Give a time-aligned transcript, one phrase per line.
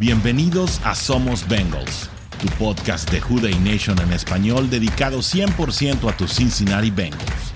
[0.00, 2.08] Bienvenidos a Somos Bengals,
[2.40, 7.52] tu podcast de Juday Nation en español dedicado 100% a tus Cincinnati Bengals.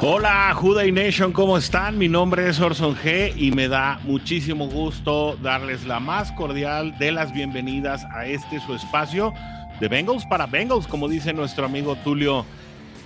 [0.00, 1.96] Hola Juday Nation, ¿cómo están?
[1.96, 7.12] Mi nombre es Orson G y me da muchísimo gusto darles la más cordial de
[7.12, 9.32] las bienvenidas a este su espacio
[9.78, 12.44] de Bengals para Bengals, como dice nuestro amigo Tulio,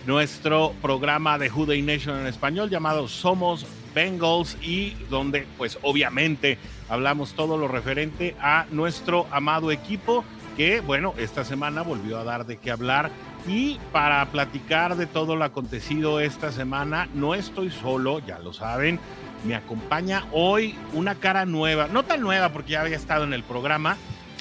[0.06, 3.66] nuestro programa de Juday Nation en español llamado Somos
[3.98, 6.56] Bengals y donde pues obviamente
[6.88, 10.24] hablamos todo lo referente a nuestro amado equipo
[10.56, 13.10] que bueno, esta semana volvió a dar de qué hablar
[13.48, 19.00] y para platicar de todo lo acontecido esta semana, no estoy solo, ya lo saben,
[19.44, 23.42] me acompaña hoy una cara nueva, no tan nueva porque ya había estado en el
[23.42, 23.96] programa,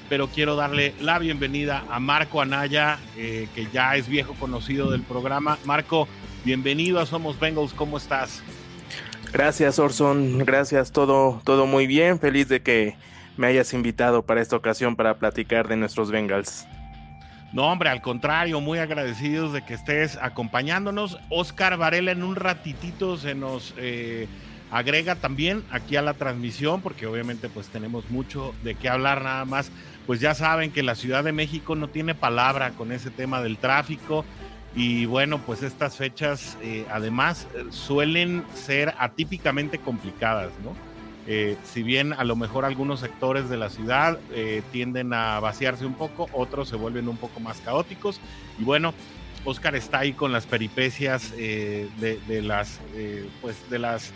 [0.08, 5.02] pero quiero darle la bienvenida a Marco Anaya, eh, que ya es viejo conocido del
[5.02, 5.58] programa.
[5.66, 6.08] Marco,
[6.46, 8.44] bienvenido a Somos Bengals, ¿cómo estás?
[9.32, 12.96] Gracias Orson, gracias, todo, todo muy bien, feliz de que
[13.36, 16.66] me hayas invitado para esta ocasión para platicar de nuestros Bengals.
[17.54, 21.18] No, hombre, al contrario, muy agradecidos de que estés acompañándonos.
[21.30, 24.28] Oscar Varela en un ratitito se nos eh,
[24.70, 29.46] agrega también aquí a la transmisión, porque obviamente pues tenemos mucho de qué hablar nada
[29.46, 29.72] más.
[30.06, 33.58] Pues ya saben que la Ciudad de México no tiene palabra con ese tema del
[33.58, 34.26] tráfico.
[34.78, 40.76] Y bueno, pues estas fechas eh, además suelen ser atípicamente complicadas, ¿no?
[41.30, 45.86] Eh, si bien a lo mejor algunos sectores de la ciudad eh, tienden a vaciarse
[45.86, 48.22] un poco, otros se vuelven un poco más caóticos.
[48.58, 48.94] Y bueno,
[49.44, 52.80] Oscar está ahí con las peripecias eh, de, las,
[53.42, 54.14] pues de las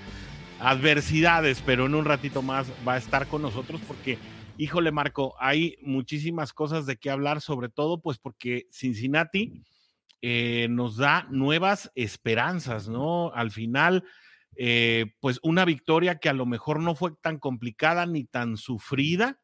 [0.59, 4.17] adversidades, pero en un ratito más va a estar con nosotros porque,
[4.57, 9.63] híjole Marco, hay muchísimas cosas de qué hablar, sobre todo pues porque Cincinnati
[10.21, 13.31] nos da nuevas esperanzas, ¿no?
[13.33, 14.03] Al final
[14.57, 19.39] eh, pues una victoria que a lo mejor no fue tan complicada ni tan sufrida,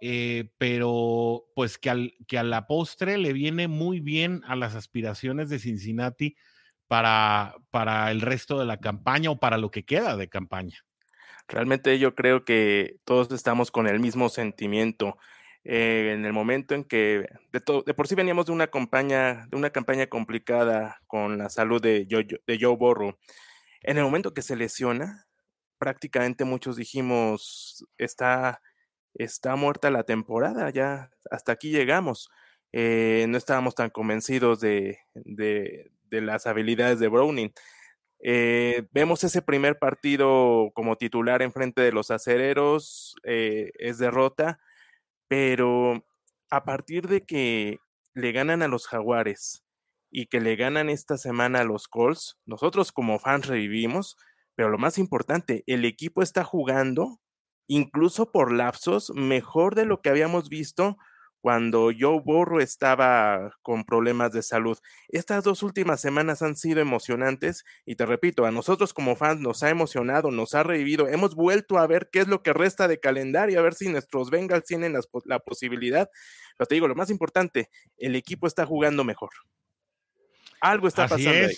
[0.00, 5.48] eh, pero pues que, que a la postre le viene muy bien a las aspiraciones
[5.48, 6.36] de Cincinnati
[6.88, 10.84] para, para el resto de la campaña o para lo que queda de campaña.
[11.46, 15.18] Realmente yo creo que todos estamos con el mismo sentimiento.
[15.64, 19.70] Eh, en el momento en que de, por sí veníamos de una campaña, de una
[19.70, 23.18] campaña complicada con la salud de Joe, de Joe Borro,
[23.82, 25.26] en el momento que se lesiona,
[25.78, 28.60] prácticamente muchos dijimos, está,
[29.14, 32.28] está muerta la temporada, ya hasta aquí llegamos.
[32.72, 37.52] Eh, no estábamos tan convencidos de, de, las habilidades de Browning.
[38.20, 44.60] Eh, vemos ese primer partido como titular en frente de los acereros, es derrota,
[45.32, 46.04] pero
[46.50, 47.78] a partir de que
[48.12, 49.64] le ganan a los jaguares,
[50.10, 54.18] y que le ganan esta semana a los Colts, nosotros como fans revivimos,
[54.54, 57.18] pero lo más importante, el equipo está jugando,
[57.66, 60.98] incluso por lapsos, mejor de lo que habíamos visto
[61.42, 64.78] cuando Joe Borro estaba con problemas de salud.
[65.08, 69.64] Estas dos últimas semanas han sido emocionantes y te repito, a nosotros como fans nos
[69.64, 73.00] ha emocionado, nos ha revivido, hemos vuelto a ver qué es lo que resta de
[73.00, 74.94] calendario, a ver si nuestros Bengals tienen
[75.24, 76.08] la, posibilidad.
[76.56, 79.30] Pero te digo, lo más importante, el equipo está jugando mejor.
[80.60, 81.56] Algo está pasando ahí.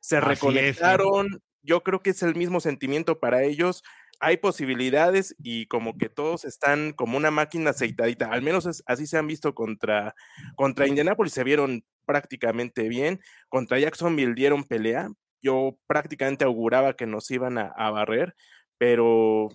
[0.00, 1.42] Se reconectaron.
[1.62, 3.82] Yo creo que es el mismo sentimiento para ellos.
[4.20, 8.30] Hay posibilidades y como que todos están como una máquina aceitadita.
[8.30, 10.14] Al menos así se han visto contra,
[10.56, 11.32] contra Indianapolis.
[11.32, 13.20] Se vieron prácticamente bien.
[13.48, 15.08] Contra Jacksonville dieron pelea.
[15.40, 18.34] Yo prácticamente auguraba que nos iban a, barrer,
[18.76, 19.48] pero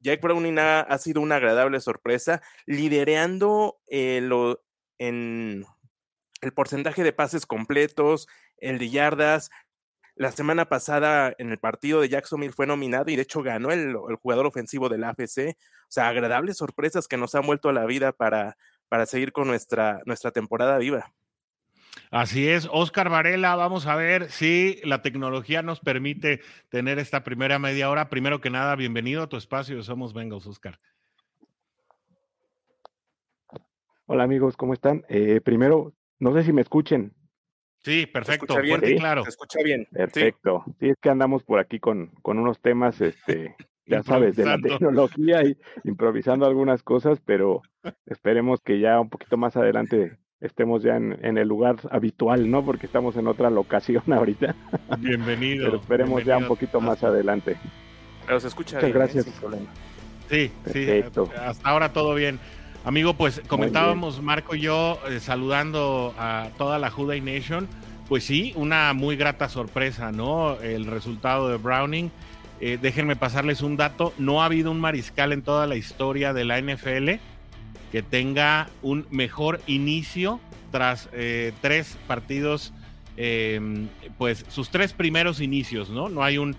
[0.00, 4.62] Jack Browning ha, sido una agradable sorpresa, lidereando eh, lo,
[4.98, 5.64] en,
[6.44, 8.28] el porcentaje de pases completos,
[8.58, 9.50] el de yardas.
[10.16, 13.96] La semana pasada en el partido de Jacksonville fue nominado y de hecho ganó el,
[14.22, 15.56] jugador ofensivo del AFC.
[15.58, 18.56] O sea, agradables sorpresas que nos han vuelto a la vida para,
[18.88, 21.12] para seguir con nuestra, nuestra temporada viva.
[22.12, 27.58] Así es, Oscar Varela, vamos a ver si la tecnología nos permite tener esta primera
[27.58, 28.08] media hora.
[28.08, 30.78] Primero que nada, bienvenido a tu espacio, somos Bengals, Oscar.
[34.06, 35.04] Hola amigos, ¿cómo están?
[35.08, 37.12] Eh, primero, no sé si me escuchen.
[37.84, 39.24] Sí, perfecto, fuerte y claro.
[39.24, 39.86] Se escucha bien.
[39.92, 40.64] Perfecto.
[40.80, 40.88] Sí.
[40.88, 43.54] es que andamos por aquí con, con unos temas, este,
[43.86, 47.60] ya sabes, de la tecnología y improvisando algunas cosas, pero
[48.06, 52.64] esperemos que ya un poquito más adelante estemos ya en, el lugar habitual, ¿no?
[52.64, 54.54] Porque estamos en otra locación ahorita.
[54.98, 55.66] Bienvenido.
[55.66, 57.58] pero esperemos ya un poquito más adelante.
[58.26, 59.26] Pero se escucha Muchas gracias.
[60.30, 60.88] Sí, sí,
[61.38, 62.40] hasta ahora todo bien.
[62.84, 67.66] Amigo, pues comentábamos Marco y yo eh, saludando a toda la Juday Nation.
[68.10, 70.60] Pues sí, una muy grata sorpresa, ¿no?
[70.60, 72.10] El resultado de Browning.
[72.60, 76.44] eh, déjenme pasarles un dato, no ha habido un mariscal en toda la historia de
[76.44, 77.12] la NFL
[77.90, 80.38] que tenga un mejor inicio
[80.70, 82.74] tras eh, tres partidos,
[83.16, 83.88] em,
[84.18, 86.10] pues sus tres primeros inicios, ¿no?
[86.10, 86.54] No hay un,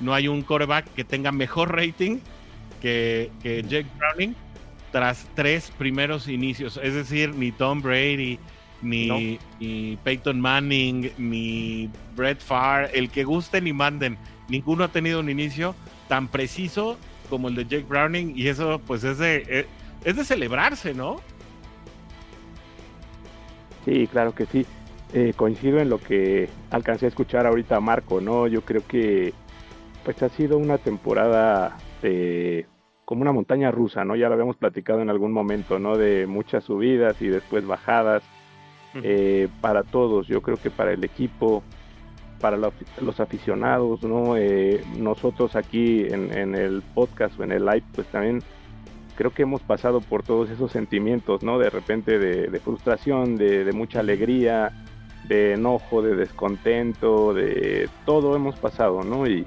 [0.00, 2.18] no hay un quarterback que tenga mejor rating
[2.82, 4.34] que, que Jake Browning
[4.92, 6.78] tras tres primeros inicios.
[6.82, 8.38] Es decir, ni Tom Brady,
[8.82, 9.38] ni,
[10.02, 14.18] Peyton Manning, ni Brett Farr, el que gusten y manden.
[14.48, 15.74] Ninguno ha tenido un inicio
[16.08, 16.98] tan preciso
[17.28, 19.66] como el de Jake Browning y eso pues es de, eh,
[20.04, 21.20] es de celebrarse, ¿no?
[23.84, 24.66] Sí, claro que sí.
[25.12, 28.46] Eh, coincido en lo que alcancé a escuchar ahorita a Marco, ¿no?
[28.46, 29.32] Yo creo que
[30.04, 32.66] pues ha sido una temporada de
[33.10, 34.14] como una montaña rusa, ¿no?
[34.14, 35.98] Ya lo habíamos platicado en algún momento, ¿no?
[35.98, 38.22] De muchas subidas y después bajadas
[39.02, 40.28] eh, para todos.
[40.28, 41.64] Yo creo que para el equipo,
[42.40, 44.36] para los, aficionados, ¿no?
[44.36, 48.44] Eh, nosotros aquí en, el podcast o en el live, pues también
[49.16, 51.58] creo que hemos pasado por todos esos sentimientos, ¿no?
[51.58, 54.70] De repente de, frustración, de, de, mucha alegría,
[55.26, 59.26] de enojo, de descontento, de todo hemos pasado, ¿no?
[59.26, 59.44] Y,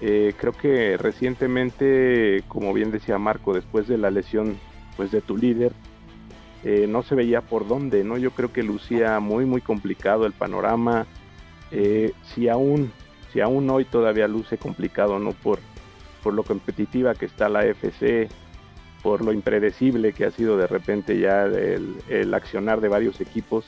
[0.00, 4.58] eh, creo que recientemente, como bien decía Marco, después de la lesión
[4.96, 5.72] pues de tu líder,
[6.64, 8.16] eh, no se veía por dónde, ¿no?
[8.16, 11.06] Yo creo que lucía muy, muy complicado el panorama.
[11.70, 12.92] Eh, si aún,
[13.32, 15.32] si aún hoy todavía luce complicado, ¿no?
[15.32, 15.58] Por,
[16.22, 18.28] por lo competitiva que está la FC,
[19.02, 23.66] por lo impredecible que ha sido de repente ya el, el accionar de varios equipos,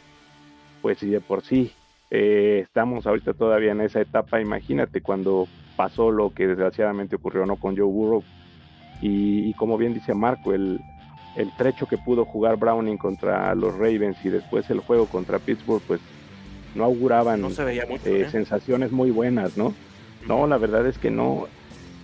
[0.81, 1.73] pues si de por sí
[2.11, 5.49] estamos ahorita todavía en esa etapa, imagínate cuando
[5.82, 8.23] pasó lo que desgraciadamente ocurrió no con Joe Burrow.
[9.00, 10.81] Y, como bien dice Marco el,
[11.58, 16.00] trecho que pudo jugar Browning contra los Ravens y después el juego contra Pittsburgh pues
[16.76, 17.49] no auguraban eh,
[18.05, 18.29] ¿eh?
[18.31, 19.75] sensaciones muy buenas no
[20.29, 21.49] no la verdad es que no.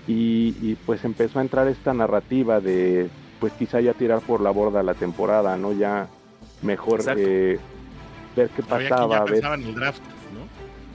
[0.08, 3.08] Y, pues empezó a entrar esta narrativa de
[3.38, 6.08] pues quizá ya tirar por la borda la temporada no ya
[6.62, 7.58] mejor eh,
[8.34, 10.02] ver qué pasaba ver en el draft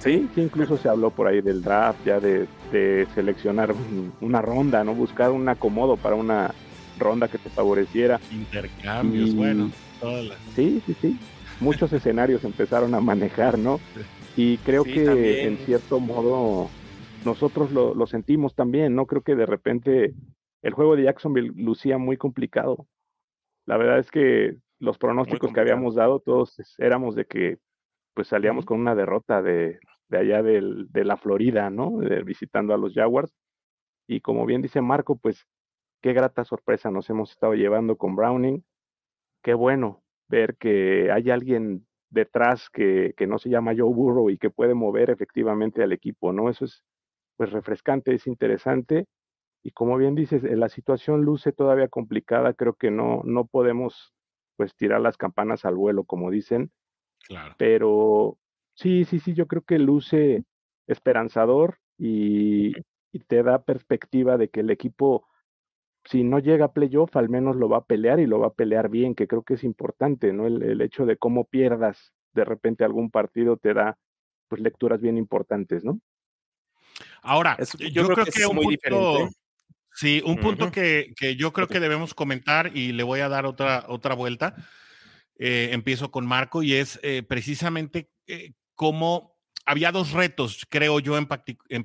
[0.03, 2.45] Sí, sí, incluso se habló por ahí del draft, ya de,
[3.13, 3.73] seleccionar
[4.21, 4.93] una ronda, ¿no?
[4.93, 6.53] Buscar un acomodo para una
[6.97, 8.19] ronda que te favoreciera.
[8.31, 10.37] Intercambios, bueno, todas las...
[10.55, 11.19] Sí, sí, sí.
[11.59, 13.79] Muchos escenarios empezaron a manejar, ¿no?
[14.35, 16.69] Y creo que en cierto modo
[17.23, 19.05] nosotros lo, lo, sentimos también, ¿no?
[19.05, 20.13] Creo que de repente
[20.61, 22.87] el juego de Jacksonville lucía muy complicado.
[23.65, 27.57] La verdad es que los pronósticos que habíamos dado todos éramos de que
[28.13, 29.79] pues salíamos con una derrota de,
[30.13, 31.97] de allá de la Florida, ¿no?
[32.23, 33.33] visitando a los Jaguars.
[34.07, 35.47] Y como bien dice Marco, pues
[36.01, 38.63] qué grata sorpresa nos hemos estado llevando con Browning.
[39.41, 44.37] Qué bueno ver que hay alguien detrás que, que no se llama Joe Burrow y
[44.37, 46.49] que puede mover efectivamente al equipo, ¿no?
[46.49, 46.83] Eso es
[47.35, 49.07] pues refrescante, es interesante.
[49.63, 54.13] Y como bien dices, la situación luce todavía complicada, creo que no, no podemos
[54.57, 56.71] pues tirar las campanas al vuelo, como dicen.
[57.27, 57.55] Claro.
[57.57, 58.37] Pero
[58.75, 60.43] Sí, sí, sí, yo creo que luce
[60.87, 62.73] esperanzador y,
[63.27, 65.27] te da perspectiva de que el equipo,
[66.03, 68.53] si no llega a playoff, al menos lo va a pelear y lo va a
[68.53, 70.47] pelear bien, que creo que es importante, ¿no?
[70.47, 73.99] El, hecho de cómo pierdas de repente algún partido te da
[74.47, 75.99] pues lecturas bien importantes, ¿no?
[77.21, 77.57] Ahora,
[77.91, 79.29] yo, creo, que, un muy punto,
[79.91, 83.45] sí, un punto que, que, yo creo que debemos comentar y le voy a dar
[83.45, 84.55] otra, otra vuelta.
[85.37, 91.17] Eh, empiezo con Marco y es eh, precisamente eh, cómo había dos retos, creo yo
[91.17, 91.25] en,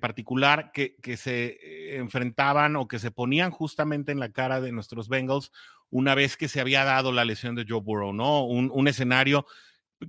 [0.00, 5.08] particular, que, se eh, enfrentaban o que se ponían justamente en la cara de nuestros
[5.08, 5.52] Bengals
[5.90, 8.44] una vez que se había dado la lesión de Joe Burrow, ¿no?
[8.44, 9.46] Un, escenario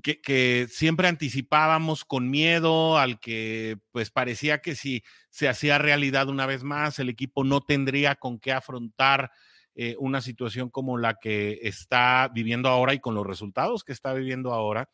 [0.01, 6.47] que, siempre anticipábamos con miedo, al que pues parecía que si se hacía realidad una
[6.47, 9.29] vez más, el equipo no tendría con qué afrontar
[9.75, 14.11] eh, una situación como la que está viviendo ahora y con los resultados que está
[14.11, 14.89] viviendo ahora.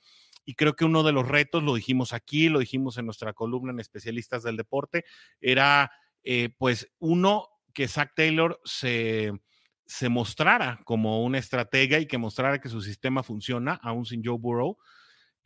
[0.46, 3.72] Y creo que uno de los retos, lo dijimos aquí, lo dijimos en nuestra columna
[3.72, 5.04] en especialistas del deporte,
[5.42, 5.92] era
[6.24, 9.34] eh, pues uno, que Zach Taylor se,
[9.86, 14.38] se mostrara como una estratega y que mostrara que su sistema funciona, aún sin Joe
[14.38, 14.78] Burrow.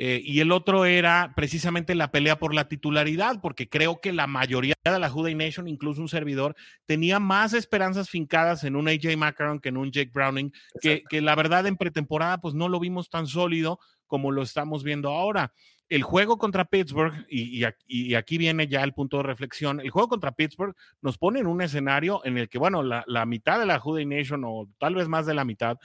[0.01, 4.27] Eh, y el otro era precisamente la pelea por la titularidad, porque creo que la
[4.27, 9.17] mayoría de la Juday Nation, incluso un servidor, tenía más esperanzas fincadas en un AJ
[9.17, 12.79] Macaron que en un Jake Browning, que, que, la verdad en pretemporada pues no lo
[12.79, 13.79] vimos tan sólido
[14.09, 15.53] como lo estamos viendo ahora.
[15.87, 20.09] El juego contra Pittsburgh, y, y, aquí viene ya el punto de reflexión, el juego
[20.09, 23.65] contra Pittsburgh nos pone en un escenario en el que, bueno, la, la mitad de
[23.65, 25.77] la Juday Nation, o tal vez más de la mitad,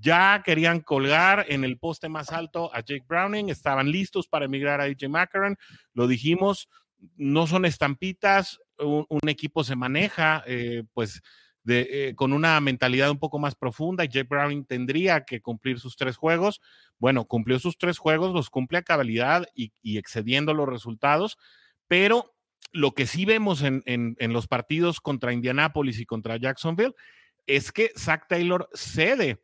[0.00, 4.80] ya querían colgar en el poste más alto a Jake Browning, estaban listos para emigrar
[4.80, 5.56] a AJ Macaron,
[5.92, 6.68] lo dijimos,
[7.16, 11.20] no son estampitas, un, equipo se maneja, eh, pues
[11.68, 14.04] eh, con una mentalidad un poco más profunda.
[14.10, 16.60] Jay Browning tendría que cumplir sus tres juegos.
[16.98, 21.38] Bueno, cumplió sus tres juegos, los cumple a cabalidad y, excediendo los resultados,
[21.86, 22.34] pero
[22.72, 26.94] lo que sí vemos en, los partidos contra Indianapolis y contra Jacksonville
[27.46, 29.38] es que Zach Taylor cede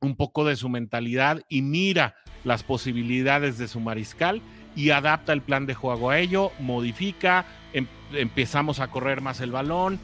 [0.00, 4.40] un poco de su mentalidad y mira las posibilidades de su mariscal
[4.76, 9.50] y adapta el plan de juego a ello, modifica, em, empezamos a correr más el
[9.50, 9.98] balón,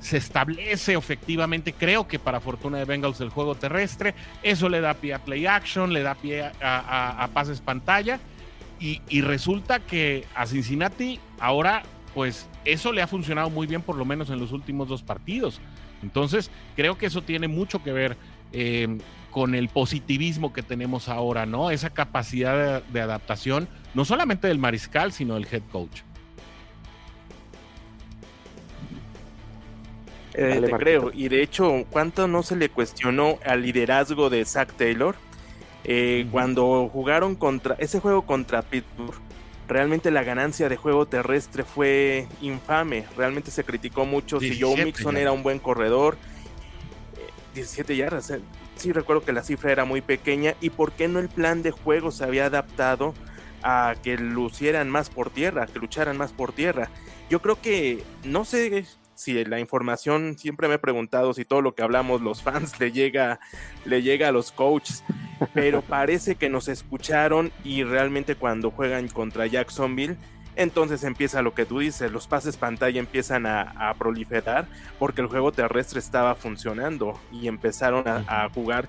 [0.00, 4.94] se establece efectivamente, creo que para fortuna de Bengals el juego terrestre, eso le da
[4.94, 8.18] pie a play action, le da pie a, pases pantalla
[8.78, 11.82] y, resulta que a Cincinnati ahora
[12.14, 15.60] pues eso le ha funcionado muy bien por lo menos en los últimos dos partidos.
[16.02, 18.16] Entonces creo que eso tiene mucho que ver
[18.52, 18.98] eh,
[19.30, 21.70] con el positivismo que tenemos ahora, ¿no?
[21.70, 26.00] Esa capacidad de adaptación, no solamente del mariscal, sino del head coach.
[30.40, 34.72] Eh, te creo, y de hecho, ¿cuánto no se le cuestionó al liderazgo de Zach
[34.72, 35.14] Taylor?
[35.84, 39.20] Eh, cuando jugaron contra ese juego contra Pittsburgh,
[39.68, 43.04] realmente la ganancia de juego terrestre fue infame.
[43.18, 46.16] Realmente se criticó mucho si Joe Mixon era un buen corredor.
[47.54, 48.32] 17 eh, yardas,
[48.76, 50.54] sí recuerdo que la cifra era muy pequeña.
[50.62, 53.12] ¿Y por qué no el plan de juego se había adaptado
[53.62, 56.88] a que lucieran más por tierra, que lucharan más por tierra?
[57.28, 58.86] Yo creo que, no sé
[59.20, 62.90] si la información, siempre me he preguntado si todo lo que hablamos los fans le
[62.90, 63.38] llega,
[63.84, 65.04] le llega a los coaches,
[65.52, 70.16] pero parece que nos escucharon y realmente cuando juegan contra Jacksonville,
[70.56, 74.66] entonces empieza lo que tú dices, los pases pantalla empiezan a, proliferar
[74.98, 78.88] porque el juego terrestre estaba funcionando y empezaron a, jugar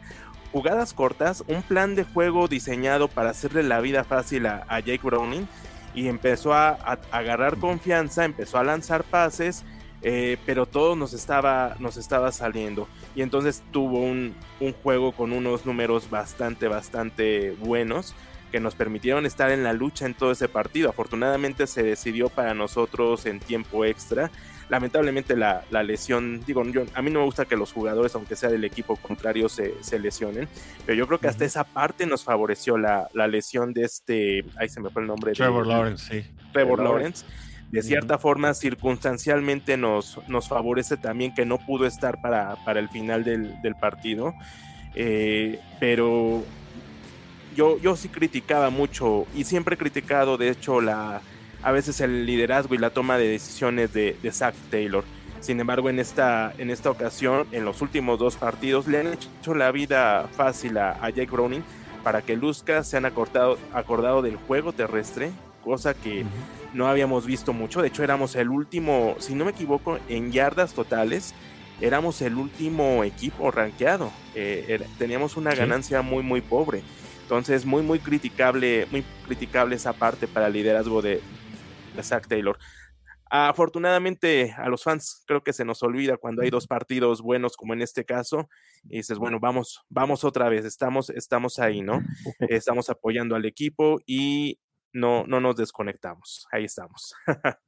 [0.53, 5.45] jugadas cortas, un plan de juego diseñado para hacerle la vida fácil a, Jake Browning
[5.93, 6.71] y empezó a,
[7.11, 9.65] agarrar confianza, empezó a lanzar pases
[10.03, 12.87] eh, pero todo nos estaba, nos estaba saliendo.
[13.15, 14.35] Y entonces tuvo un,
[14.83, 18.15] juego con unos números bastante, bastante buenos
[18.51, 20.89] que nos permitieron estar en la lucha en todo ese partido.
[20.89, 24.29] Afortunadamente se decidió para nosotros en tiempo extra.
[24.69, 28.63] Lamentablemente la, lesión, digo, a mí no me gusta que los jugadores, aunque sea del
[28.63, 30.47] equipo contrario, se, lesionen,
[30.85, 34.79] pero yo creo que hasta esa parte nos favoreció la, lesión de este, ahí se
[34.79, 35.33] me fue el nombre.
[35.33, 36.29] Trevor Lawrence, sí.
[36.53, 37.25] Trevor Lawrence
[37.71, 43.23] de cierta forma circunstancialmente nos, nos favorece también que no pudo estar para, el final
[43.23, 44.33] del, partido.
[44.93, 46.43] Eh, pero
[47.55, 51.21] yo, yo sí criticaba mucho y siempre he criticado de hecho la,
[51.63, 55.03] a veces el liderazgo y la toma de decisiones de, de Zach Taylor.
[55.41, 59.55] Sin embargo, en esta, en esta ocasión, en los últimos dos partidos, le han hecho
[59.55, 61.63] la vida fácil a, Jake Browning
[62.03, 66.25] para que luzca se han acordado, acordado del juego terrestre, cosa que
[66.73, 67.81] no habíamos visto mucho.
[67.81, 71.33] De hecho, éramos el último, si no me equivoco, en yardas totales,
[71.81, 74.11] éramos el último equipo rankeado.
[74.35, 76.83] Eh, teníamos una ganancia muy, muy pobre.
[77.31, 81.21] Entonces, muy, muy criticable, muy criticable esa parte para el liderazgo de,
[82.01, 82.57] Zach Taylor.
[83.29, 87.73] Afortunadamente a los fans creo que se nos olvida cuando hay dos partidos buenos como
[87.73, 88.49] en este caso
[88.83, 92.01] y dices, bueno, vamos, vamos otra vez, estamos, estamos ahí, ¿no?
[92.49, 94.59] Estamos apoyando al equipo y
[94.93, 96.47] no, no nos desconectamos.
[96.51, 97.15] Ahí estamos.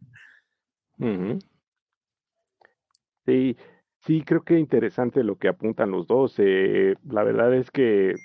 [3.25, 3.57] Sí,
[3.99, 6.35] sí, creo que interesante lo que apuntan los dos.
[6.37, 8.15] Eh, la verdad es que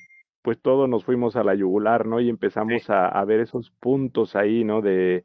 [0.43, 2.21] pues todos nos fuimos a la yugular, ¿no?
[2.21, 4.81] Y empezamos a, ver esos puntos ahí, ¿no?
[4.81, 5.25] De,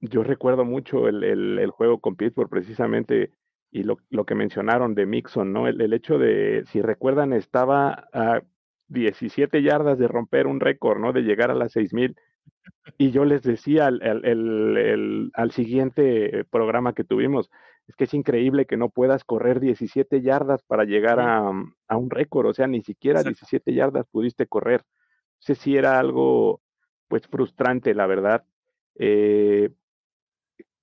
[0.00, 3.30] yo recuerdo mucho el, el, juego con Pittsburgh precisamente
[3.70, 5.68] y lo, lo, que mencionaron de Mixon, ¿no?
[5.68, 8.42] El, el hecho de, si recuerdan, estaba a
[8.88, 11.12] 17 yardas de romper un récord, ¿no?
[11.12, 12.16] De llegar a las 6000
[12.98, 17.50] y yo les decía al, al, siguiente programa que tuvimos,
[17.86, 22.46] es que es increíble que no puedas correr 17 yardas para llegar a, un récord,
[22.46, 24.82] o sea, ni siquiera 17 yardas pudiste correr.
[24.82, 26.60] No sé si era algo,
[27.08, 28.44] pues, frustrante, la verdad.
[28.96, 29.70] Eh,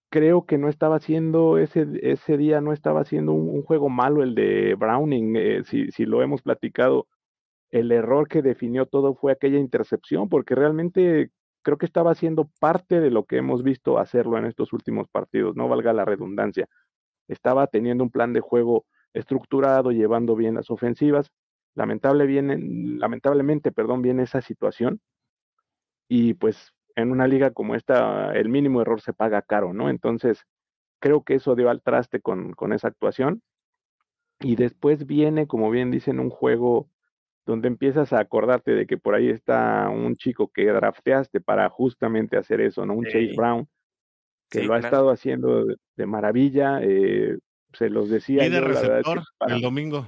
[0.09, 4.35] creo que no estaba haciendo, ese, ese día no estaba haciendo un, juego malo el
[4.35, 7.07] de Browning, eh, si, si lo hemos platicado.
[7.71, 11.31] El error que definió todo fue aquella intercepción, porque realmente
[11.63, 15.55] creo que estaba haciendo parte de lo que hemos visto hacerlo en estos últimos partidos,
[15.55, 16.67] no valga la redundancia.
[17.27, 21.31] Estaba teniendo un plan de juego estructurado, llevando bien las ofensivas.
[21.75, 24.99] Lamentablemente, perdón, viene esa situación.
[26.07, 29.89] Y pues en una liga como esta, el mínimo error se paga caro, ¿no?
[29.89, 30.45] Entonces,
[30.99, 33.41] creo que eso dio al traste con, con esa actuación.
[34.39, 36.89] Y después viene, como bien dicen, un juego
[37.45, 42.37] donde empiezas a acordarte de que por ahí está un chico que drafteaste para justamente
[42.37, 42.93] hacer eso, ¿no?
[42.93, 43.67] Un Chase Brown,
[44.49, 46.79] que lo ha estado haciendo de, maravilla.
[46.81, 47.37] Eh,
[47.73, 48.45] se los decía.
[48.45, 50.07] Y de receptor el domingo.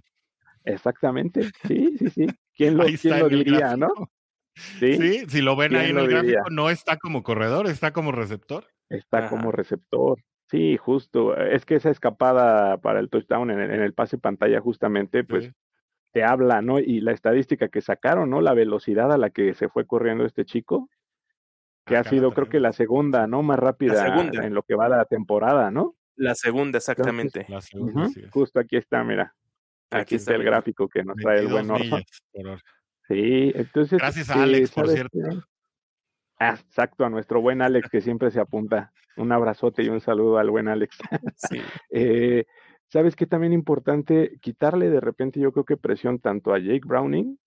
[0.64, 2.28] Exactamente, sí, sí, sí.
[2.56, 3.90] ¿Quién lo, diría, no?
[4.56, 5.26] ¿Sí?
[5.28, 8.66] si lo ven ahí en el gráfico, no está como corredor, está como receptor.
[8.90, 10.20] Está como receptor.
[10.50, 11.36] Sí, justo.
[11.36, 15.52] Es que esa escapada para el touchdown en el, pase pantalla, justamente, pues
[16.16, 16.80] te habla, ¿no?
[16.80, 18.40] Y la estadística que sacaron, ¿no?
[18.40, 20.90] La velocidad a la que se fue corriendo este chico,
[21.86, 23.44] que ah, ha sido, creo que la segunda, ¿no?
[23.44, 25.94] Más rápida en lo que va la temporada, ¿no?
[26.16, 27.46] La segunda, exactamente.
[27.50, 29.36] la segunda, Justo aquí está, mira.
[29.92, 31.68] Aquí, está el gráfico que nos trae el buen
[33.10, 34.00] Sí, entonces.
[34.00, 35.20] Gracias a Alex, por cierto.
[36.40, 38.94] Ah, exacto, a nuestro buen Alex que siempre se apunta.
[39.18, 40.98] Un abrazote y un saludo al buen Alex.
[41.36, 41.60] Sí.
[41.90, 42.46] eh,
[42.90, 44.38] ¿Sabes qué también importante?
[44.42, 47.38] Quitarle de repente, yo creo que presión tanto a Jake Browning,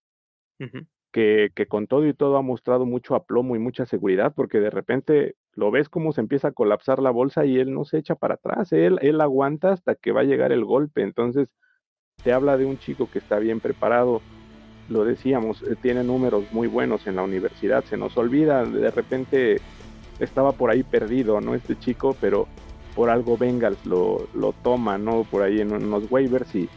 [1.12, 4.70] que, que, con todo y todo ha mostrado mucho aplomo y mucha seguridad, porque de
[4.70, 8.14] repente lo ves como se empieza a colapsar la bolsa y él no se echa
[8.14, 11.02] para atrás, él, él aguanta hasta que va a llegar el golpe.
[11.02, 11.48] Entonces,
[12.22, 14.20] te habla de un chico que está bien preparado.
[14.88, 17.84] Lo decíamos, eh, tiene números muy buenos en la universidad.
[17.84, 19.60] Se nos olvida, de repente
[20.18, 21.54] estaba por ahí perdido, ¿no?
[21.54, 22.48] Este chico, pero
[22.98, 25.22] por algo Bengals lo, lo toma, ¿no?
[25.22, 26.68] Por ahí en unos waivers y,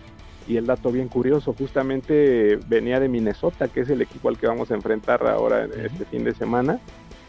[0.48, 4.46] y el dato bien curioso, justamente venía de Minnesota, que es el equipo al que
[4.46, 6.80] vamos a enfrentar ahora este fin de semana.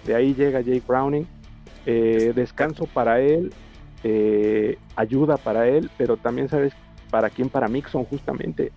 [0.05, 1.27] De ahí llega Jake Browning.
[1.87, 3.55] Eh, descanso para él,
[4.05, 6.75] eh, ayuda para él, pero también sabes
[7.11, 8.73] para quién, para Mixon justamente.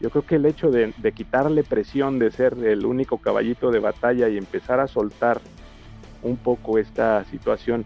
[0.00, 4.26] Yo creo que el hecho de, quitarle presión de ser el único caballito de batalla
[4.30, 5.42] y empezar a soltar
[6.22, 7.84] un poco esta situación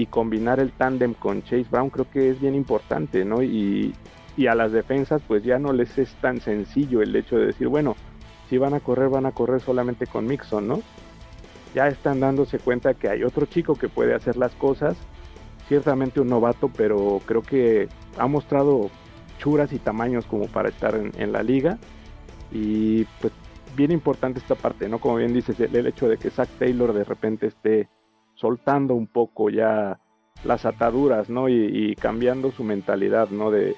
[0.00, 3.42] y combinar el tándem con Chase Brown creo que es bien importante, ¿no?
[3.42, 3.94] Y,
[4.34, 7.68] y a las defensas pues ya no les es tan sencillo el hecho de decir,
[7.68, 7.96] bueno,
[8.48, 10.80] si van a correr, van a correr solamente con Mixon, ¿no?
[11.74, 14.96] Ya están dándose cuenta que hay otro chico que puede hacer las cosas,
[15.68, 18.90] ciertamente un novato, pero creo que ha mostrado
[19.70, 21.78] y tamaños como para estar en, la liga.
[22.52, 23.32] Y pues
[23.76, 24.98] bien importante esta parte, ¿no?
[24.98, 27.88] Como bien dices, el, hecho de que Zach Taylor de repente esté
[28.40, 29.98] soltando un poco ya
[30.44, 31.48] las ataduras, ¿no?
[31.48, 33.50] Y, cambiando su mentalidad, ¿no?
[33.50, 33.76] De,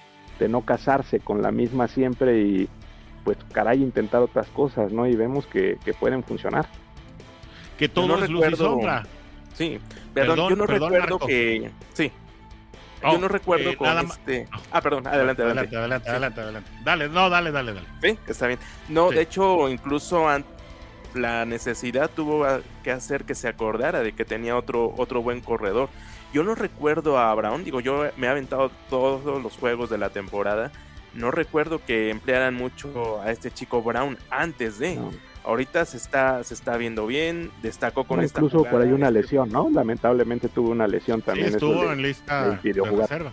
[0.48, 2.68] no casarse con la misma siempre y
[3.22, 5.07] pues caray intentar otras cosas, ¿no?
[5.07, 6.66] Y vemos que, pueden funcionar.
[7.79, 9.05] Que todo es luz y sombra.
[9.55, 9.79] Sí,
[10.12, 11.70] perdón, yo no recuerdo que...
[11.92, 12.11] Sí,
[13.03, 14.48] yo no recuerdo eh, con este.
[14.70, 15.77] Ah, perdón, adelante, adelante.
[15.77, 17.87] Adelante, adelante, adelante, Dale, no, dale, dale, dale.
[18.01, 18.59] Sí, está bien.
[18.88, 20.29] No, de hecho, incluso
[21.14, 22.46] la necesidad tuvo
[22.83, 25.88] que hacer que se acordara de que tenía otro, otro buen corredor.
[26.33, 30.11] Yo no recuerdo a Brown, digo, yo me he aventado todos los juegos de la
[30.11, 30.72] temporada.
[31.14, 34.98] No recuerdo que emplearan mucho a este chico Brown antes de.
[35.44, 39.51] Ahorita se está, se está viendo bien, destacó con esta Incluso por ahí una lesión,
[39.51, 39.68] ¿no?
[39.70, 41.48] Lamentablemente tuvo una lesión también.
[41.48, 43.33] Sí, estuvo en lista de, reserva.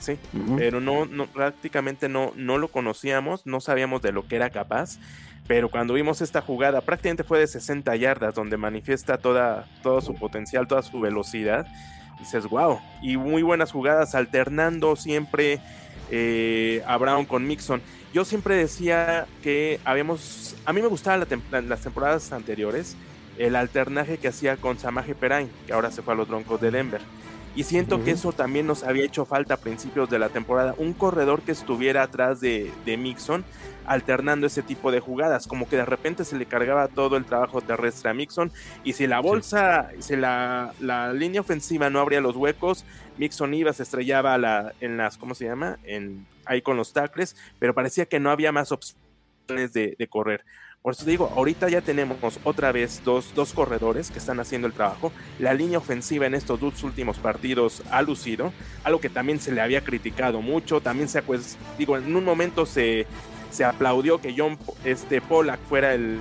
[0.00, 0.18] Sí,
[0.56, 4.98] pero no, no, prácticamente no, no lo conocíamos, no sabíamos de lo que era capaz,
[5.46, 10.14] pero cuando vimos esta jugada, prácticamente fue de 60 yardas, donde manifiesta toda, todo su
[10.14, 11.66] potencial, toda su velocidad,
[12.18, 15.60] dices, wow, y muy buenas jugadas, alternando siempre
[16.10, 17.82] eh, a Brown con Mixon.
[18.12, 20.56] Yo siempre decía que habíamos.
[20.64, 22.96] A mí me gustaban las temporadas anteriores
[23.38, 26.70] el alternaje que hacía con Samaje Perain, que ahora se fue a los Broncos de
[26.70, 27.00] Denver.
[27.56, 30.74] Y siento que eso también nos había hecho falta a principios de la temporada.
[30.76, 33.44] Un corredor que estuviera atrás de, de, Mixon,
[33.86, 35.46] alternando ese tipo de jugadas.
[35.46, 38.50] Como que de repente se le cargaba todo el trabajo terrestre a Mixon.
[38.82, 42.84] Y si la bolsa, si la, la, línea ofensiva no abría los huecos,
[43.18, 45.78] Mixon iba, se estrellaba la, en las, ¿cómo se llama?
[45.84, 50.44] En, ahí con los tackles, pero parecía que no había más opciones de, correr.
[50.84, 54.74] Por eso digo, ahorita ya tenemos otra vez dos, dos, corredores que están haciendo el
[54.74, 55.12] trabajo.
[55.38, 59.62] La línea ofensiva en estos dos últimos partidos ha lucido, algo que también se le
[59.62, 60.82] había criticado mucho.
[60.82, 63.06] También se, pues, digo, en un momento se,
[63.50, 66.18] se aplaudió que John este, Pollack fuera el,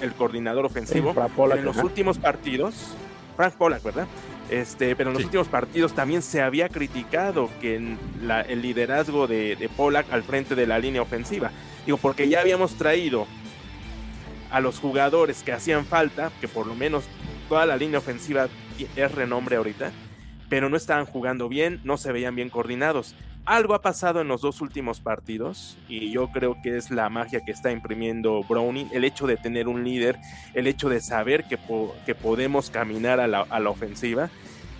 [0.00, 1.14] el, coordinador ofensivo.
[1.52, 2.96] en los últimos partidos,
[3.36, 4.08] Frank Pollack, ¿verdad?
[4.50, 9.68] Este, pero en los últimos partidos también se había criticado que el liderazgo de, de
[9.68, 11.52] Pollack al frente de la línea ofensiva.
[11.86, 13.28] Digo, porque ya habíamos traído
[14.54, 17.02] a los jugadores que hacían falta, que por lo menos
[17.48, 18.46] toda la línea ofensiva
[18.94, 19.90] es renombre ahorita,
[20.48, 23.16] pero no estaban jugando bien, no se veían bien coordinados.
[23.46, 27.40] Algo ha pasado en los dos últimos partidos y yo creo que es la magia
[27.44, 30.20] que está imprimiendo Browning, el hecho de tener un líder,
[30.54, 31.58] el hecho de saber que,
[32.06, 34.30] que podemos caminar a la, a la, ofensiva,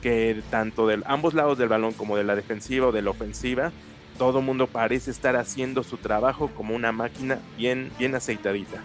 [0.01, 3.73] que tanto de ambos lados del balón como de la defensiva o de la ofensiva,
[4.19, 8.81] todo mundo parece estar haciendo su trabajo como una máquina bien, bien aceitadita.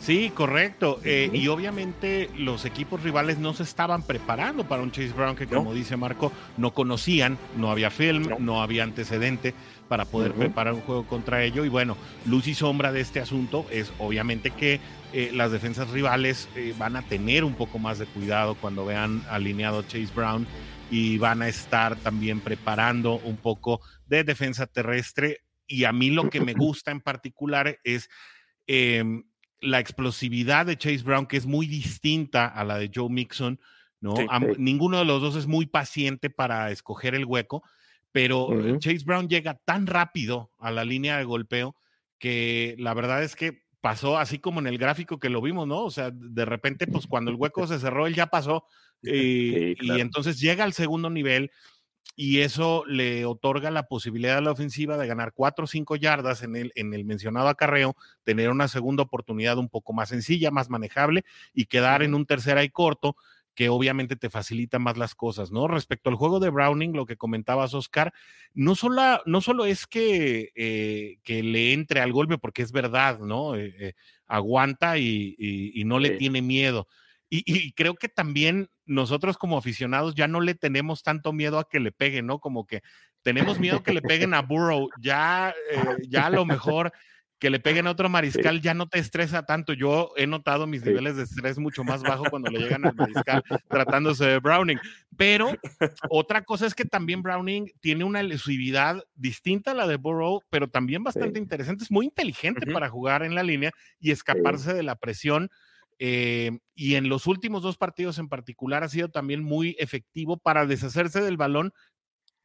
[0.00, 0.98] Sí, correcto.
[1.04, 5.46] Eh, y obviamente los equipos rivales no se estaban preparando para un Chase Brown que,
[5.46, 9.54] como dice Marco, no conocían, no había film, no, había antecedente
[9.88, 11.66] para poder preparar un juego contra ello.
[11.66, 14.80] Y bueno, luz y sombra de este asunto es obviamente que
[15.12, 19.22] eh, las defensas rivales eh, van a tener un poco más de cuidado cuando vean
[19.28, 20.46] alineado Chase Brown
[20.90, 25.40] y van a estar también preparando un poco de defensa terrestre.
[25.66, 28.08] Y a mí lo que me gusta en particular es
[28.66, 29.24] em,
[29.60, 33.60] la explosividad de Chase Brown, que es muy distinta a la de Joe Mixon,
[34.00, 34.14] ¿no?
[34.56, 37.62] Ninguno de los dos es muy paciente para escoger el hueco,
[38.12, 41.76] pero Chase Brown llega tan rápido a la línea de golpeo
[42.18, 45.84] que la verdad es que pasó así como en el gráfico que lo vimos, ¿no?
[45.84, 48.64] O sea, de repente, pues cuando el hueco se cerró, él ya pasó
[49.02, 51.50] y entonces llega al segundo nivel
[52.22, 56.42] y eso le otorga la posibilidad a la ofensiva de ganar cuatro o cinco yardas
[56.42, 60.68] en el, en el mencionado acarreo, tener una segunda oportunidad un poco más sencilla, más
[60.68, 63.16] manejable y quedar en un tercera y corto
[63.54, 65.66] que obviamente te facilita más las cosas, ¿no?
[65.66, 68.12] Respecto al juego de Browning, lo que comentabas, Oscar,
[68.52, 73.20] no solo, no solo es que, eh, que le entre al golpe, porque es verdad,
[73.20, 73.56] ¿no?
[73.56, 73.94] Eh, eh,
[74.26, 76.86] aguanta y, no le tiene miedo,
[77.30, 81.78] y, creo que también nosotros como aficionados ya no le tenemos tanto miedo a que
[81.78, 82.40] le peguen, ¿no?
[82.40, 82.82] Como que
[83.22, 86.92] tenemos miedo que le peguen a Burrow, ya, eh, ya a lo mejor
[87.40, 89.72] que le peguen a otro mariscal ya no te estresa tanto.
[89.72, 93.42] Yo he notado mis niveles de estrés mucho más bajo cuando le llegan al mariscal
[93.68, 94.78] tratándose de Browning.
[95.16, 95.56] Pero
[96.10, 100.68] otra cosa es que también Browning tiene una elusividad distinta a la de Burrow, pero
[100.68, 101.82] también bastante interesante.
[101.82, 105.50] Es muy inteligente para jugar en la línea y escaparse de la presión
[106.02, 110.64] eh, y en los últimos dos partidos en particular ha sido también muy efectivo para
[110.64, 111.74] deshacerse del balón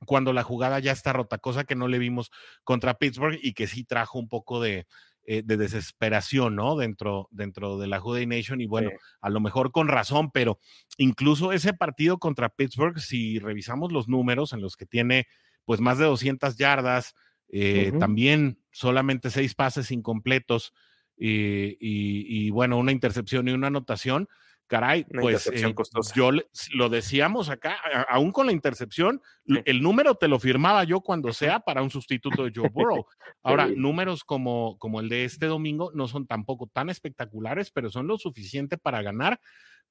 [0.06, 2.32] cuando la jugada ya está rota, cosa que no le vimos
[2.66, 4.86] contra Pittsburgh y que sí trajo un poco de,
[5.24, 6.76] eh, desesperación, ¿no?
[6.76, 8.92] Dentro, dentro de la Juday Nation y bueno,
[9.22, 10.60] a lo mejor con razón, pero
[10.98, 15.28] incluso ese partido contra Pittsburgh, si revisamos los números en los que tiene
[15.64, 17.16] pues más de 200 yardas,
[17.48, 20.74] eh, también solamente seis pases incompletos,
[21.18, 24.28] y, bueno, una intercepción y una anotación.
[24.68, 25.76] Caray, pues eh,
[26.16, 26.32] yo
[26.74, 27.78] lo decíamos acá,
[28.10, 32.44] aún con la intercepción, el número te lo firmaba yo cuando sea para un sustituto
[32.44, 33.06] de Joe Burrow.
[33.44, 38.08] Ahora, números como, como el de este domingo no son tampoco tan espectaculares, pero son
[38.08, 39.40] lo suficiente para ganar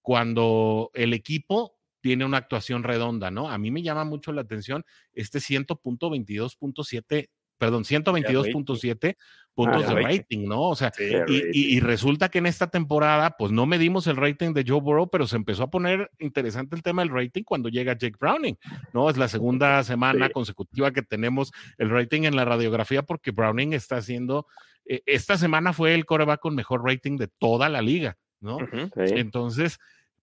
[0.03, 3.49] cuando el equipo tiene una actuación redonda, ¿no?
[3.49, 4.85] A mí me llama mucho la atención
[5.15, 9.17] este 100.22.7 perdón, 122.7
[9.55, 10.63] puntos de rating, ¿no?
[10.63, 10.93] O sea,
[11.29, 15.27] y, resulta que en esta temporada, pues no medimos el rating de Joe Burrow, pero
[15.27, 18.59] se empezó a poner interesante el tema del rating cuando llega Jake Browning,
[18.93, 19.09] ¿no?
[19.09, 23.97] Es la segunda semana consecutiva que tenemos el rating en la radiografía porque Browning está
[23.97, 24.47] haciendo,
[24.87, 28.59] eh, esta semana fue el coreback con mejor rating de toda la liga, ¿no?
[28.97, 29.79] Entonces,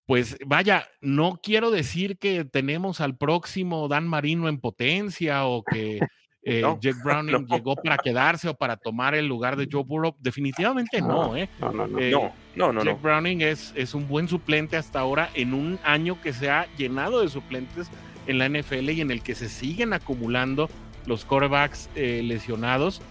[0.05, 6.01] pues vaya, no quiero decir que tenemos al próximo Dan Marino en potencia o que
[6.43, 10.15] eh, Jack Browning llegó para quedarse o para tomar el lugar de Joe Burrow.
[10.19, 11.49] Definitivamente no, ¿eh?
[11.60, 11.99] No, no, no.
[11.99, 16.49] Eh, Jack Browning es, es un buen suplente hasta ahora en un año que se
[16.49, 17.89] ha llenado de suplentes
[18.27, 20.69] en la NFL y en el que se siguen acumulando
[21.06, 23.01] los quarterbacks eh, lesionados.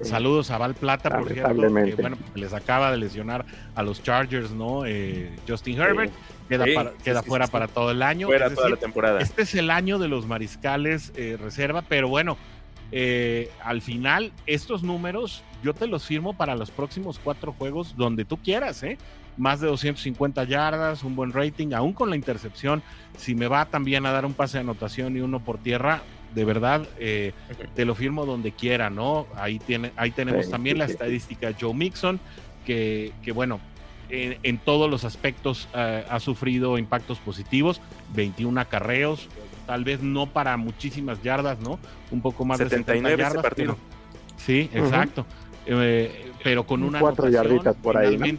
[0.00, 4.52] Saludos a Val Plata, por cierto, que bueno, les acaba de lesionar a los Chargers,
[4.52, 4.84] ¿no?
[5.48, 6.12] Justin Herbert
[6.48, 8.28] queda, queda fuera para todo el año.
[8.28, 9.20] Fuera toda la temporada.
[9.20, 12.38] Este es el año de los mariscales reserva, pero bueno,
[12.92, 18.24] eh, al final, estos números yo te los firmo para los próximos cuatro juegos donde
[18.24, 18.98] tú quieras, ¿eh?
[19.36, 22.82] Más de 250 yardas, un buen rating, aún con la intercepción.
[23.16, 26.02] Si me va también a dar un pase de anotación y uno por tierra,
[26.34, 27.32] de verdad, eh,
[27.74, 29.26] te lo firmo donde quiera, ¿no?
[29.36, 32.20] Ahí, tiene, ahí tenemos también la estadística Joe Mixon,
[32.66, 33.60] que, que bueno,
[34.10, 37.80] en, todos los aspectos eh, ha sufrido impactos positivos,
[38.14, 39.28] 21 acarreos,
[39.68, 41.78] tal vez no para muchísimas yardas, ¿no?
[42.10, 43.42] Un poco más de 70 yardas.
[43.42, 43.76] partido.
[44.38, 45.26] sí, exacto.
[45.66, 48.38] Eh, pero con una cuatro yarditas por ahí.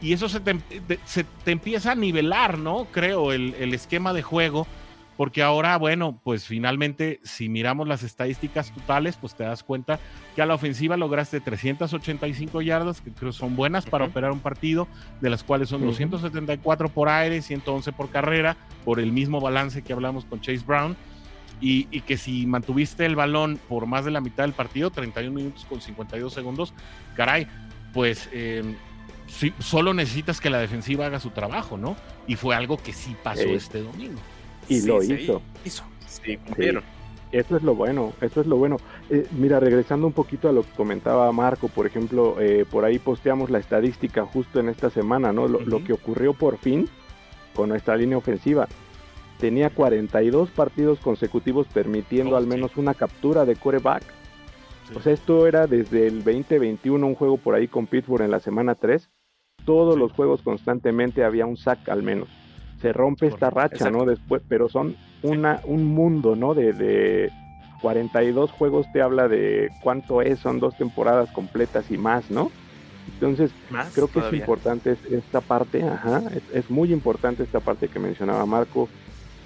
[0.00, 0.56] Y eso se te,
[1.04, 2.86] se te, empieza a nivelar, ¿no?
[2.90, 4.66] Creo, el, el esquema de juego
[5.16, 10.00] porque ahora, bueno, pues finalmente, si miramos las estadísticas totales, pues te das cuenta
[10.34, 14.88] que a la ofensiva lograste 385 yardas, que creo son buenas para operar un partido,
[15.20, 19.92] de las cuales son 274 por aire, 111 por carrera, por el mismo balance que
[19.92, 20.96] hablamos con Chase Brown.
[21.60, 25.64] Y, que si mantuviste el balón por más de la mitad del partido, 31 minutos
[25.64, 26.74] con 52 segundos,
[27.14, 27.46] caray,
[27.94, 28.74] pues em,
[29.60, 31.96] solo necesitas que la defensiva haga su trabajo, ¿no?
[32.26, 34.20] Y fue algo que sí pasó este domingo.
[34.68, 35.42] Y lo hizo.
[35.64, 36.82] Hizo, sí, cumplieron.
[37.32, 38.76] eso es lo bueno, eso es lo bueno.
[39.10, 42.98] Eh, mira, regresando un poquito a lo que comentaba Marco, por ejemplo, eh, por ahí
[42.98, 45.48] posteamos la estadística justo en esta semana, ¿no?
[45.48, 46.88] Lo, que ocurrió por fin
[47.54, 48.68] con nuestra línea ofensiva.
[49.38, 54.02] Tenía 42 partidos consecutivos permitiendo oh, al menos una captura de coreback.
[54.94, 58.40] O sea, esto era desde el 2021, un juego por ahí con Pittsburgh en la
[58.40, 59.10] semana 3.
[59.64, 62.28] Todos los juegos constantemente había un sack al menos
[62.84, 64.04] se rompe esta racha, ¿no?
[64.04, 66.52] Después, pero son una, un mundo, ¿no?
[66.52, 67.32] De, de
[67.80, 72.50] 42 juegos te habla de cuánto es, son dos temporadas completas y más, ¿no?
[73.14, 73.52] Entonces,
[73.94, 78.90] creo que es importante esta parte, ajá, es, muy importante esta parte que mencionaba Marco.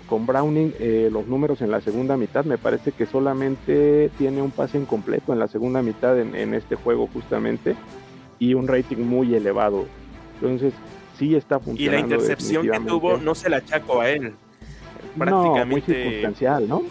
[0.08, 4.50] Con Browning, eh, los números en la segunda mitad, me parece que solamente tiene un
[4.50, 7.76] pase incompleto en la segunda mitad en, en este juego justamente
[8.40, 9.84] y un rating muy elevado.
[10.40, 10.72] Entonces,
[11.18, 11.82] sí está funcionando.
[11.82, 14.34] Y la intercepción que tuvo no se la achaco a él.
[15.16, 15.58] Prácticamente.
[15.58, 16.82] No, muy circunstancial, ¿no?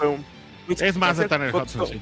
[0.69, 2.01] es más, está en el Hudson, sí.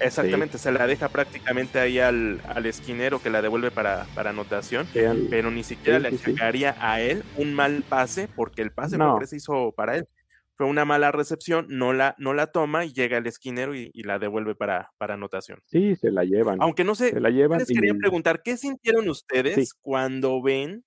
[0.00, 4.86] Exactamente, se la deja prácticamente ahí al, al esquinero que la devuelve para, para anotación,
[5.30, 9.18] pero ni siquiera le achacaría a él un mal pase, porque el pase no.
[9.24, 10.08] se hizo para él.
[10.56, 14.20] Fue una mala recepción, no la, no la toma y llega el esquinero y, la
[14.20, 15.60] devuelve para, para anotación.
[15.66, 16.58] Sí, se la llevan.
[16.60, 20.84] Aunque no sé, se la llevan les quería preguntar, ¿qué sintieron ustedes cuando ven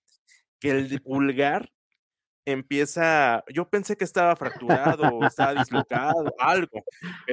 [0.59, 1.69] que el pulgar
[2.47, 6.81] empieza, yo pensé que estaba fracturado, estaba dislocado, algo.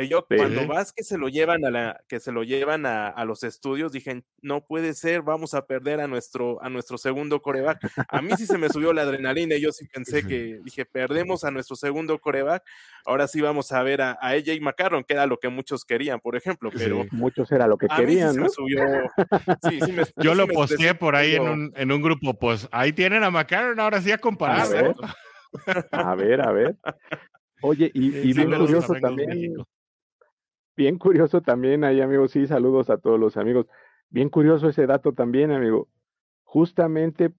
[0.08, 3.44] yo cuando vas que se lo llevan a la, que se lo llevan a, los
[3.44, 7.78] estudios, dije, no puede ser, vamos a perder a nuestro, a nuestro segundo coreback.
[8.08, 11.44] A mí sí se me subió la adrenalina y yo sí pensé que, dije, perdemos
[11.44, 12.64] a nuestro segundo coreback,
[13.06, 16.18] ahora sí vamos a ver a, a AJ McCarron, que era lo que muchos querían,
[16.18, 18.34] por ejemplo, pero muchos era lo que querían.
[20.16, 23.78] yo lo posteé por ahí en un, en un grupo, pues ahí tienen a McCarron,
[23.78, 24.66] ahora sí a comparar.
[25.92, 26.76] A ver, a ver.
[27.62, 29.56] Oye, y, bien curioso también.
[30.76, 32.32] Bien curioso también ahí, amigos.
[32.32, 33.66] Sí, saludos a todos los amigos.
[34.10, 35.88] Bien curioso ese dato también, amigo.
[36.42, 37.32] Justamente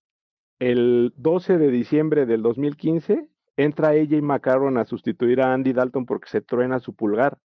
[0.59, 6.29] el 12 de diciembre del 2015 entra AJ McCarron a sustituir a Andy Dalton porque
[6.29, 7.37] se truena su pulgar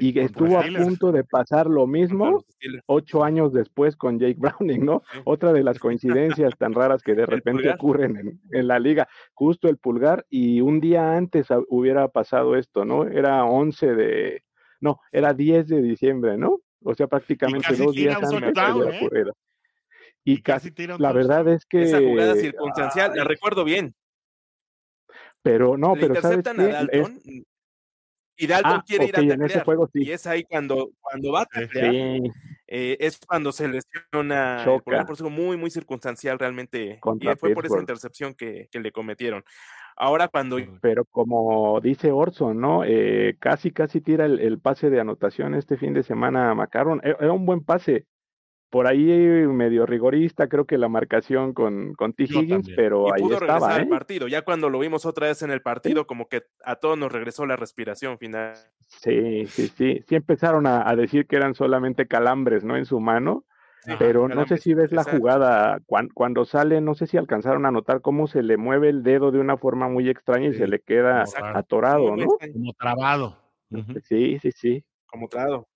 [0.00, 2.44] y estuvo a punto de pasar lo mismo
[2.86, 5.02] ocho años después con Jake Browning, ¿no?
[5.24, 9.76] Otra de las coincidencias tan raras que de repente ocurren en, la liga, justo el
[9.78, 13.04] pulgar, y un día antes hubiera pasado esto, ¿no?
[13.04, 14.42] Era 11 de,
[14.80, 16.60] no, era 10 de diciembre, ¿no?
[16.82, 19.24] O sea, prácticamente dos días antes de ¿eh?
[20.24, 21.82] Y, casi, la verdad es que...
[21.82, 23.94] Esa jugada circunstancial, la recuerdo bien.
[25.42, 27.44] Pero no, pero ¿sabes qué?
[28.36, 29.64] Y Dalton ah, quiere ir a taclear.
[29.64, 30.02] Juego, sí.
[30.04, 32.20] Y es ahí cuando, cuando va a taclear.
[32.68, 37.00] Eh, es cuando se lesiona por, por muy, muy circunstancial realmente.
[37.20, 39.44] y fue por esa intercepción que, que, le cometieron.
[39.96, 40.58] Ahora cuando...
[40.82, 42.84] Pero como dice Orson, ¿no?
[42.84, 47.00] Eh, casi, casi tira el, el, pase de anotación este fin de semana a Macaron.
[47.02, 48.04] E, era un buen pase
[48.70, 49.04] por ahí
[49.46, 52.24] medio rigorista, creo que la marcación con, con T.
[52.24, 53.68] Higgins, pero ahí pudo estaba.
[53.68, 53.86] Regresar ¿eh?
[53.86, 54.28] partido.
[54.28, 57.46] Ya cuando lo vimos otra vez en el partido, como que a todos nos regresó
[57.46, 58.54] la respiración final.
[58.80, 60.04] Sí, sí, sí.
[60.08, 62.76] Sí empezaron a, decir que eran solamente calambres, ¿no?
[62.76, 63.44] En su mano.
[64.00, 65.78] pero no sé si ves la jugada
[66.14, 69.38] cuando, sale, no sé si alcanzaron a notar cómo se le mueve el dedo de
[69.38, 71.24] una forma muy extraña y se le queda
[71.54, 72.26] atorado, ¿no?
[72.26, 73.38] Como trabado.
[74.02, 74.84] Sí, sí, sí.
[75.06, 75.68] Como trabado.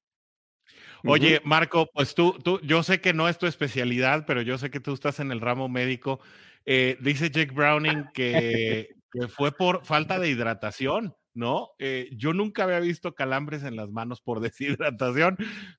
[1.05, 4.71] Oye, Marco, pues tú, tú, yo sé que no es tu especialidad, pero yo sé
[4.71, 6.21] que tú estás en el ramo médico.
[6.67, 8.89] Eh, dice Jake Browning que,
[9.29, 11.71] fue por falta de hidratación, ¿no?
[11.79, 15.37] Eh, yo nunca había visto calambres en las manos por deshidratación,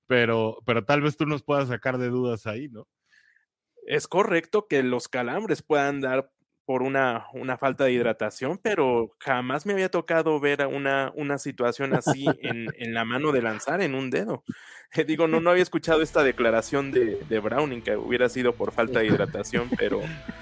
[0.07, 2.87] pero, pero tal vez tú nos puedas sacar de dudas ahí, ¿no?
[3.87, 6.31] Es correcto que los calambres puedan dar
[6.65, 11.93] por una, una, falta de hidratación, pero jamás me había tocado ver una, una situación
[11.93, 14.43] así en, en, la mano de lanzar en un dedo.
[15.07, 18.99] Digo, no, no había escuchado esta declaración de, de Browning que hubiera sido por falta
[18.99, 20.01] de hidratación, pero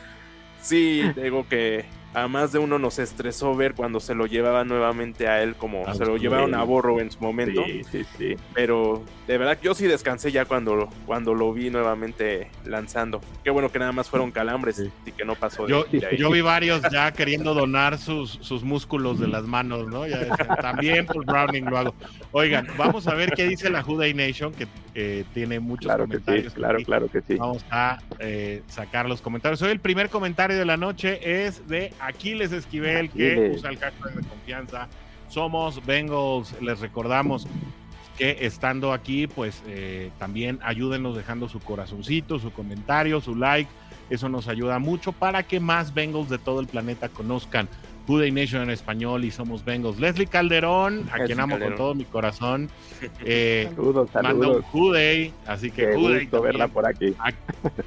[0.62, 5.28] sí, digo que a más de uno nos estresó ver cuando se lo llevaba nuevamente
[5.28, 7.64] a él, como se lo llevaron a Borro en su momento.
[7.66, 8.36] Sí, sí, sí.
[8.54, 13.22] Pero de verdad, yo sí descansé ya cuando, cuando lo vi nuevamente lanzando.
[13.44, 15.68] Qué bueno que nada más fueron calambres y que no pasó.
[15.68, 15.86] De, yo,
[16.18, 20.08] yo vi varios ya queriendo donar sus, sus músculos de las manos, ¿no?
[20.08, 21.96] Ya también por Browning lo hago.
[22.32, 26.46] Oigan, vamos a ver qué dice la Juday Nation, que eh, tiene muchos claro comentarios.
[26.46, 27.36] Que sí, claro, claro que sí.
[27.36, 29.62] Vamos a eh, sacar los comentarios.
[29.62, 34.14] Hoy el primer comentario de la noche es de Aquiles Esquivel, que usa el hashtag
[34.16, 34.88] de confianza.
[35.28, 37.48] Somos Bengals, les recordamos
[38.18, 43.70] que estando aquí, pues eh, también ayúdenos dejando su corazoncito, su comentario, su like.
[44.10, 47.70] Eso nos ayuda mucho para que más Bengals de todo el planeta conozcan
[48.10, 50.00] Juday Nation en español y somos Bengals.
[50.00, 52.70] Leslie Calderón, a quien amo con todo mi corazón.
[53.24, 54.38] Eh, saludos, saludos.
[54.38, 56.26] Manda un Juday, así que Juday.
[56.26, 57.16] verla por aquí.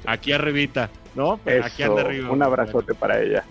[0.05, 1.41] Aquí, arribita, ¿no?
[1.61, 2.31] aquí arriba.
[2.31, 3.43] Un abrazote para ella.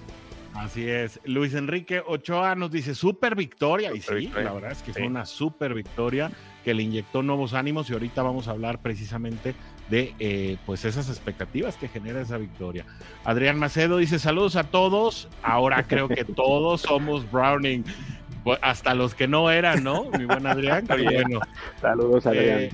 [0.63, 1.21] Así es.
[1.25, 3.93] Luis Enrique Ochoa nos dice super victoria.
[3.95, 6.31] y sí, la verdad es que fue una super victoria
[6.65, 9.55] que le inyectó nuevos ánimos y ahorita vamos a hablar precisamente
[9.91, 12.85] de eh, pues esas expectativas que genera esa victoria.
[13.25, 15.29] Adrián Macedo dice saludos a todos.
[15.43, 17.85] Ahora creo que todos somos Browning.
[18.61, 20.11] Hasta los que no eran, ¿no?
[20.19, 20.85] Mi buen Adrián.
[20.87, 21.41] bueno.
[21.81, 22.61] Saludos, Adrián.
[22.61, 22.71] Eh,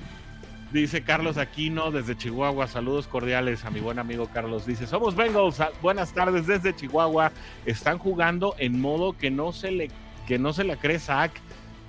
[0.71, 2.67] Dice Carlos Aquino desde Chihuahua.
[2.67, 4.67] Saludos cordiales a mi buen amigo Carlos.
[4.67, 5.57] Dice: Somos Bengals.
[5.81, 7.31] Buenas tardes desde Chihuahua.
[7.65, 9.89] Están jugando en modo que no se le,
[10.27, 11.31] que no se le cree Zach.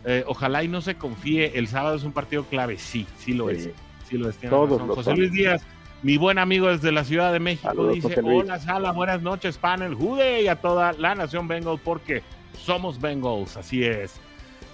[0.07, 1.59] Eh, ojalá y no se confíe.
[1.59, 2.79] El sábado es un partido clave.
[2.79, 3.69] Sí, sí lo es.
[4.09, 4.39] Sí lo es.
[4.39, 5.63] Todos José Luis Díaz,
[6.03, 9.95] mi buen amigo desde la Ciudad de México, dice: Hola, Sala, buenas noches, panel.
[9.95, 12.23] Jude y a toda la nación Bengals porque
[12.59, 13.59] somos Bengals.
[13.59, 14.19] Así es.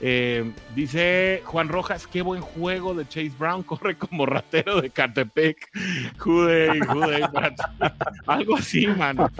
[0.00, 5.70] Eh, dice Juan Rojas, qué buen juego de Chase Brown, corre como ratero de Catepec.
[6.18, 7.28] Jude, jude,
[8.26, 9.30] algo así, mano.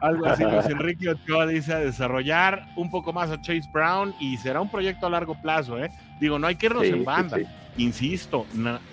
[0.00, 0.44] algo así.
[0.44, 4.70] Luis Enrique Ochoa dice a desarrollar un poco más a Chase Brown y será un
[4.70, 5.90] proyecto a largo plazo, ¿eh?
[6.20, 7.38] Digo, no hay que irnos en banda.
[7.76, 8.46] Insisto,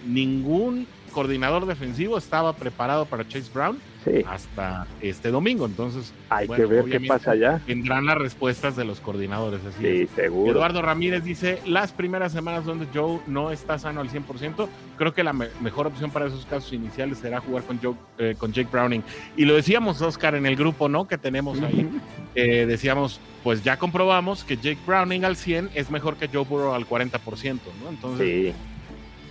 [0.06, 3.80] ningún coordinador defensivo estaba preparado para Chase Brown
[4.28, 5.66] hasta este domingo.
[5.66, 7.62] Entonces, hay que ver qué pasa allá.
[7.66, 9.62] Tendrán las respuestas de los coordinadores.
[9.66, 10.52] Así sí, seguro.
[10.52, 15.24] Eduardo Ramírez dice: Las primeras semanas donde Joe no está sano al 100%, creo que
[15.24, 19.04] la mejor opción para esos casos iniciales será jugar con, Joe, eh, con Jake Browning.
[19.36, 21.08] Y lo decíamos, Oscar, en el grupo ¿no?
[21.08, 21.90] que tenemos ahí.
[22.36, 26.74] Eh, decíamos: Pues ya comprobamos que Jake Browning al 100 es mejor que Joe Burrow
[26.74, 27.60] al 40%.
[27.82, 27.90] ¿no?
[27.90, 28.54] Entonces,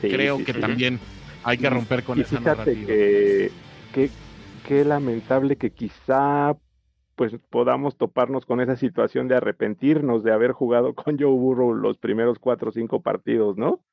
[0.00, 0.98] creo que también
[1.44, 2.86] hay que romper con esa narrativa.
[2.86, 3.50] Que,
[3.92, 4.10] que,
[4.66, 6.56] qué lamentable que quizá
[7.14, 11.98] pues podamos toparnos con esa situación de arrepentirnos de haber jugado con Joe Burrow los
[11.98, 13.84] primeros cuatro o cinco partidos, ¿no?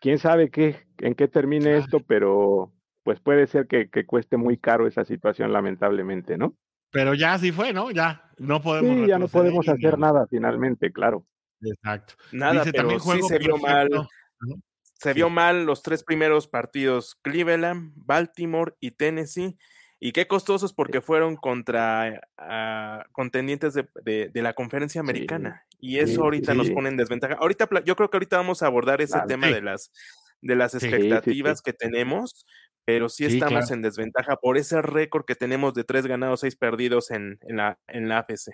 [0.00, 2.72] Quién sabe qué, en qué termine esto, pero
[3.04, 6.56] pues puede ser que, cueste muy caro esa situación, lamentablemente, ¿no?
[6.90, 7.90] Pero ya así fue, ¿no?
[7.90, 8.96] Ya no podemos.
[8.96, 11.24] Sí, ya no podemos hacer nada finalmente, claro.
[11.60, 12.14] Exacto.
[12.32, 13.88] Nada, pero sí se vio mal.
[14.98, 19.56] Se vio mal los tres primeros partidos, Cleveland, Baltimore y Tennessee.
[20.04, 25.64] Y qué costosos porque fueron contra ah, contendientes de, la conferencia americana.
[25.78, 27.34] y eso ahorita nos pone en desventaja.
[27.34, 29.92] Ahorita, yo creo que ahorita vamos a abordar ese tema de las,
[30.40, 32.44] de las expectativas que tenemos,
[32.84, 37.12] pero sí estamos en desventaja por ese récord que tenemos de tres ganados, seis perdidos
[37.12, 38.50] en, la, en la AFC.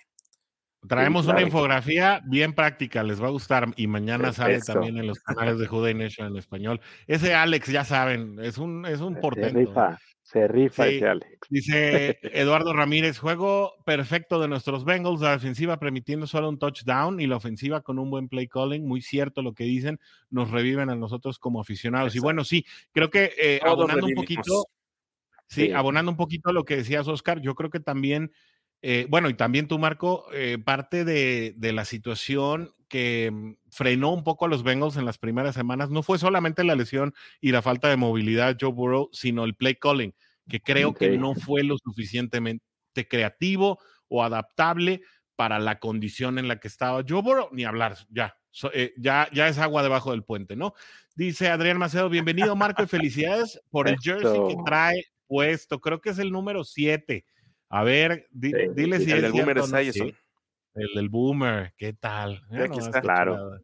[0.87, 5.18] Traemos una infografía bien práctica, les va a gustar y mañana sale también en los
[5.20, 6.80] canales de Juday Nation en español.
[7.06, 9.58] Ese Alex, ya saben, es un, es un portento.
[9.58, 9.98] Se rifa,
[10.30, 11.48] se rifa ese Alex.
[11.48, 17.26] Dice Eduardo Ramírez, juego perfecto de nuestros Bengals, la defensiva permitiendo solo un touchdown y
[17.26, 20.96] la ofensiva con un buen play calling, muy cierto lo que dicen, nos reviven a
[20.96, 22.14] nosotros como aficionados.
[22.14, 24.66] Y bueno, sí, creo que eh, abonando un poquito,
[25.46, 28.30] sí, abonando un poquito lo que decías, Oscar, yo creo que también
[28.80, 34.22] eh, bueno, y también tú, Marco, eh, parte de, la situación que mm, frenó un
[34.22, 37.62] poco a los Bengals en las primeras semanas no fue solamente la lesión y la
[37.62, 40.14] falta de movilidad Joe Burrow, sino el play calling,
[40.48, 42.62] que creo que no fue lo suficientemente
[43.08, 45.02] creativo o adaptable
[45.34, 48.36] para la condición en la que estaba Joe Burrow, ni hablar, ya,
[48.72, 50.74] eh, ya, ya es agua debajo del puente, ¿no?
[51.14, 56.10] Dice Adrián Macedo, bienvenido Marco y felicidades por el jersey que trae puesto, creo que
[56.10, 57.24] es el número 7
[57.70, 62.42] a ver, dile si el del boomer es El del boomer, ¿qué tal?
[62.50, 63.61] aquí está, claro.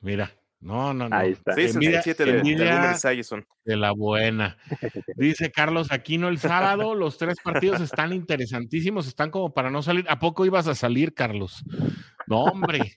[0.00, 1.16] Mira, no, no, no.
[1.16, 1.54] Ahí está.
[1.54, 2.94] Sí, envidia, el del, boomer
[3.64, 4.56] De la buena.
[5.16, 10.04] Dice Carlos Aquino, el sábado los tres partidos están interesantísimos, están como para no salir.
[10.08, 11.64] ¿A poco ibas a salir, Carlos?
[12.26, 12.94] No, hombre.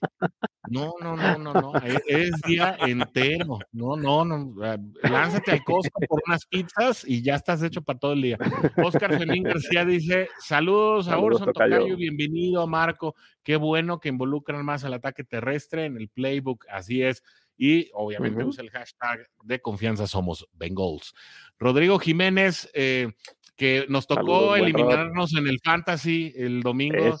[0.68, 1.72] No, no, no, no, no.
[1.82, 3.58] E, es, día entero.
[3.72, 4.54] No, no, no.
[5.02, 8.38] Lánzate al Costco por unas pizzas y ya estás hecho para todo el día.
[8.76, 13.16] Oscar Femín García dice: Saludos a Orson Tocayo, bienvenido a Marco.
[13.42, 16.64] Qué bueno que involucran más al ataque terrestre en el playbook.
[16.70, 17.24] Así es.
[17.56, 21.14] Y obviamente usa el hashtag de confianza somos Bengals.
[21.58, 23.12] Rodrigo Jiménez, eh,
[23.56, 27.16] que nos tocó eliminarnos en el Fantasy el domingo.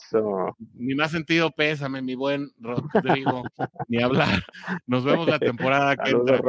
[0.74, 3.44] Ni más sentido pésame, mi buen Rodrigo,
[3.88, 4.42] ni hablar.
[4.86, 6.40] Nos vemos la temporada que entra.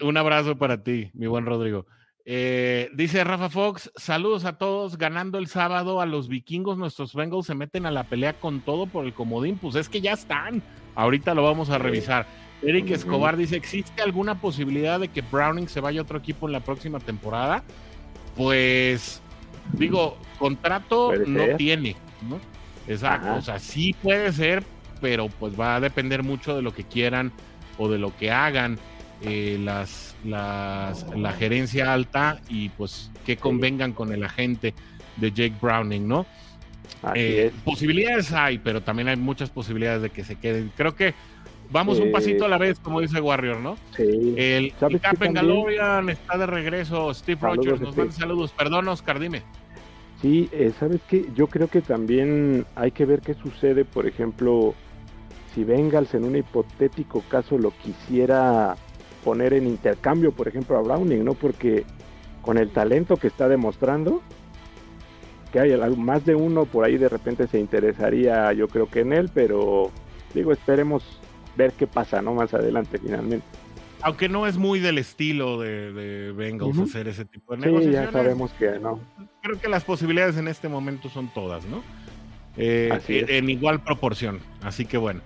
[0.00, 1.86] Un abrazo para ti, mi buen Rodrigo.
[2.28, 7.46] Eh, dice Rafa Fox, saludos a todos, ganando el sábado a los vikingos, nuestros Bengals
[7.46, 10.60] se meten a la pelea con todo por el comodín, pues es que ya están,
[10.96, 12.26] ahorita lo vamos a revisar.
[12.62, 16.52] Eric Escobar dice, ¿existe alguna posibilidad de que Browning se vaya a otro equipo en
[16.52, 17.62] la próxima temporada?
[18.34, 19.22] Pues
[19.72, 21.96] Digo, contrato no tiene,
[22.28, 22.38] ¿no?
[22.88, 24.62] Exacto, o sea, sí puede ser,
[25.00, 27.32] pero pues va a depender mucho de lo que quieran
[27.78, 28.78] o de lo que hagan
[29.22, 34.74] eh, las, las, la gerencia alta y pues que convengan con el agente
[35.16, 36.26] de Jake Browning, ¿no?
[37.14, 40.72] Eh, posibilidades hay, pero también hay muchas posibilidades de que se queden.
[40.76, 41.14] Creo que
[41.70, 43.76] vamos un pasito a la vez, como dice Warrior, ¿no?
[43.96, 44.34] Sí.
[44.36, 47.12] El Cap en Galorian está de regreso.
[47.14, 48.52] Steve Rogers nos manda saludos.
[48.52, 49.42] Perdón, Oscar, dime.
[50.22, 51.26] Sí, eh, ¿sabes qué?
[51.34, 54.74] Yo creo que también hay que ver qué sucede, por ejemplo,
[55.54, 58.76] si Bengals en un hipotético caso lo quisiera
[59.26, 61.34] poner en intercambio, por ejemplo, a Browning, ¿no?
[61.34, 61.84] Porque
[62.42, 64.22] con el talento que está demostrando,
[65.50, 69.12] que hay más de uno por ahí de repente se interesaría, yo creo que en
[69.12, 69.90] él, pero
[70.32, 71.02] digo, esperemos
[71.56, 72.34] ver qué pasa, ¿no?
[72.34, 73.44] Más adelante, finalmente.
[74.00, 78.12] Aunque no es muy del estilo de, de Bengals hacer ese tipo de sí, negociaciones.
[78.12, 79.00] ya sabemos que no.
[79.42, 81.82] Creo que las posibilidades en este momento son todas, ¿no?
[82.56, 84.40] Eh, en igual proporción.
[84.62, 85.20] Así que bueno.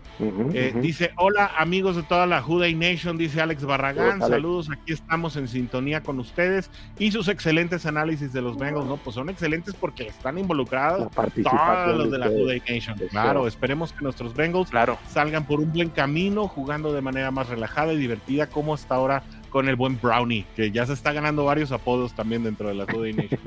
[0.53, 4.21] Eh, dice, hola amigos de toda la Juday Nation, dice Alex Barragán.
[4.21, 8.99] Saludos, aquí estamos en sintonía con ustedes y sus excelentes análisis de los Bengals, ¿no?
[8.99, 12.99] Pues son excelentes porque están involucrados todos los de la Juday Nation.
[13.11, 14.71] Claro, esperemos que nuestros Bengals
[15.09, 19.23] salgan por un buen camino, jugando de manera más relajada y divertida como hasta ahora
[19.51, 22.87] con el buen Brownie, que ya se está ganando varios apodos también dentro de la
[22.87, 23.41] Today Nation.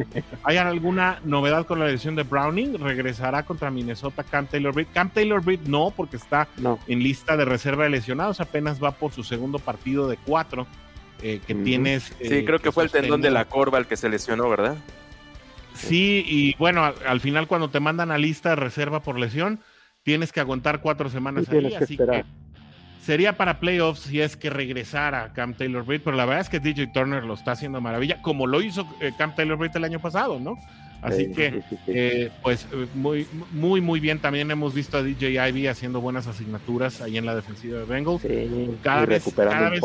[0.43, 2.77] ¿Hay alguna novedad con la elección de Browning?
[2.77, 4.91] ¿Regresará contra Minnesota Camp Taylor Britt?
[4.93, 6.47] Camp Taylor Britt no, porque está
[6.87, 10.67] en lista de reserva de lesionados, apenas va por su segundo partido de cuatro
[11.21, 12.03] eh, que tienes.
[12.03, 14.77] sí, eh, creo que, fue el tendón de la corva el que se lesionó, ¿verdad?
[15.73, 19.61] Sí, y bueno, al, final cuando te mandan a lista de reserva por lesión,
[20.03, 22.25] tienes que aguantar cuatro semanas ahí, así que
[23.03, 26.59] sería para playoffs si es que regresara Cam Taylor Britt, pero la verdad es que
[26.59, 29.99] DJ Turner lo está haciendo maravilla, como lo hizo eh, Cam Taylor Britt el año
[29.99, 30.57] pasado, ¿no?
[31.03, 34.19] Así que, eh, pues, eh, muy, muy, muy bien.
[34.19, 38.21] También hemos visto a DJ Ivy haciendo buenas asignaturas ahí en la defensiva de Bengals.
[38.81, 39.81] cada vez, cada vez,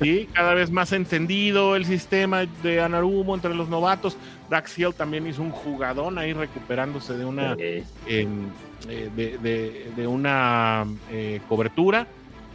[0.00, 4.16] Sí, cada vez más entendido el sistema de Anarumo entre los novatos.
[4.50, 10.86] Dax Hill también hizo un jugadón ahí recuperándose de una, eh, de, una
[11.48, 12.06] cobertura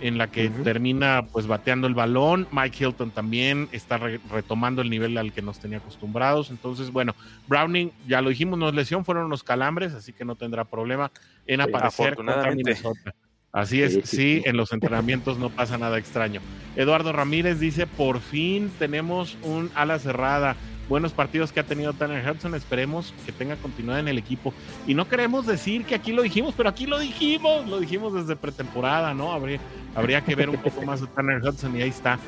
[0.04, 2.46] en la que termina pues bateando el balón.
[2.52, 6.52] Mike Hilton también está retomando el nivel al que nos tenía acostumbrados.
[6.52, 7.16] Entonces, bueno,
[7.48, 11.10] Browning, ya lo dijimos, no es lesión, fueron unos calambres, así que no tendrá problema
[11.48, 13.16] en aparecer contra Minnesota.
[13.54, 16.42] Así es, sí, en los entrenamientos no pasa nada extraño.
[16.76, 20.58] Eduardo Ramírez dice, por fin tenemos un ala cerrada
[20.94, 22.54] buenos partidos que ha tenido Tanner Hudson.
[22.54, 24.54] Esperemos que tenga continuidad en el equipo.
[24.86, 28.36] Y no queremos decir que aquí lo dijimos, pero aquí lo dijimos, lo dijimos desde
[28.36, 29.32] pretemporada, ¿no?
[29.32, 29.60] Habría,
[29.96, 32.20] habría que ver un poco más de Tanner Hudson y ahí está.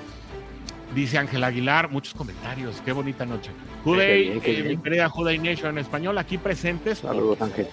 [0.96, 3.52] Dice Ángel Aguilar, muchos comentarios, qué bonita noche.
[3.84, 6.98] Juday, eh, mi querida Juday Nation en español, aquí presentes.
[7.00, 7.68] Saludos, Ángel.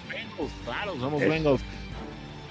[0.66, 1.62] claro, somos Bengals.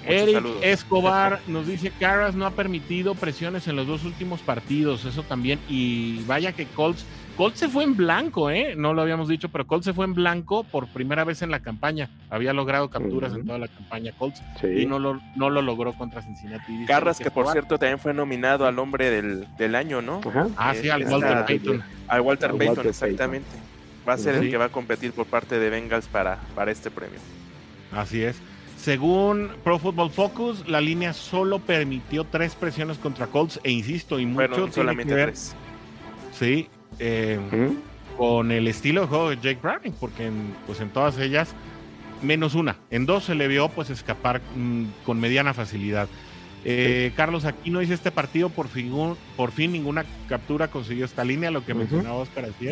[0.04, 5.22] Eric Escobar nos dice Caras no ha permitido presiones en los dos últimos partidos, eso
[5.22, 5.60] también.
[5.68, 7.06] Y vaya que Colts
[7.36, 8.74] Colt se fue en blanco, ¿eh?
[8.76, 11.60] No lo habíamos dicho, pero Colt se fue en blanco por primera vez en la
[11.60, 12.10] campaña.
[12.30, 16.22] Había logrado capturas en toda la campaña Colts y no lo, no lo logró contra
[16.22, 16.84] Cincinnati.
[16.86, 20.20] Carras, que por cierto también fue nominado al hombre del, año, ¿no?
[20.56, 21.82] Ah, sí, al Walter Payton.
[22.08, 23.48] Al Walter, Payton, exactamente.
[24.06, 26.90] Va a ser el que va a competir por parte de Bengals para, para este
[26.90, 27.20] premio.
[27.92, 28.40] Así es.
[28.76, 34.26] Según Pro Football Focus, la línea solo permitió tres presiones contra Colts, e insisto, y
[34.26, 35.54] mucho solamente tres.
[36.32, 36.68] Sí,
[36.98, 37.38] eh,
[38.16, 41.54] con el estilo de juego de Jake Browning, porque en, pues en todas ellas,
[42.22, 46.08] menos una, en dos se le vio pues escapar mm, con mediana facilidad.
[46.64, 48.92] Eh, Carlos Aquino dice este partido por fin,
[49.36, 52.68] por fin ninguna captura consiguió esta línea, lo que mencionaba Oscar así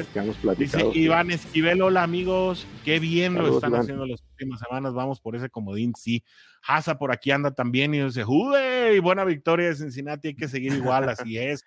[0.57, 5.35] Dice Iván Esquivel, hola amigos, qué bien lo están haciendo las últimas semanas, vamos por
[5.35, 6.23] ese comodín, sí.
[6.63, 9.01] Haza por aquí anda también y dice, ¡Jude!
[9.01, 11.65] Buena victoria de Cincinnati, hay que seguir igual, así es.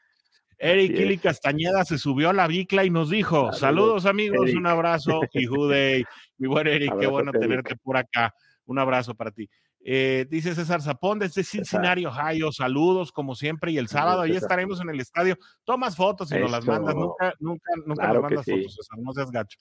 [0.58, 5.22] Eric Kili Castañeda se subió a la bicla y nos dijo: Saludos, amigos, un abrazo.
[5.34, 6.06] Y Jude,
[6.38, 8.34] mi buen Eric, qué bueno tenerte por acá.
[8.66, 9.50] Un abrazo para ti.
[9.86, 12.52] Eh, dice César Zapón desde Cincinnati, Ohio.
[12.52, 13.72] Saludos, como siempre.
[13.72, 15.38] Y el sábado ahí estaremos en el estadio.
[15.66, 16.96] Tomas fotos y nos las mandas.
[16.96, 19.00] Nunca, nunca, nunca nos mandas fotos, César.
[19.00, 19.60] No seas gacho.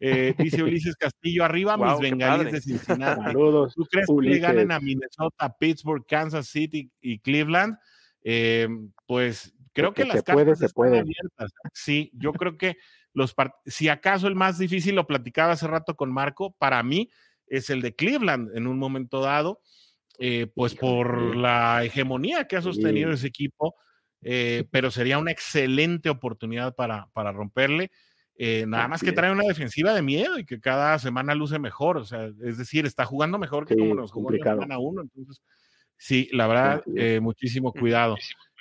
[0.00, 3.20] Eh, dice Ulises Castillo, arriba mis bengalíes de Cincinnati.
[3.20, 3.74] Saludos.
[3.74, 7.76] ¿Tú crees que le ganen a Minnesota, Pittsburgh, Kansas City y Cleveland?
[8.22, 8.68] Eh,
[9.06, 11.52] pues Creo que, las cartas están abiertas.
[11.72, 12.76] Sí, yo creo que
[13.12, 13.34] los
[13.66, 17.10] si acaso el más difícil lo platicaba hace rato con Marco, para mí
[17.46, 19.60] es el de Cleveland en un momento dado,
[20.18, 23.76] eh, pues por la hegemonía que ha sostenido ese equipo,
[24.22, 27.90] eh, pero sería una excelente oportunidad para, para romperle.
[28.40, 31.96] Eh, nada más que trae una defensiva de miedo y que cada semana luce mejor.
[31.96, 35.02] O sea, es decir, está jugando mejor que como nos jugó en semana uno.
[35.02, 35.40] Entonces,
[35.96, 38.16] sí, la verdad, eh, muchísimo cuidado.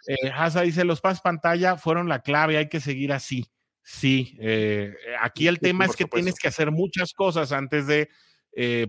[0.08, 3.46] Eh, Hasa dice: los pas pantalla fueron la clave, hay que seguir así.
[3.84, 8.10] Sí, eh, aquí el tema es que tienes que hacer muchas cosas antes de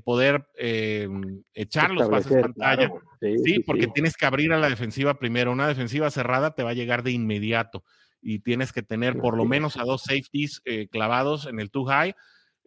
[0.02, 0.46] poder
[1.52, 2.90] echar los pases pantalla.
[3.44, 5.52] Sí, porque tienes que abrir a la defensiva primero.
[5.52, 7.84] Una defensiva cerrada te va a llegar de inmediato
[8.20, 11.84] y tienes que tener por lo menos a dos safeties eh, clavados en el two
[11.84, 12.14] high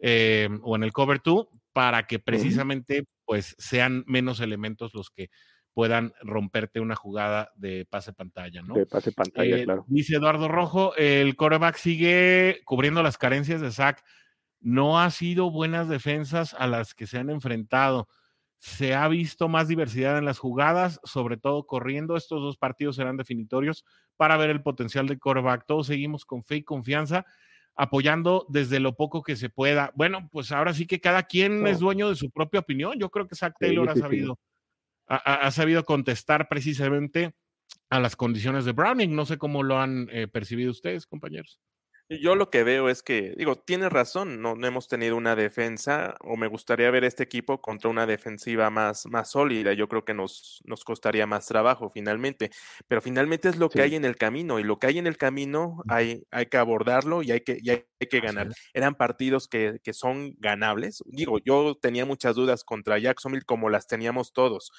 [0.00, 5.30] eh, o en el cover two para que precisamente pues sean menos elementos los que
[5.74, 8.74] puedan romperte una jugada de pase pantalla, ¿no?
[8.74, 9.84] De pase pantalla, eh, claro.
[9.88, 14.02] Dice Eduardo Rojo, el coreback sigue cubriendo las carencias de Zach.
[14.60, 18.08] No ha sido buenas defensas a las que se han enfrentado.
[18.58, 22.16] Se ha visto más diversidad en las jugadas, sobre todo corriendo.
[22.16, 23.84] Estos dos partidos serán definitorios
[24.16, 25.64] para ver el potencial del coreback.
[25.66, 27.26] Todos seguimos con fe y confianza,
[27.74, 29.90] apoyando desde lo poco que se pueda.
[29.96, 32.98] Bueno, pues ahora sí que cada quien es dueño de su propia opinión.
[32.98, 34.38] Yo creo que Zach Taylor ha sabido,
[35.16, 37.34] ha, sabido contestar precisamente
[37.90, 39.14] a las condiciones de Browning.
[39.14, 41.60] No sé cómo lo han eh, percibido ustedes, compañeros.
[42.20, 46.36] Yo lo que veo es que, digo, tienes razón, no, hemos tenido una defensa, o
[46.36, 49.72] me gustaría ver este equipo contra una defensiva más, más sólida.
[49.72, 52.50] Yo creo que nos, nos costaría más trabajo finalmente,
[52.88, 55.16] pero finalmente es lo que hay en el camino, y lo que hay en el
[55.16, 58.48] camino hay, hay que abordarlo y hay que, y hay, que ganar.
[58.74, 61.02] Eran partidos que, que son ganables.
[61.06, 64.72] Digo, yo tenía muchas dudas contra Jacksonville, como las teníamos todos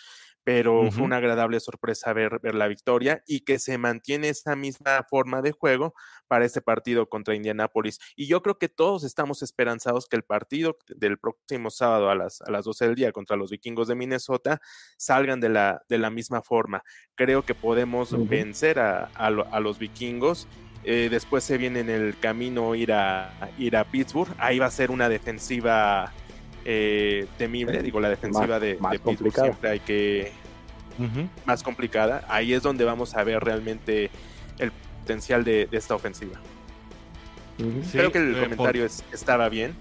[0.44, 5.06] pero fue una agradable sorpresa ver, ver la victoria y que se mantiene esa misma
[5.10, 5.94] forma de juego
[6.28, 8.00] para este partido contra Indianápolis.
[8.16, 12.42] Y yo creo que todos estamos esperanzados que el partido del próximo sábado a las,
[12.42, 14.62] a las 12 del día contra los vikingos de Minnesota
[14.98, 16.84] salgan de la, de la misma forma.
[17.16, 20.48] Creo que podemos vencer a, a, los vikingos.
[20.84, 24.34] Eh, después se viene en el camino ir a, ir a Pittsburgh.
[24.38, 26.12] Ahí va a ser una defensiva
[26.66, 30.32] eh, temible, digo, la defensiva de, Pittsburgh siempre hay que...
[31.46, 32.24] Más complicada.
[32.30, 34.12] Ahí es donde vamos a ver realmente
[34.60, 36.40] el potencial de, esta ofensiva.
[37.92, 39.76] creo que el eh, comentario estaba bien.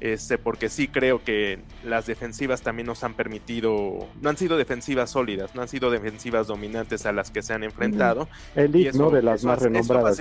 [0.00, 5.10] Este, porque sí creo que las defensivas también nos han permitido, no han sido defensivas
[5.10, 8.28] sólidas, no han sido defensivas dominantes a las que se han enfrentado.
[8.54, 9.10] El y ¿no?
[9.10, 10.20] De las más renombradas.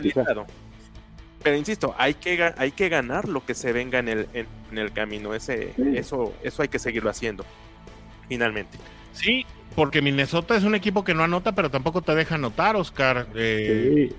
[1.43, 4.93] Pero insisto, hay que, hay que ganar lo que se venga en el, en, el
[4.93, 5.33] camino.
[5.33, 7.45] Ese, eso, eso hay que seguirlo haciendo,
[8.29, 8.77] finalmente.
[9.11, 13.27] Sí, porque Minnesota es un equipo que no anota, pero tampoco te deja anotar, Oscar.
[13.35, 14.13] Eh,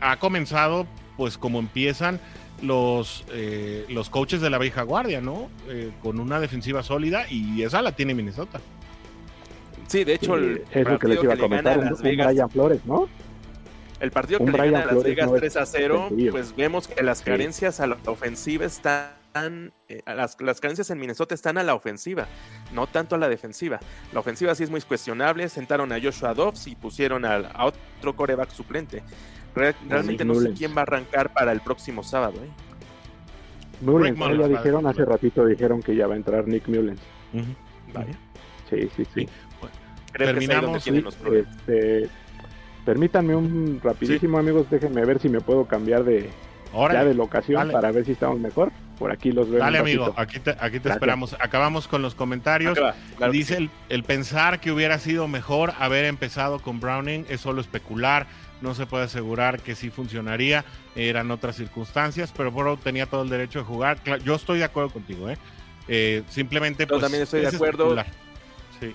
[0.00, 2.20] ha comenzado, pues como empiezan
[2.62, 5.48] los, eh, los coaches de la vieja guardia, ¿no?
[5.68, 8.60] Eh, con una defensiva sólida y esa la tiene Minnesota.
[9.86, 13.08] Sí, de hecho, el eso que les iba a comentar, un, Vegas, Flores, ¿no?
[14.00, 17.22] El partido que le gana a Las Vegas 3 a 0, pues vemos que las
[17.22, 22.26] carencias a la ofensiva están, eh, las, carencias en Minnesota están a la ofensiva,
[22.72, 23.80] no tanto a la defensiva.
[24.12, 28.50] La ofensiva sí es muy cuestionable, sentaron a Joshua Dobbs y pusieron a, otro coreback
[28.50, 29.02] suplente.
[29.54, 32.34] realmente no sé quién va a arrancar para el próximo sábado.
[32.36, 32.50] ¿eh?
[33.80, 37.00] Mullens, ya dijeron hace ratito, dijeron que ya va a entrar Nick Mullens.
[38.70, 39.28] Sí, sí, sí.
[40.12, 40.86] Terminamos.
[40.86, 42.08] este,
[42.88, 46.30] Permítanme un rapidísimo, amigos, déjenme ver si me puedo cambiar de,
[46.72, 48.72] ya de locación para ver si estamos mejor.
[48.98, 49.58] Por aquí los veo.
[49.58, 51.36] Dale, amigo, aquí te, aquí te esperamos.
[51.38, 52.78] Acabamos con los comentarios.
[53.30, 58.26] Dice el, pensar que hubiera sido mejor haber empezado con Browning es solo especular.
[58.62, 60.64] No se puede asegurar que sí funcionaría.
[60.96, 63.98] Eran otras circunstancias, pero Burrow tenía todo el derecho de jugar.
[64.24, 65.36] Yo estoy de acuerdo contigo, ¿eh?
[65.88, 66.84] eh simplemente.
[66.84, 67.94] Yo pues, también estoy de acuerdo.
[68.80, 68.94] Sí.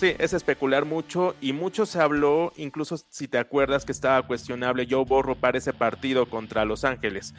[0.00, 4.86] Sí, es especular mucho y mucho se habló, incluso si te acuerdas que estaba cuestionable
[4.88, 7.34] Joe Borro para ese partido contra Los Ángeles.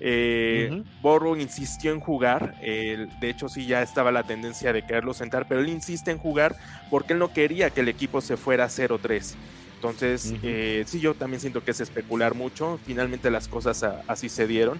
[0.00, 5.48] Eh, Borro insistió en jugar, de hecho sí ya estaba la tendencia de quererlo sentar,
[5.48, 6.54] pero él insiste en jugar
[6.90, 9.34] porque él no quería que el equipo se fuera 0-3.
[9.76, 14.46] Entonces, eh, sí, yo también siento que es especular mucho, finalmente las cosas así se
[14.46, 14.78] dieron.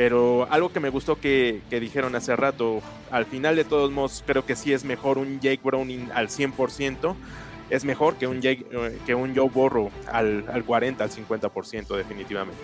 [0.00, 2.80] Pero algo que me gustó que, dijeron hace rato,
[3.10, 7.14] al final de todos modos creo que sí es mejor un Jake Browning al 100%,
[7.68, 11.94] es mejor que un, Jake, eh, que un Joe Borro al, al 40, al 50%
[11.98, 12.62] definitivamente.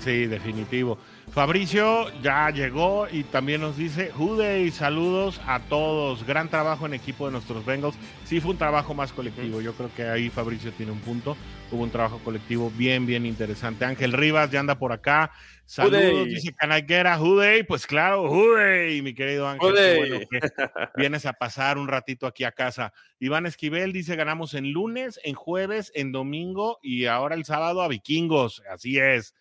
[0.00, 0.98] Sí, definitivo.
[1.30, 6.26] Fabricio ya llegó y también nos dice, Jude y saludos a todos.
[6.26, 7.94] Gran trabajo en equipo de nuestros Bengals.
[8.24, 9.60] Sí fue un trabajo más colectivo.
[9.60, 11.36] Yo creo que ahí Fabricio tiene un punto.
[11.70, 13.84] Hubo un trabajo colectivo bien, bien interesante.
[13.84, 15.30] Ángel Rivas ya anda por acá.
[15.70, 17.62] Saludos, dice Canaguera, Jude.
[17.62, 20.26] Pues claro, Jude, mi querido Ángel.
[20.96, 22.92] vienes a pasar un ratito aquí a casa.
[23.20, 27.88] Iván Esquivel dice, ganamos en lunes, en jueves, en domingo y ahora el sábado a
[27.88, 28.64] vikingos.
[28.68, 29.32] Así es.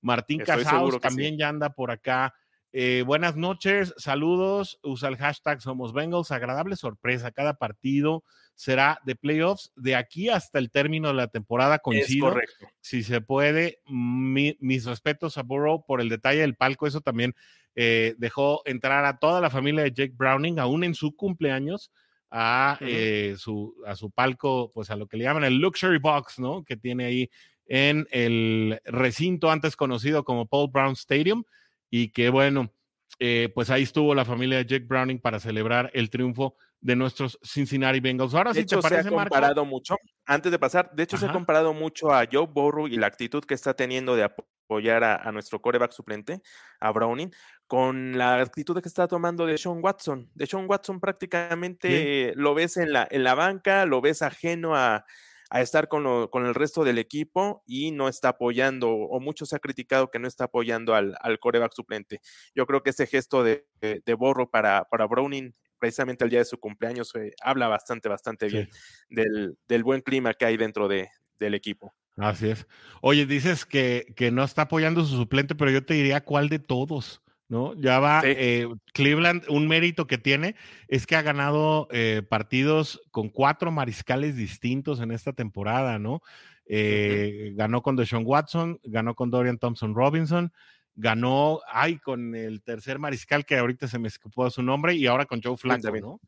[0.00, 2.34] Martín Casaus también ya anda por acá.
[2.72, 4.80] Eh, buenas noches, saludos.
[4.82, 6.32] Usa el hashtag Somos Bengals.
[6.32, 7.30] Agradable sorpresa.
[7.30, 8.24] Cada partido
[8.58, 11.78] será de playoffs de aquí hasta el término de la temporada.
[11.78, 12.34] Coincido.
[12.80, 16.88] Si se puede, mis respetos a Burrow por el detalle del palco.
[16.88, 17.36] Eso también
[17.76, 21.92] eh, dejó entrar a toda la familia de Jake Browning, aún en su cumpleaños,
[22.32, 26.40] a, eh, su, a su palco, pues a lo que le llaman el Luxury Box,
[26.40, 26.64] ¿no?
[26.64, 27.30] Que tiene ahí
[27.66, 31.44] en el recinto antes conocido como Paul Brown Stadium
[31.90, 32.72] y que bueno,
[33.20, 37.38] eh, pues ahí estuvo la familia de Jake Browning para celebrar el triunfo de nuestros
[37.42, 38.34] Cincinnati Bengals.
[38.34, 41.32] Ahora sí te parece, se ha comparado mucho, antes de pasar, de hecho se ha
[41.32, 45.60] comparado mucho a Joe Burrow y la actitud que está teniendo de apoyar a, nuestro
[45.60, 46.42] coreback suplente,
[46.80, 47.30] a Browning,
[47.66, 50.30] con la actitud que está tomando de Sean Watson.
[50.34, 55.04] De Sean Watson prácticamente lo ves en la, en la banca, lo ves ajeno a,
[55.50, 59.56] a estar con, con, el resto del equipo y no está apoyando, o mucho se
[59.56, 62.20] ha criticado que no está apoyando al, al coreback suplente.
[62.54, 66.44] Yo creo que ese gesto de, de, borro para, para Browning, precisamente el día de
[66.44, 68.68] su cumpleaños, eh, habla bastante, bastante bien
[69.08, 71.08] del, del, buen clima que hay dentro de,
[71.38, 71.94] del equipo.
[72.16, 72.66] Así es.
[73.00, 76.48] Oye, dices que, que no está apoyando a su suplente, pero yo te diría cuál
[76.48, 77.22] de todos.
[77.48, 77.74] ¿no?
[77.74, 80.54] Ya va eh, Cleveland, un mérito que tiene
[80.86, 86.20] es que ha ganado eh, partidos con cuatro mariscales distintos en esta temporada, ¿no?
[86.66, 90.52] Eh, ganó con Deshaun Watson, ganó con Dorian Thompson Robinson,
[90.98, 95.24] ganó, ay, con el tercer mariscal que ahorita se me escapó su nombre y ahora
[95.24, 96.20] con Joe Flacco, ¿no?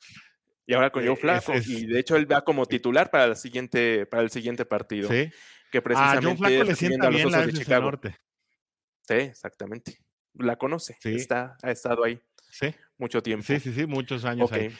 [0.66, 4.06] Y ahora con Joe Flacco, y de hecho él va como titular para el siguiente,
[4.06, 5.08] para el siguiente partido.
[5.08, 5.30] Sí.
[5.70, 8.16] Que precisamente ah, Joe Flacco le sienta bien la de Norte.
[9.08, 9.98] Sí, exactamente
[10.34, 12.74] la conoce, está, ha estado ahí sí.
[12.98, 13.44] mucho tiempo.
[13.46, 14.74] Sí, sí, sí, muchos años ahí.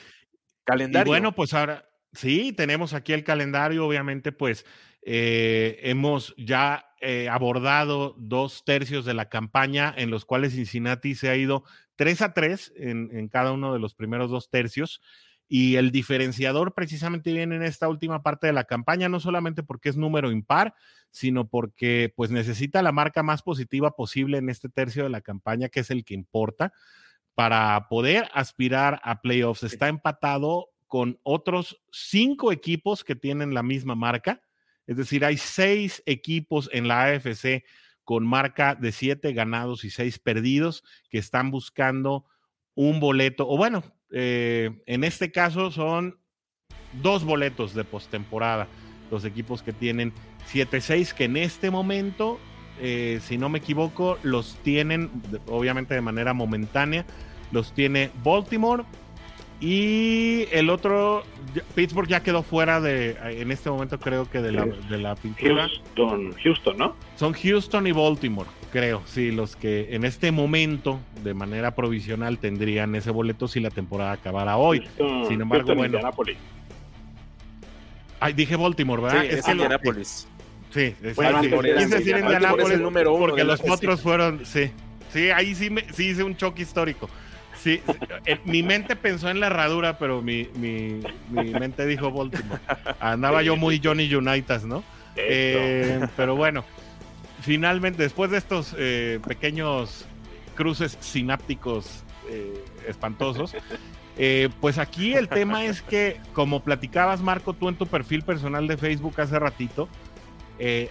[0.65, 1.11] Calendario.
[1.11, 4.65] Y bueno, pues ahora, sí, tenemos aquí el calendario, obviamente, pues
[5.03, 11.31] eh, hemos ya eh, abordado dos tercios de la campaña en los cuales Cincinnati se
[11.31, 11.65] ha ido
[11.97, 15.01] 3 a 3 en, en cada uno de los primeros dos tercios.
[15.53, 19.89] Y el diferenciador precisamente viene en esta última parte de la campaña, no solamente porque
[19.89, 20.75] es número impar,
[21.11, 25.69] sino porque pues necesita la marca más positiva posible en este tercio de la campaña,
[25.69, 26.73] que es el que importa,
[27.35, 29.65] para poder aspirar a playoffs.
[29.65, 34.43] Está empatado con otros cinco equipos que tienen la misma marca,
[34.91, 37.63] es decir, hay seis equipos en la AFC
[38.03, 42.25] con marca de siete ganados y seis perdidos que están buscando
[42.75, 46.19] un boleto, o bueno, eh, en este caso son
[47.01, 48.67] dos boletos de postemporada,
[49.13, 50.13] los equipos que tienen
[50.53, 52.41] 7-6, que en este momento,
[52.81, 55.09] eh, si no me equivoco, los tienen,
[55.47, 57.07] obviamente de manera momentánea,
[57.53, 58.83] los tiene Baltimore,
[59.61, 61.23] y el otro,
[61.75, 65.69] Pittsburgh ya quedó fuera de, en este momento creo que de la, de la pintura.
[65.69, 66.97] Houston, Houston, ¿no?
[67.17, 72.95] Son Houston y Baltimore, creo, sí, los que en este momento, de manera provisional, tendrían
[72.95, 74.89] ese boleto si la temporada acabara hoy.
[75.29, 75.99] Sin embargo, bueno.
[78.19, 79.23] Ay, dije Baltimore, ¿verdad?
[79.23, 80.29] Sí, es, Indianapolis.
[80.71, 84.71] Sí, es, bueno, quise decir Indianapolis el número uno porque los otros fueron, sí.
[85.13, 87.11] Sí, ahí sí, me, sí hice un choque histórico.
[87.63, 87.83] Sí,
[88.25, 92.61] eh, mi mente pensó en la herradura, pero mi, mi, mi mente dijo Baltimore.
[93.01, 94.83] Andaba yo muy Johnny Unitas, ¿no?
[95.17, 96.65] Eh, pero bueno,
[97.43, 100.07] finalmente, después de estos eh, pequeños
[100.55, 102.05] cruces sinápticos
[102.87, 103.57] espantosos,
[104.61, 108.77] pues aquí el tema es que, como platicabas, Marco, tú en tu perfil personal de
[108.77, 109.89] Facebook hace ratito,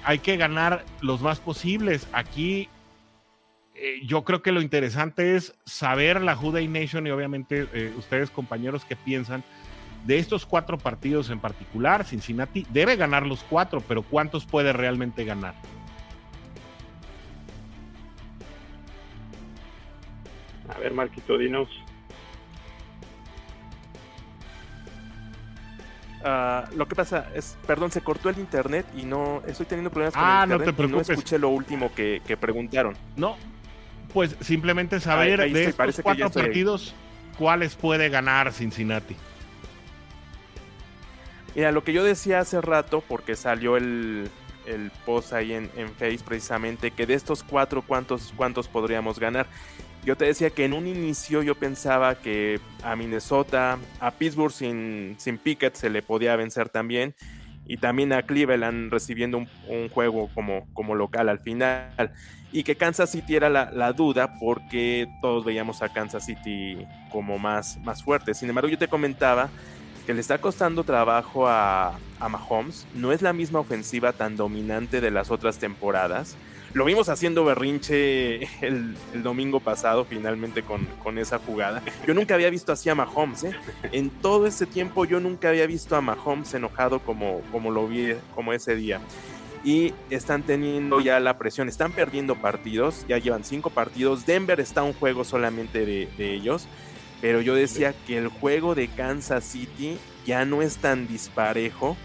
[0.04, 2.08] hay que ganar los más posibles.
[2.12, 2.68] Aquí
[3.82, 8.30] eh, yo creo que lo interesante es saber la Juday Nation y obviamente eh, ustedes
[8.30, 9.42] compañeros que piensan
[10.06, 12.04] de estos cuatro partidos en particular.
[12.04, 15.56] Cincinnati debe ganar los cuatro, pero ¿cuántos puede realmente ganar?
[20.68, 21.70] A ver, Marquito, dinos.
[26.22, 30.16] Ah, lo que pasa es, perdón, se cortó el internet y no estoy teniendo problemas
[30.16, 31.08] con ah, el internet no te preocupes.
[31.08, 32.98] no escuché lo último que, que preguntaron.
[33.16, 33.38] No,
[34.14, 36.94] pues simplemente saber de estos cuatro partidos
[37.38, 39.16] cuáles puede ganar Cincinnati.
[41.56, 44.30] Mira, lo que yo decía hace rato, porque salió el,
[44.66, 49.48] el post ahí en, en, Face precisamente, que de estos cuatro, ¿cuántos, ¿cuántos podríamos ganar?
[50.06, 55.16] Yo te decía que en un inicio yo pensaba que a Minnesota, a Pittsburgh sin,
[55.18, 57.16] sin Pickett se le podía vencer también,
[57.66, 62.12] y también a Cleveland recibiendo un, un juego como, como local al final
[62.52, 67.78] y que Kansas City era la, duda porque todos veíamos a Kansas City como más,
[67.84, 68.34] más fuerte.
[68.34, 69.50] Sin embargo, yo te comentaba
[70.06, 72.88] que le está costando trabajo a, Mahomes.
[72.96, 76.36] No es la misma ofensiva tan dominante de las otras temporadas.
[76.74, 81.82] Lo vimos haciendo berrinche el, domingo pasado, finalmente, con, con, esa jugada.
[82.08, 83.56] Yo nunca había visto así a Mahomes, ¿eh?
[83.92, 88.14] En todo ese tiempo yo nunca había visto a Mahomes enojado como, como lo vi
[88.36, 89.00] como ese día.
[89.64, 94.26] Y están teniendo ya la presión, están perdiendo partidos, ya llevan cinco partidos.
[94.26, 96.68] Denver está un juego solamente de, de ellos.
[97.22, 101.98] Pero yo decía que el juego de Kansas City ya no es tan disparejo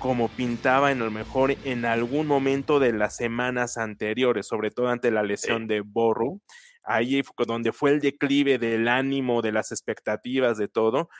[0.00, 5.10] como pintaba en lo mejor en algún momento de las semanas anteriores, sobre todo ante
[5.10, 6.40] la lesión de Borro.
[6.82, 11.10] Ahí fue donde fue el declive del ánimo, de las expectativas, de todo.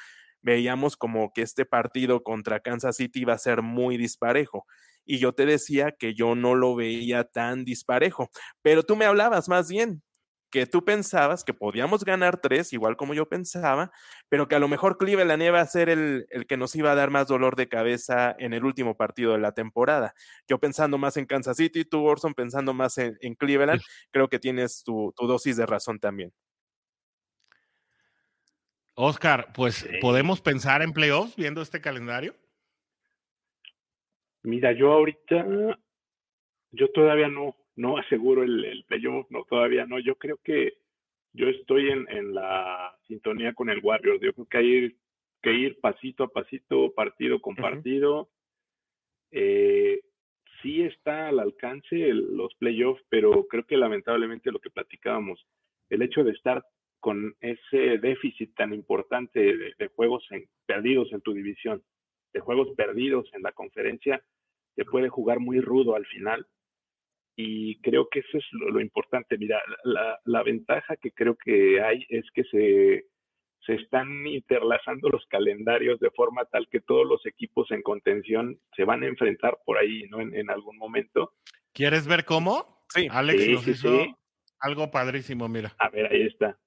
[0.40, 4.66] Veíamos como que este partido contra Kansas City iba a ser muy disparejo.
[5.04, 8.30] Y yo te decía que yo no lo veía tan disparejo.
[8.62, 10.02] Pero tú me hablabas más bien
[10.50, 13.92] que tú pensabas que podíamos ganar tres, igual como yo pensaba,
[14.28, 17.10] pero que a lo mejor Cleveland iba a ser el, que nos iba a dar
[17.10, 20.14] más dolor de cabeza en el último partido de la temporada.
[20.48, 23.80] Yo pensando más en Kansas City, tú, Orson, pensando más en, Cleveland,
[24.10, 26.32] creo que tienes tu, dosis de razón también.
[28.94, 32.34] Oscar, pues podemos pensar en playoffs viendo este calendario.
[34.42, 35.78] Mira, yo ahorita,
[36.72, 39.98] yo todavía no, no aseguro el, el playoff, no, todavía no.
[39.98, 40.74] Yo creo que
[41.32, 44.20] yo estoy en, en la sintonía con el Warriors.
[44.20, 44.96] Yo creo que hay
[45.42, 48.30] que ir pasito a pasito, partido con partido.
[49.30, 50.00] Eh,
[50.62, 55.46] sí está al alcance los playoffs, pero creo que lamentablemente lo que platicábamos,
[55.88, 56.64] el hecho de estar
[56.98, 60.26] con ese déficit tan importante de, juegos
[60.66, 61.82] perdidos en tu división,
[62.32, 64.22] de juegos perdidos en la conferencia,
[64.76, 66.46] te puede jugar muy rudo al final
[67.36, 69.38] y creo que eso es lo, importante.
[69.38, 69.60] Mira,
[70.24, 73.06] la, ventaja que creo que hay es que se,
[73.64, 78.84] se están interlazando los calendarios de forma tal que todos los equipos en contención se
[78.84, 80.20] van a enfrentar por ahí, ¿no?
[80.20, 81.32] En, algún momento.
[81.72, 82.84] ¿Quieres ver cómo?
[82.88, 83.08] Sí.
[83.10, 84.06] Alex nos hizo
[84.58, 85.72] algo padrísimo, mira.
[85.78, 86.58] A ver, ahí está.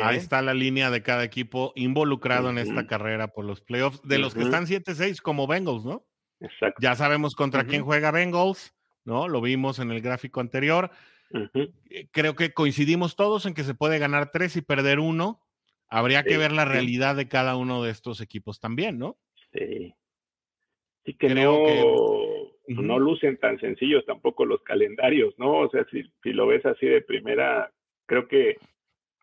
[0.00, 4.18] Ahí está la línea de cada equipo involucrado en esta carrera por los playoffs, de
[4.18, 6.06] los que están 7-6 como Bengals, ¿no?
[6.40, 6.80] Exacto.
[6.80, 8.74] Ya sabemos contra quién juega Bengals
[9.04, 9.28] ¿no?
[9.28, 10.90] Lo vimos en el gráfico anterior.
[11.90, 15.40] Eh, creo que coincidimos todos en que se puede ganar tres y perder uno.
[15.88, 19.18] Habría que ver la realidad de cada uno de estos equipos también, ¿no?
[19.52, 19.94] Sí.
[21.04, 25.60] Sí que Creo que no lucen tan sencillos tampoco los calendarios, ¿no?
[25.60, 27.70] O sea, si, si lo ves así de primera,
[28.06, 28.56] creo que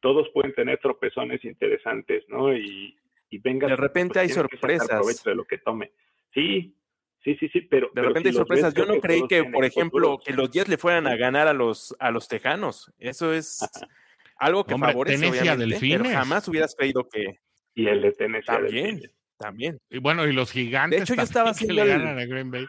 [0.01, 2.55] todos pueden tener tropezones interesantes, ¿no?
[2.55, 2.97] Y,
[3.29, 3.67] y venga.
[3.67, 5.23] De repente pues, hay sorpresas.
[5.23, 5.91] de lo que tome.
[6.33, 6.75] Sí,
[7.23, 7.89] Sí, sí, sí, pero.
[7.93, 8.73] De repente hay sorpresas.
[8.73, 11.95] Yo no creí que, por ejemplo, que los Jets le fueran a ganar a los,
[11.99, 12.93] a los Tejanos.
[12.97, 13.59] Eso es
[14.37, 17.39] algo que favorece, obviamente, pero jamás hubieras creído que.
[17.75, 18.45] Y el de Tennessee.
[18.45, 19.01] También,
[19.37, 19.79] también.
[19.89, 20.99] Y bueno, y los gigantes.
[20.99, 21.83] De hecho, yo estaba haciendo.
[21.83, 21.91] El...
[21.91, 22.65] a Green Bay.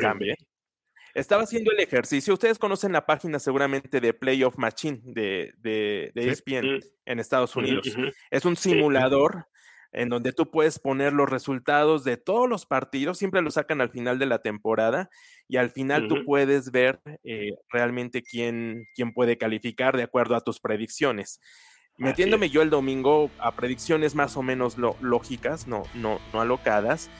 [0.00, 0.36] también.
[1.14, 2.34] Estaba haciendo el ejercicio.
[2.34, 6.80] Ustedes conocen la página seguramente de Playoff Machine de, de, de ESPN mm.
[7.06, 7.86] en Estados Unidos.
[8.30, 9.46] Es un simulador
[9.92, 13.90] en donde tú puedes poner los resultados de todos los partidos, siempre lo sacan al
[13.90, 15.10] final de la temporada
[15.48, 20.42] y al final tú puedes ver eh, realmente quién, quién puede calificar de acuerdo a
[20.42, 21.40] tus predicciones.
[21.96, 27.10] Metiéndome yo el domingo a predicciones más o menos lógicas, no, no, no alocadas.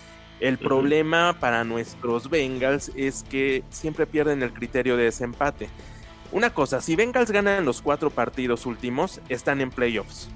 [0.41, 5.69] El problema para nuestros Bengals es que siempre pierden el criterio de desempate.
[6.33, 10.31] Una cosa, si Bengals ganan los cuatro partidos últimos, están en playoffs.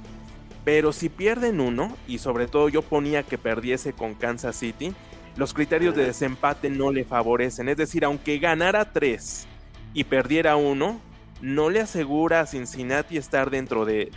[0.64, 4.94] Pero si pierden uno, y sobre todo yo ponía que perdiese con Kansas City,
[5.36, 7.68] los criterios de desempate no le favorecen.
[7.68, 9.46] Es decir, aunque ganara tres
[9.94, 11.00] y perdiera uno,
[11.40, 14.10] no le asegura a Cincinnati estar dentro de,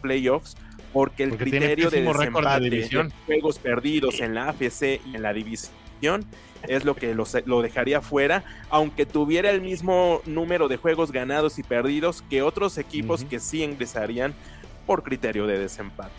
[0.00, 0.56] playoffs
[0.92, 6.26] porque el criterio de desempate de, juegos perdidos en la AFC y en la división
[6.68, 11.62] es lo que lo, dejaría fuera, aunque tuviera el mismo número de juegos ganados y
[11.62, 14.34] perdidos que otros equipos que sí ingresarían
[14.86, 16.12] por criterio de desempate.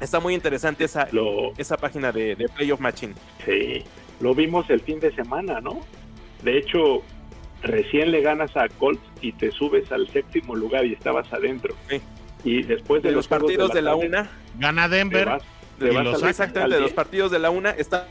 [0.00, 1.08] Está muy interesante esa,
[1.56, 3.14] esa página de, de Playoff Machine.
[3.44, 3.82] Sí,
[4.20, 5.80] lo vimos el fin de semana, ¿no?
[6.42, 7.02] De hecho,
[7.62, 11.74] recién le ganas a Colts y te subes al séptimo lugar y estabas adentro.
[11.88, 12.00] Sí.
[12.44, 15.40] Y después de, los, partidos de la, una, gana Denver.
[15.80, 18.06] exactamente, de los partidos de la una estaba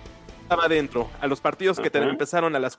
[0.49, 1.09] adentro.
[1.21, 2.77] A los partidos que te empezaron a las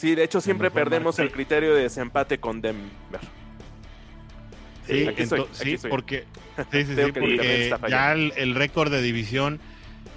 [0.00, 3.20] Sí, de hecho siempre perdemos el criterio de desempate con Denver.
[4.86, 5.06] Sí,
[5.52, 6.24] sí, porque,
[7.86, 9.60] ya el, récord de división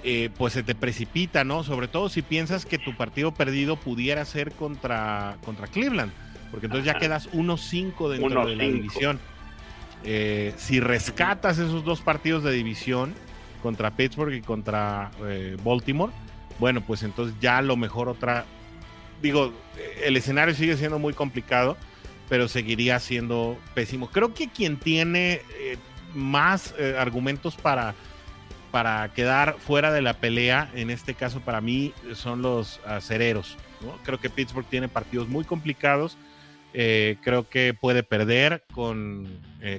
[0.05, 1.63] eh, pues se te precipita, ¿no?
[1.63, 6.13] Sobre todo si piensas que tu partido perdido pudiera ser contra, contra Cleveland,
[6.53, 9.19] porque entonces ya quedas 1-5 dentro de la división.
[10.03, 13.15] Eh, si rescatas esos dos partidos de división
[13.63, 16.13] contra Pittsburgh y contra eh, Baltimore,
[16.59, 18.45] bueno, pues entonces ya a lo mejor otra,
[19.19, 19.51] digo,
[20.03, 21.75] el escenario sigue siendo muy complicado,
[22.29, 24.11] pero seguiría siendo pésimo.
[24.11, 25.79] Creo que quien tiene eh,
[26.13, 27.95] más argumentos para,
[28.69, 33.57] para quedar fuera de la pelea, en este caso para mí, son los acereros.
[34.03, 36.15] Creo que Pittsburgh tiene partidos muy complicados.
[36.73, 39.27] Eh, creo que puede perder con,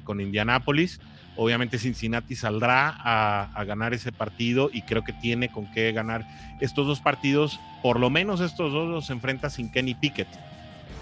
[0.04, 1.00] con Indianapolis.
[1.36, 6.24] Obviamente Cincinnati saldrá a, ganar ese partido y creo que tiene con qué ganar
[6.60, 7.58] estos dos partidos.
[7.82, 10.28] Por lo menos estos dos los enfrenta sin Kenny Pickett.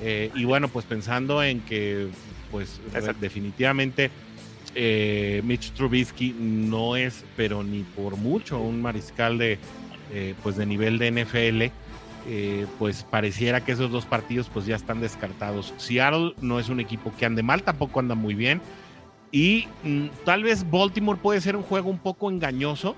[0.00, 2.08] Eh, y bueno, pues pensando en que,
[2.50, 2.80] pues
[3.20, 4.10] definitivamente
[4.74, 9.58] eh, Mitch Trubisky no es, pero ni por mucho, un mariscal de,
[10.12, 11.64] eh, pues de nivel de NFL.
[12.78, 15.74] Pues pareciera que esos dos partidos pues ya están descartados.
[15.76, 18.60] Seattle no es un equipo que ande mal, tampoco anda muy bien.
[19.32, 22.94] Y mm, tal vez Baltimore puede ser un juego un poco engañoso,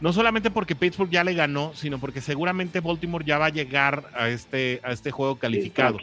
[0.00, 4.10] no solamente porque Pittsburgh ya le ganó, sino porque seguramente Baltimore ya va a llegar
[4.14, 5.98] a este, a este juego calificado.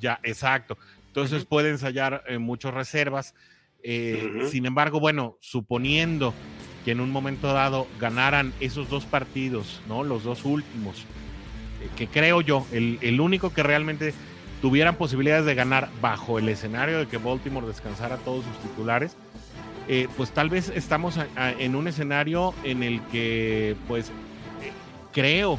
[0.00, 0.76] ya, exacto.
[1.08, 3.34] Entonces puede ensayar eh, muchas reservas.
[3.82, 6.32] Eh, sin embargo, bueno, suponiendo
[6.84, 10.04] que en un momento dado ganaran esos dos partidos, ¿no?
[10.04, 11.04] Los dos últimos, eh,
[11.96, 14.14] que creo yo, el, el único que realmente
[14.62, 19.16] tuvieran posibilidades de ganar bajo el escenario de que Baltimore descansara todos sus titulares,
[19.88, 21.18] eh, pues tal vez estamos
[21.58, 24.70] en un escenario en el que, pues, eh,
[25.12, 25.58] creo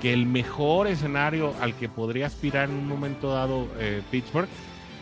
[0.00, 4.48] que el mejor escenario al que podría aspirar en un momento dado eh, Pittsburgh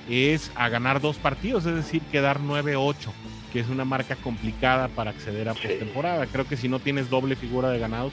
[0.08, 3.10] es a ganar dos partidos, es decir, quedar 9-8,
[3.52, 6.26] que es una marca complicada para acceder a postemporada.
[6.26, 8.12] Creo que si no tienes doble figura de ganados,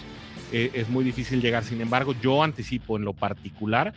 [0.52, 1.64] es muy difícil llegar.
[1.64, 3.93] Sin embargo, yo anticipo en lo particular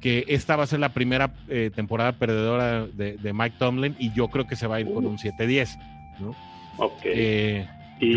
[0.00, 4.28] que esta va a ser la primera eh, temporada perdedora de, Mike Tomlin y yo
[4.28, 5.78] creo que se va a ir con un 7-10.
[6.20, 6.34] ¿no?
[6.76, 7.00] Ok.
[7.04, 7.66] Eh,
[8.00, 8.14] y,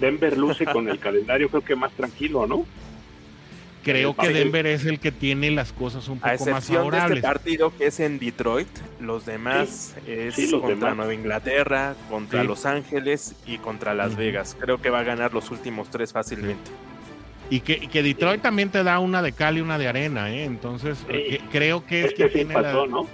[0.00, 2.66] Denver, luce con el calendario creo que más tranquilo, ¿no?
[3.84, 7.10] Creo que Denver es el que tiene las cosas un poco más favorables.
[7.10, 8.68] De este partido que es en Detroit,
[9.00, 14.56] los demás es contra Nueva Inglaterra, contra Los Ángeles y contra Las Vegas.
[14.58, 16.70] Creo que va a ganar los últimos tres fácilmente.
[17.50, 20.44] Y que, que, Detroit también te da una de cal y una de arena, ¿eh?
[20.44, 20.98] Entonces,
[21.52, 23.06] creo que es que tiene ¿no?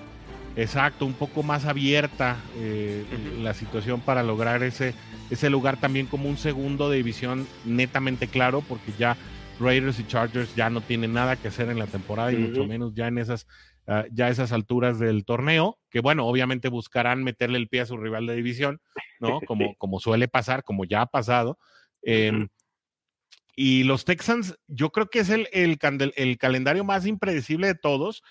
[0.56, 3.04] Exacto, un poco más abierta eh,
[3.40, 4.94] la situación para lograr ese,
[5.30, 9.16] ese lugar también como un segundo de división netamente claro, porque ya
[9.60, 12.94] Raiders y Chargers ya no tienen nada que hacer en la temporada y mucho menos
[12.94, 13.46] ya en esas,
[13.86, 17.96] uh, ya esas alturas del torneo, que bueno, obviamente buscarán meterle el pie a su
[17.96, 18.80] rival de división,
[19.20, 19.40] ¿no?
[19.46, 21.58] Como, como suele pasar, como ya ha pasado.
[22.02, 22.48] Eh,
[23.54, 25.78] y los Texans, yo creo que es el, el,
[26.16, 28.22] el, calendario más impredecible de todos,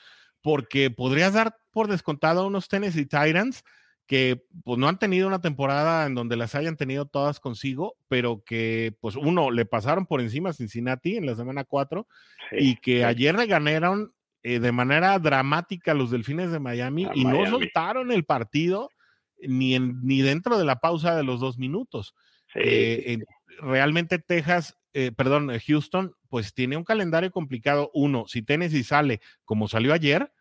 [0.42, 3.64] porque podrías dar por descontado a unos Tennessee Titans
[4.10, 8.44] que pues no han tenido una temporada en donde las hayan tenido todas consigo, pero
[8.44, 12.08] que pues uno le pasaron por encima a Cincinnati en la semana 4
[12.54, 17.46] y que ayer le ganaron eh, de manera dramática los Delfines de Miami y no
[17.46, 18.90] soltaron el partido
[19.44, 22.16] ni, en, ni dentro de la pausa de los dos minutos.
[22.56, 23.20] Eh,
[23.62, 27.92] realmente Texas eh, perdón, Houston, pues tiene un calendario complicado.
[27.94, 30.32] Uno, si Tennessee sale como salió ayer,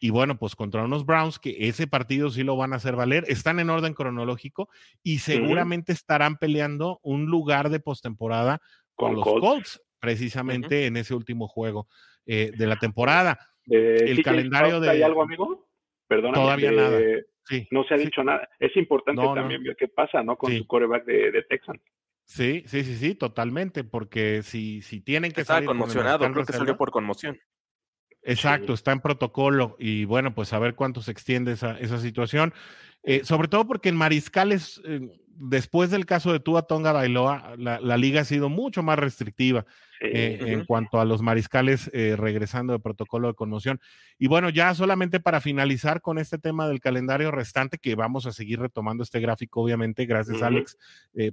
[0.00, 3.24] y bueno, pues contra unos Browns que ese partido sí lo van a hacer valer,
[3.28, 4.68] están en orden cronológico
[5.02, 8.60] y seguramente estarán peleando un lugar de postemporada
[8.94, 11.88] con, los Colts, precisamente en ese último juego
[12.26, 13.38] eh, de la temporada.
[13.66, 14.90] el calendario de...
[14.90, 15.68] ¿Hay algo, amigo?
[16.06, 16.34] Perdona.
[16.34, 17.00] Todavía nada.
[17.70, 18.48] no se ha dicho nada.
[18.58, 20.36] Es importante también ver qué pasa, ¿no?
[20.36, 21.80] Con su coreback de, de Texans.
[22.28, 26.76] Sí, sí, sí, sí, totalmente, porque si, si tienen que Estaba conmocionado, creo que salió
[26.76, 27.38] por conmoción.
[28.28, 32.52] Exacto, está en protocolo y bueno, pues a ver cuánto se extiende esa, esa situación.
[33.02, 37.80] Eh, sobre todo porque en Mariscales, eh, después del caso de Tua Tonga Bailoa, la,
[37.80, 39.64] la, liga ha sido mucho más restrictiva
[40.00, 43.80] eh, en cuanto a los mariscales regresando de protocolo de conmoción.
[44.18, 48.32] Y bueno, ya solamente para finalizar con este tema del calendario restante, que vamos a
[48.32, 50.76] seguir retomando este gráfico, obviamente, gracias Alex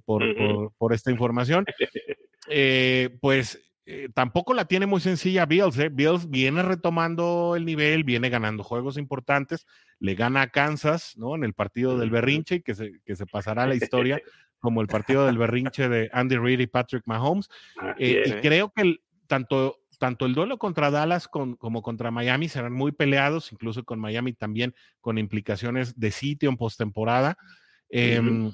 [0.05, 1.65] por, por, por, esta información.
[3.19, 5.77] pues eh, tampoco la tiene muy sencilla Bills.
[5.77, 5.89] ¿eh?
[5.89, 9.67] Bills viene retomando el nivel, viene ganando juegos importantes,
[9.99, 11.36] le gana a Kansas, ¿no?
[11.36, 14.19] En el partido del berrinche, que se, que se pasará a la historia
[14.59, 17.47] como el partido del berrinche de Andy Reid y Patrick Mahomes.
[17.99, 22.91] Eh, y creo que tanto, tanto el duelo contra Dallas como contra Miami serán muy
[22.91, 27.38] peleados, incluso con Miami también con implicaciones de sitio en postemporada.
[27.89, 28.51] Em,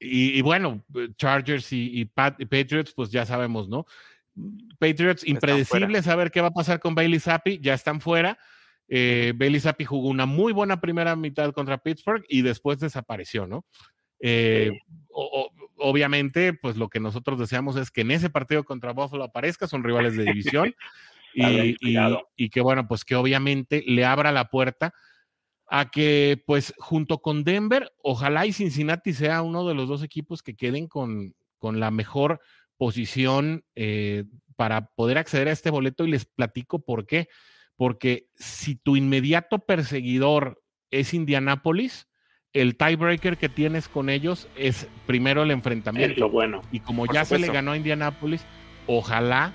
[0.00, 0.84] y, bueno,
[1.16, 3.84] Chargers y, y Patriots, pues ya sabemos, ¿no?
[4.78, 8.38] Patriots, impredecible saber qué va a pasar con Bailey Zappi, ya están fuera.
[8.88, 13.64] Eh, Bailey Zappi jugó una muy buena primera mitad contra Pittsburgh y después desapareció, ¿no?
[14.20, 14.72] Eh,
[15.76, 19.84] obviamente, pues lo que nosotros deseamos es que en ese partido contra Buffalo aparezca, son
[19.84, 20.74] rivales de división,
[21.34, 21.76] y,
[22.36, 24.92] y, que bueno, pues que obviamente le abra la puerta
[25.68, 30.42] a que pues junto con Denver, ojalá y Cincinnati sea uno de los dos equipos
[30.42, 32.40] que queden con, con la mejor
[32.78, 34.24] posición eh,
[34.56, 37.28] para poder acceder a este boleto y les platico por qué.
[37.76, 42.08] Porque si tu inmediato perseguidor es Indianápolis,
[42.52, 46.30] el tiebreaker que tienes con ellos es primero el enfrentamiento.
[46.30, 46.62] bueno.
[46.72, 48.42] Y como ya se le ganó a Indianápolis,
[48.86, 49.52] ojalá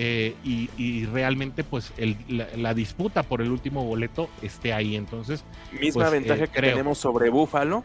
[0.00, 1.92] eh, y, realmente pues
[2.28, 4.94] la, disputa por el último boleto esté ahí.
[4.94, 7.82] Entonces, misma pues, ventaja eh, que tenemos sobre Buffalo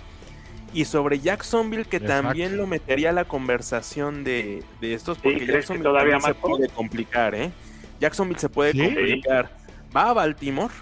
[0.73, 6.19] y sobre Jacksonville que también lo metería a la conversación de, estos porque Jacksonville todavía
[6.19, 7.51] se puede complicar, ¿eh?
[7.99, 9.51] Jacksonville se puede complicar.
[9.95, 10.73] Va a Baltimore,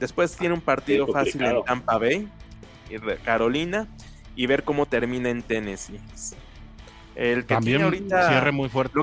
[0.00, 2.28] después tiene un partido fácil en Tampa Bay
[2.90, 3.86] y Carolina
[4.34, 6.00] y ver cómo termina en Tennessee.
[7.14, 9.00] El que también ahorita cierre muy fuerte.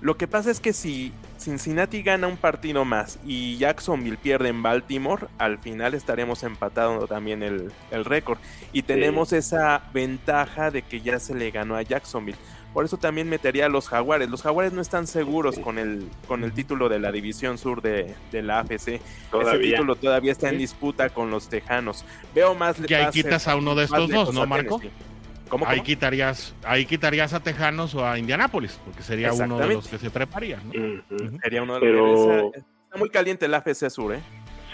[0.00, 1.12] Lo que pasa es que si
[1.46, 7.44] Cincinnati gana un partido más y Jacksonville pierde en Baltimore, al final estaremos empatando también
[7.44, 7.70] el,
[8.04, 8.38] récord.
[8.72, 12.36] Y tenemos esa ventaja de que ya se le ganó a Jacksonville.
[12.74, 14.28] Por eso también metería a los Jaguares.
[14.28, 18.16] Los Jaguares no están seguros con el, con el título de la División Sur de,
[18.32, 18.88] la AFC.
[18.88, 22.04] Ese título todavía está en disputa con los Tejanos.
[22.34, 22.76] Veo más...
[22.80, 24.80] Que ahí quitas a uno de estos dos, ¿no, Marco?
[25.66, 29.98] Ahí quitarías, ahí quitarías a Tejanos o a Indianápolis, porque sería uno de los que
[29.98, 30.60] se treparían.
[31.42, 34.20] Sería uno de los que está muy caliente el AFC Sur, ¿eh?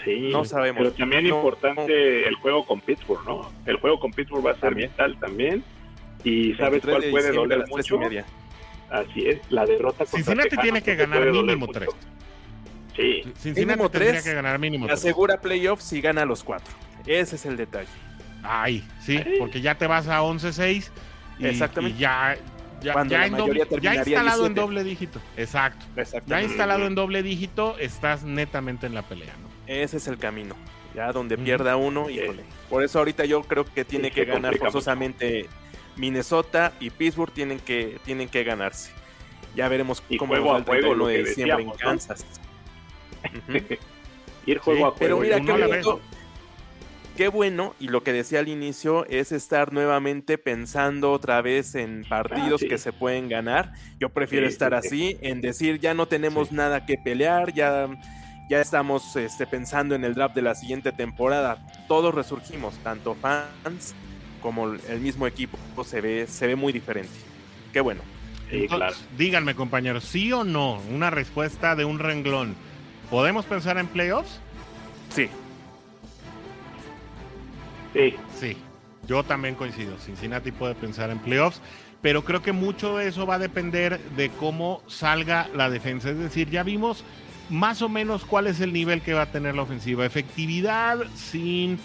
[0.03, 0.79] Sí, no sabemos.
[0.83, 3.51] Pero también importante el juego con Pittsburgh, ¿no?
[3.65, 5.63] El juego con Pittsburgh va a ser vital también.
[6.23, 7.97] Y sabes cuál puede doler mucho.
[7.97, 8.25] Media.
[8.89, 11.89] Así es, la derrota contra Cincinnati tiene que ganar mínimo tres.
[12.95, 13.21] Sí.
[13.37, 14.99] Cincinnati tendría que ganar mínimo tres.
[14.99, 16.73] Asegura playoffs si gana los cuatro.
[17.05, 17.89] Ese es el detalle.
[18.43, 20.89] Ay, sí, porque ya te vas a 11-6
[21.39, 21.97] y, Exactamente.
[21.97, 22.37] ya,
[22.81, 22.93] ya,
[23.81, 25.19] ya, instalado en doble dígito.
[25.37, 25.85] Exacto.
[26.27, 29.49] Ya instalado en doble dígito, estás netamente en la pelea, ¿no?
[29.65, 30.55] Ese es el camino.
[30.93, 32.21] Ya donde pierda uno, y
[32.69, 35.47] Por eso ahorita yo creo que tiene que ganar forzosamente
[35.95, 38.91] Minnesota y Pittsburgh tienen que, tienen que ganarse.
[39.55, 42.25] Ya veremos cómo va el 31 de diciembre en Kansas.
[44.45, 44.95] Ir juego a juego.
[44.99, 45.81] Pero mira, qué
[47.15, 52.03] qué bueno, y lo que decía al inicio es estar nuevamente pensando otra vez en
[52.07, 53.73] partidos ah, que se pueden ganar.
[53.99, 57.87] Yo prefiero estar así, en decir ya no tenemos nada que pelear, ya,
[58.49, 61.65] ya estamos este, pensando en el draft de la siguiente temporada.
[61.87, 63.95] Todos resurgimos, tanto fans
[64.41, 67.13] como el mismo equipo se ve, se ve muy diferente.
[67.71, 68.01] Qué bueno.
[69.17, 70.79] Díganme, compañeros, ¿sí o no?
[70.91, 72.55] Una respuesta de un renglón.
[73.09, 74.39] ¿Podemos pensar en playoffs?
[75.09, 75.29] Sí.
[77.93, 78.15] Sí.
[78.39, 78.57] Sí,
[79.07, 79.97] yo también coincido.
[79.97, 81.61] Cincinnati puede pensar en playoffs,
[82.01, 86.09] pero creo que mucho de eso va a depender de cómo salga la defensa.
[86.09, 87.03] Es decir, ya vimos
[87.49, 90.05] más o menos cuál es el nivel que va a tener la ofensiva.
[90.05, 91.77] Efectividad sin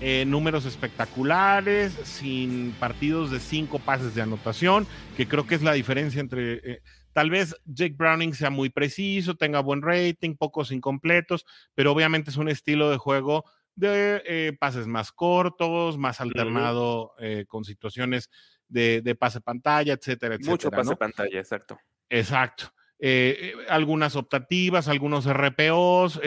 [0.00, 4.86] eh, números espectaculares, sin partidos de cinco pases de anotación,
[5.16, 6.54] que creo que es la diferencia entre...
[6.54, 12.30] Eh, tal vez Jake Browning sea muy preciso, tenga buen rating, pocos incompletos, pero obviamente
[12.30, 13.44] es un estilo de juego
[13.74, 18.30] de eh, pases más cortos, más alternado eh, con situaciones
[18.68, 20.50] de, pase pantalla, etcétera, etcétera.
[20.50, 21.78] Mucho pase pantalla, exacto.
[22.08, 22.72] Exacto.
[22.98, 26.20] Eh, algunas optativas, algunos RPOs,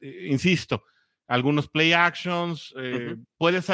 [0.00, 0.84] insisto,
[1.26, 2.74] algunos play actions,
[3.36, 3.66] puedes,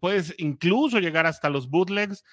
[0.00, 2.24] puedes incluso llegar hasta los bootlegs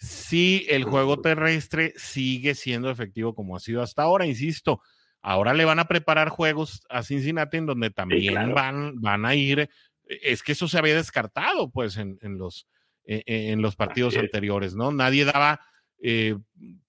[0.00, 4.80] si el juego terrestre sigue siendo efectivo como ha sido hasta ahora, insisto.
[5.22, 9.68] Ahora le van a preparar juegos a Cincinnati en donde también van, van a ir
[10.22, 12.66] es que eso se había descartado, pues, en, los,
[13.04, 14.90] e, e, en los partidos anteriores, ¿no?
[14.90, 15.60] Nadie daba
[16.02, 16.36] eh,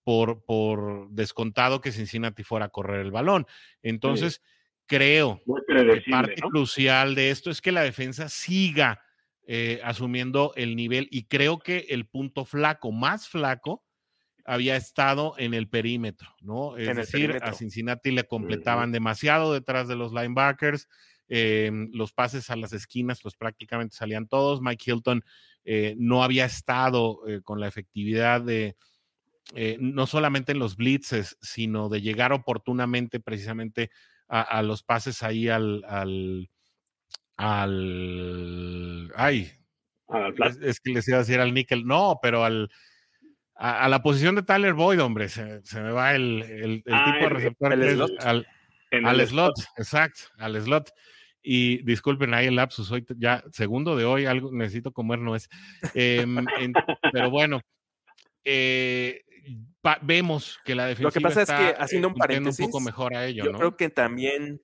[0.04, 3.46] por, por descontado que Cincinnati fuera a correr el balón.
[3.84, 4.42] Entonces,
[4.88, 9.02] creo que parte crucial de esto es que la defensa siga
[9.48, 13.84] eh, asumiendo el nivel y creo que el punto flaco, más flaco,
[14.46, 16.78] había estado en el perímetro, ¿no?
[16.78, 20.88] Es decir, a Cincinnati le completaban demasiado detrás de los linebackers,
[21.34, 24.62] Em, los pases a las esquinas, pues prácticamente salían todos.
[24.62, 25.24] Mike Hilton
[25.64, 28.76] eh, no había estado eh, con la efectividad de,
[29.56, 33.92] eh, no solamente en los blitzes, sino de llegar oportunamente precisamente
[34.28, 36.50] a, los pases ahí al, al,
[37.38, 39.52] al ay,
[40.62, 42.70] es, que les iba a decir al níquel, no, pero al,
[43.56, 47.30] a, la posición de Tyler Boyd, hombre, se, me va el, el, ah, tipo de
[47.30, 47.74] receptor.
[48.20, 48.48] al,
[49.06, 50.92] al slot, exacto, al slot.
[51.44, 55.50] Y disculpen ahí el lapsus, hoy ya segundo de hoy, algo necesito comer no es.
[55.96, 56.46] Em,
[57.12, 57.62] pero bueno,
[58.44, 59.24] eh,
[60.02, 63.16] vemos que la defensiva Lo que pasa es que, haciendo un paréntesis, un poco mejor
[63.16, 64.62] a ello, yo creo que también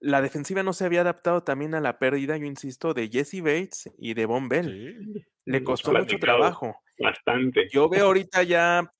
[0.00, 3.90] la defensiva no se había adaptado también a la pérdida, yo insisto, de Jesse Bates
[3.96, 5.24] y de Von Bell.
[5.46, 6.76] Le costó mucho trabajo.
[6.98, 7.68] Bastante.
[7.72, 8.92] Yo veo ahorita ya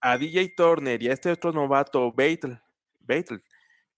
[0.00, 2.60] a DJ Turner y a este otro novato, Battle,
[3.00, 3.40] Battle,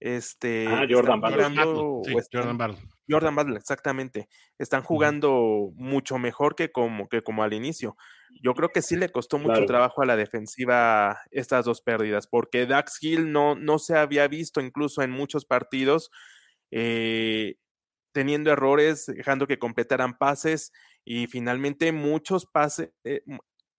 [0.01, 2.76] este, ah, Jordan Jordan
[3.09, 4.28] Jordan Butler, exactamente.
[4.59, 7.97] Están jugando mucho mejor que como, que como al inicio.
[8.42, 12.66] Yo creo que sí le costó mucho trabajo a la defensiva estas dos pérdidas, porque
[12.66, 16.11] Dax Hill no, no se había visto incluso en muchos partidos
[16.70, 17.57] eh,
[18.12, 20.72] teniendo errores, dejando que completaran pases
[21.05, 22.90] y finalmente muchos pases.
[23.05, 23.22] Eh,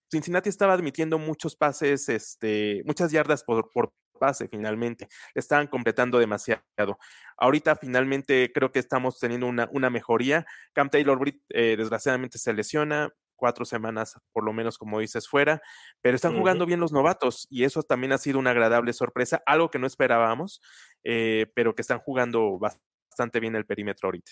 [0.10, 5.08] Cincinnati estaba admitiendo muchos pases, este, muchas yardas por, por pase finalmente.
[5.34, 6.98] Estaban completando demasiado.
[7.38, 10.46] Ahorita finalmente creo que estamos teniendo una, una mejoría.
[10.74, 15.62] Cam Taylor Britt eh, desgraciadamente se lesiona, cuatro semanas por lo menos como dices fuera,
[16.02, 19.70] pero están jugando bien los novatos y eso también ha sido una agradable sorpresa, algo
[19.70, 20.62] que no esperábamos,
[21.04, 24.32] eh, pero que están jugando bastante bien el perímetro ahorita.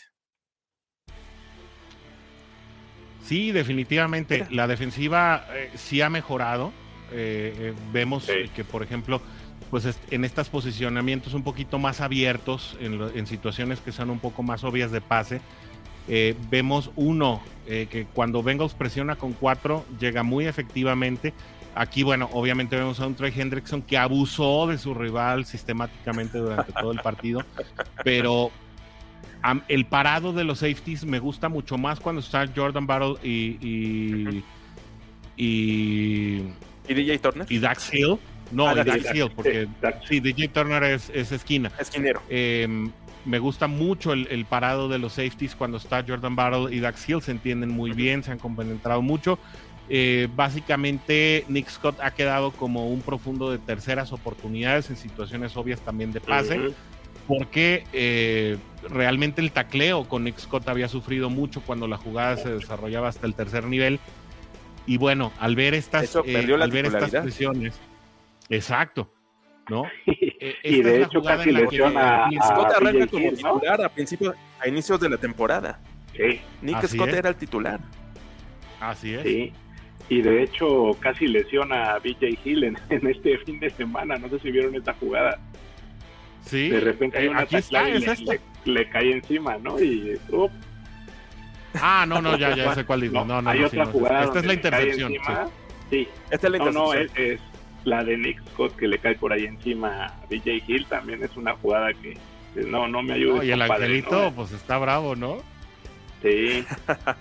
[3.21, 4.45] Sí, definitivamente.
[4.51, 6.71] La defensiva eh, sí ha mejorado.
[7.91, 9.21] vemos que, por ejemplo,
[9.75, 14.63] pues en estos posicionamientos un poquito más abiertos, en, situaciones que son un poco más
[14.63, 15.41] obvias de pase,
[16.07, 21.33] eh, vemos uno eh, que cuando Bengals presiona con cuatro llega muy efectivamente.
[21.75, 26.71] Aquí, bueno, obviamente vemos a un Trey Hendrickson que abusó de su rival sistemáticamente durante
[26.71, 27.43] todo el partido,
[28.01, 28.51] pero
[29.67, 34.43] el parado de los safeties me gusta mucho más cuando está Jordan Battle y, y,
[35.35, 36.43] y,
[36.87, 38.17] ¿Y DJ Turner y Dax Hill
[38.55, 39.67] no, ah, Hill, porque
[40.07, 41.71] sí, DJ Turner es, esquina.
[41.77, 42.21] Esquinero.
[42.29, 42.89] Em,
[43.25, 47.21] me gusta mucho el, parado de los safeties cuando está Jordan Battle y Dax Hill,
[47.21, 49.39] se entienden muy bien, se han compenetrado mucho.
[49.89, 55.81] Eh, básicamente, Nick Scott ha quedado como un profundo de terceras oportunidades en situaciones obvias
[55.81, 56.71] también de pase,
[57.27, 58.57] porque eh,
[58.89, 63.27] realmente el tacleo con Nick Scott había sufrido mucho cuando la jugada se desarrollaba hasta
[63.27, 63.99] el tercer nivel.
[64.87, 67.73] Y bueno, al ver estas, eh, al ver estas presiones
[68.49, 69.11] Exacto.
[69.69, 69.83] ¿No?
[70.37, 74.99] E, y de hecho casi lesiona a, Scott arranca como titular a principios, a inicios
[74.99, 75.79] de la temporada.
[76.15, 76.39] Sí.
[76.61, 77.79] Nick Scott era el titular.
[78.79, 79.23] Así es.
[79.23, 79.53] Sí.
[80.09, 84.17] Y de hecho casi lesiona a BJ Hill en, este fin de semana.
[84.17, 85.39] No sé si vieron esta jugada.
[86.41, 86.69] Sí.
[86.69, 89.79] De repente hay eh, una y le, cae encima, ¿no?
[89.81, 90.19] Y
[91.81, 93.25] Ah, no, no, ya, ya sé cuál digo.
[93.25, 94.25] No, no, hay otra jugada.
[94.25, 95.13] Esta es la intercepción.
[95.89, 96.07] Sí.
[96.29, 96.73] Esta es la intercepción.
[96.73, 97.41] No, no, es,
[97.85, 101.37] la de Nick Scott que le cae por ahí encima a BJ Hill también es
[101.37, 102.17] una jugada que
[102.67, 103.45] no, no me ayuda.
[103.45, 105.37] y el angelito, pues está bravo, ¿no?
[106.21, 106.65] Sí.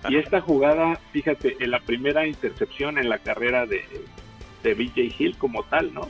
[0.08, 3.84] y esta jugada, fíjate, en la primera intercepción en la carrera de,
[4.62, 6.08] de BJ Hill como tal, ¿no?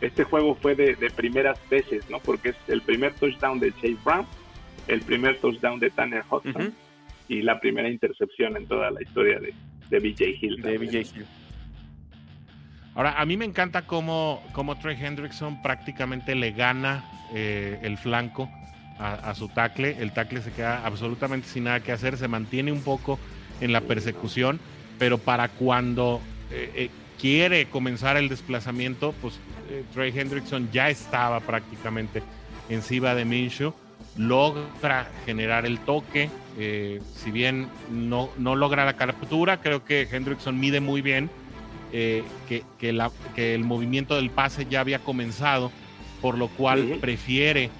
[0.00, 2.18] Este juego fue de, primeras veces, ¿no?
[2.20, 4.26] Porque es el primer touchdown de Chase Brown,
[4.88, 6.74] el primer touchdown de Tanner Hudson
[7.28, 9.54] y la primera intercepción en toda la historia de,
[9.88, 10.62] de BJ Hill.
[10.62, 11.26] De BJ Hill.
[12.96, 18.50] Ahora, a mí me encanta cómo, cómo Trey Hendrickson prácticamente le gana eh, el flanco
[18.98, 19.98] a, su tackle.
[20.00, 23.18] El tackle se queda absolutamente sin nada que hacer, se mantiene un poco
[23.60, 24.58] en la persecución,
[24.98, 26.90] pero para cuando eh, eh,
[27.20, 29.38] quiere comenzar el desplazamiento, pues
[29.92, 32.22] Trey Hendrickson ya estaba prácticamente
[32.70, 33.74] encima de Minshew,
[34.16, 40.80] logra generar el toque, si bien no, no logra la captura, creo que Hendrickson mide
[40.80, 41.28] muy bien
[41.92, 45.70] eh, que, la, que, el movimiento del pase ya había comenzado,
[46.20, 47.70] por lo cual prefiere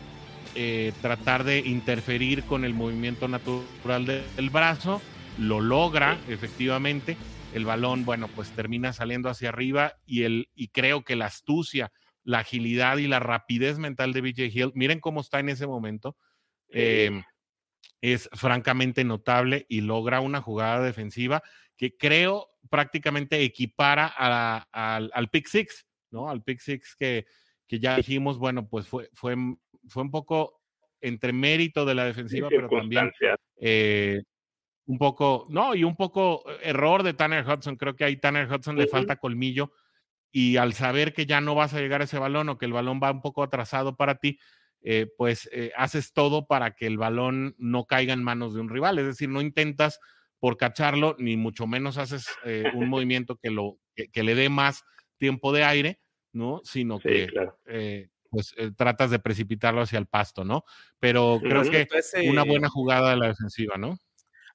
[0.55, 5.03] eh, tratar de interferir con el movimiento natural del brazo,
[5.39, 7.17] lo logra efectivamente,
[7.53, 11.93] el balón, bueno, pues termina saliendo hacia arriba y, el, y creo que la astucia,
[12.25, 16.17] la agilidad y la rapidez mental de BJ Hill, miren cómo está en ese momento,
[16.71, 17.23] em,
[18.01, 21.43] es francamente notable y logra una jugada defensiva
[21.77, 26.31] que creo prácticamente equipara al, Pick Six, ¿no?
[26.31, 27.27] Al Pick Six que,
[27.67, 29.37] que ya dijimos, bueno, pues fue, fue,
[29.89, 30.61] fue un poco
[31.01, 33.13] entre mérito de la defensiva, pero también
[33.61, 34.23] eh,
[34.87, 37.77] un poco, no, y un poco error de Tanner Hudson.
[37.77, 39.73] Creo que ahí Tanner Hudson le falta colmillo
[40.31, 42.73] y al saber que ya no vas a llegar a ese balón o que el
[42.73, 44.39] balón va un poco atrasado para ti,
[44.83, 48.69] eh, pues eh, haces todo para que el balón no caiga en manos de un
[48.69, 48.99] rival.
[48.99, 49.99] Es decir, no intentas
[50.39, 54.85] por cacharlo, ni mucho menos haces eh, un movimiento que, lo, que, le dé más
[55.19, 56.01] tiempo de aire,
[56.33, 56.61] ¿no?
[56.65, 57.29] Sino que
[57.67, 60.65] eh, pues eh, tratas de precipitarlo hacia el pasto, ¿no?
[60.99, 61.87] Pero creo que
[62.29, 63.97] una buena jugada de la defensiva, ¿no?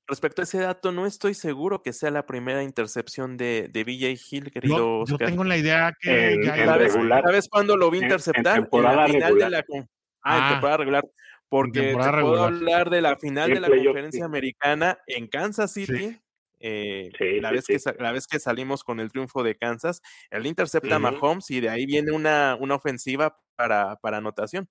[0.07, 4.19] respecto a ese dato, no estoy seguro que sea la primera intercepción de, de BJ
[4.29, 6.93] Hill, querido yo, yo tengo la idea que En- ya en ¿sabes?
[6.93, 7.23] regular.
[7.23, 8.57] ¿Sabes cuándo lo vi En- en interceptar?
[8.71, 9.33] En, la final regular.
[9.33, 9.87] de la
[10.23, 11.03] Ah, Ah, temporada regular.
[11.51, 12.43] Porque te puedo regular.
[12.53, 14.23] hablar de la final Sí, de la conferencia sí.
[14.23, 15.85] americana en Kansas Sí.
[15.85, 16.17] City.
[16.61, 17.91] eh, Sí, la, sí, vez sí.
[17.91, 20.99] Que, la vez que salimos con el triunfo de Kansas, él intercepta a.
[20.99, 24.69] Mahomes y de ahí viene una, una ofensiva para, para anotación.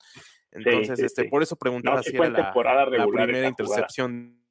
[0.53, 1.29] Entonces, sí, este, sí.
[1.29, 2.53] por eso preguntaba No, si era la,
[3.07, 4.43] primera intercepción.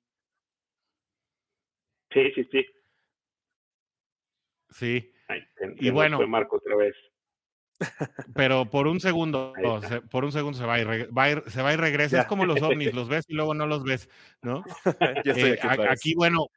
[2.13, 2.65] Sí, sí, sí.
[4.71, 5.43] Sí, Ay,
[5.77, 6.25] Y bueno.
[6.27, 6.95] Marco otra vez.
[8.35, 9.53] Pero por un segundo,
[9.87, 12.17] se- por un segundo se va y, va se va y regresa.
[12.17, 12.21] Ya.
[12.23, 14.09] Es como los ovnis, los ves y luego no los ves,
[14.41, 14.63] ¿no?
[15.25, 16.47] Estoy Eh, aquí a- bueno,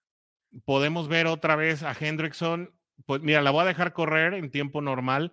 [0.64, 2.70] podemos ver otra vez a Hendrickson.
[3.06, 5.32] Pues mira, la voy a dejar correr en tiempo normal.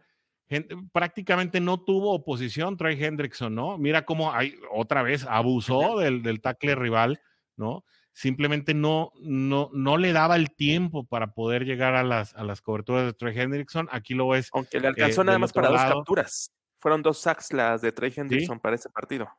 [0.91, 3.77] Prácticamente no tuvo oposición Trey Hendrickson, ¿no?
[3.77, 7.21] Mira cómo hay, otra vez abusó del, del tackle rival,
[7.55, 7.83] ¿no?
[8.19, 12.61] Simplemente no, no, no le daba el tiempo para poder llegar a las, a las
[12.61, 13.87] coberturas de Trey Hendrickson.
[13.93, 16.53] Aquí lo ves Aunque le alcanzó eh, nada del más para dos capturas.
[16.79, 19.29] Fueron dos sacks las de Trey Hendrickson para ese partido.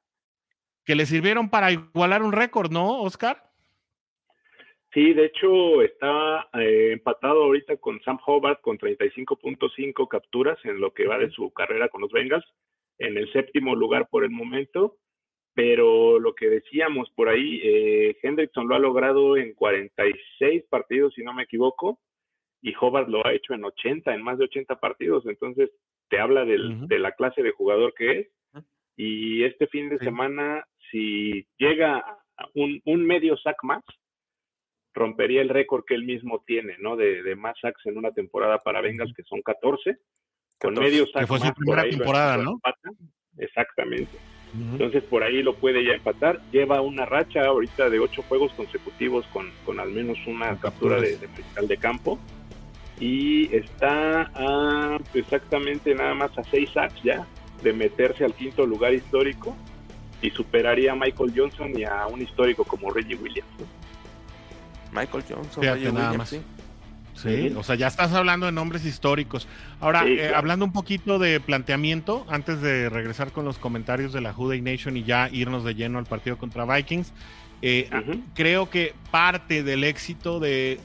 [0.82, 3.52] que le sirvieron para igualar un récord, ¿no, Oscar?
[4.94, 10.94] Sí, de hecho está eh, empatado ahorita con Sam Hobart con 35.5 capturas en lo
[10.94, 12.47] que va de su carrera con los Bengals,
[12.97, 14.97] en el séptimo lugar por el momento.
[15.55, 21.22] Pero lo que decíamos por ahí, eh, Hendrickson lo ha logrado en 46 partidos, si
[21.22, 21.98] no me equivoco,
[22.62, 25.27] y Hobart lo ha hecho en 80, en más de 80 partidos.
[25.27, 25.70] Entonces,
[26.09, 28.28] te habla del- de la clase de jugador que es.
[28.97, 30.05] Y este fin de Sí.
[30.05, 33.82] semana, si llega a un, un medio sack más,
[34.93, 36.97] rompería el récord que él mismo tiene, ¿no?
[36.97, 39.97] De, de más sacks en una temporada para Bengals, que son 14.
[40.59, 42.60] Con 14, medio que sack fue su más por primera temporada, ¿no?
[43.39, 44.10] Exactamente.
[44.52, 46.40] Entonces por ahí lo puede ya empatar.
[46.51, 51.16] Lleva una racha ahorita de ocho juegos consecutivos con, con al menos una captura de,
[51.16, 52.18] de mariscal de campo.
[52.98, 57.27] Y está a exactamente nada más a seis sacks ya
[57.62, 59.56] de meterse al quinto lugar histórico
[60.20, 63.48] y superaría a Michael Johnson y a un histórico como Reggie Williams.
[63.59, 63.66] ¿no?
[65.01, 66.28] Michael Johnson, Fíjate Reggie nada Williams, más.
[66.28, 66.40] sí.
[67.23, 69.47] Sí, o sea, ya estás hablando de nombres históricos.
[69.81, 74.21] Ahora, Sí, eh, hablando un poquito de planteamiento, antes de regresar con los comentarios de
[74.21, 77.13] la Juday Nation y ya irnos de lleno al partido contra Vikings,
[77.63, 77.91] eh,
[78.35, 80.81] creo que parte del éxito de,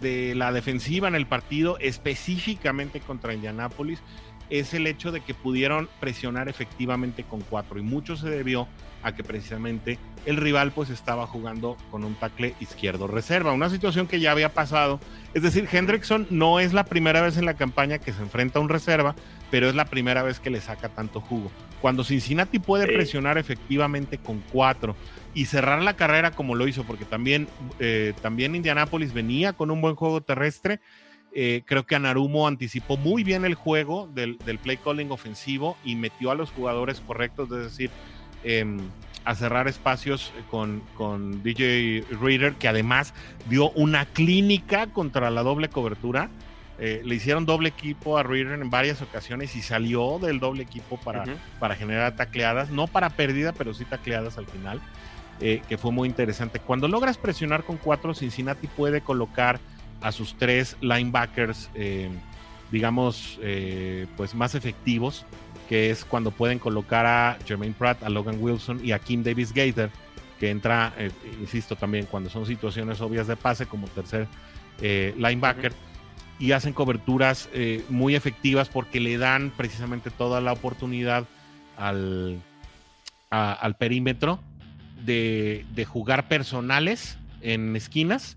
[0.00, 4.02] de la defensiva en el partido, específicamente contra Indianápolis,
[4.50, 8.68] es el hecho de que pudieron presionar efectivamente con cuatro y mucho se debió
[9.06, 14.08] a que precisamente el rival pues estaba jugando con un tackle izquierdo reserva, una situación
[14.08, 14.98] que ya había pasado,
[15.32, 18.62] es decir, Hendrickson no es la primera vez en la campaña que se enfrenta a
[18.62, 19.14] un reserva,
[19.48, 21.52] pero es la primera vez que le saca tanto jugo.
[21.80, 24.96] Cuando Cincinnati puede presionar efectivamente con cuatro
[25.34, 27.46] y cerrar la carrera como lo hizo, porque también,
[27.78, 30.80] eh, también Indianapolis venía con un buen juego terrestre.
[31.38, 35.94] eh, creo que Anarumo anticipó muy bien el juego del, del play calling ofensivo y
[35.94, 37.90] metió a los jugadores correctos, es decir,
[39.26, 43.12] a cerrar espacios con, con DJ Reader, que además
[43.50, 46.30] dio una clínica contra la doble cobertura.
[46.78, 50.96] Eh, le hicieron doble equipo a Reader en varias ocasiones y salió del doble equipo
[50.98, 51.24] para,
[51.58, 54.80] para generar tacleadas, no para pérdida, pero sí tacleadas al final,
[55.40, 56.60] eh, que fue muy interesante.
[56.60, 59.58] Cuando logras presionar con cuatro, Cincinnati puede colocar
[60.02, 62.10] a sus tres linebackers, eh,
[62.70, 63.40] digamos,
[64.16, 65.24] pues más efectivos,
[65.68, 69.52] que es cuando pueden colocar a Jermaine Pratt, a Logan Wilson y a Kim Davis
[69.52, 69.90] Gaither,
[70.38, 71.10] que entra, eh,
[71.40, 74.26] insisto, también cuando son situaciones obvias de pase como tercer
[74.80, 75.72] eh, linebacker.
[76.38, 81.24] Y hacen coberturas eh, muy efectivas porque le dan precisamente toda la oportunidad
[81.78, 82.38] al,
[83.30, 84.38] a- al perímetro
[85.04, 88.36] de, de jugar personales en esquinas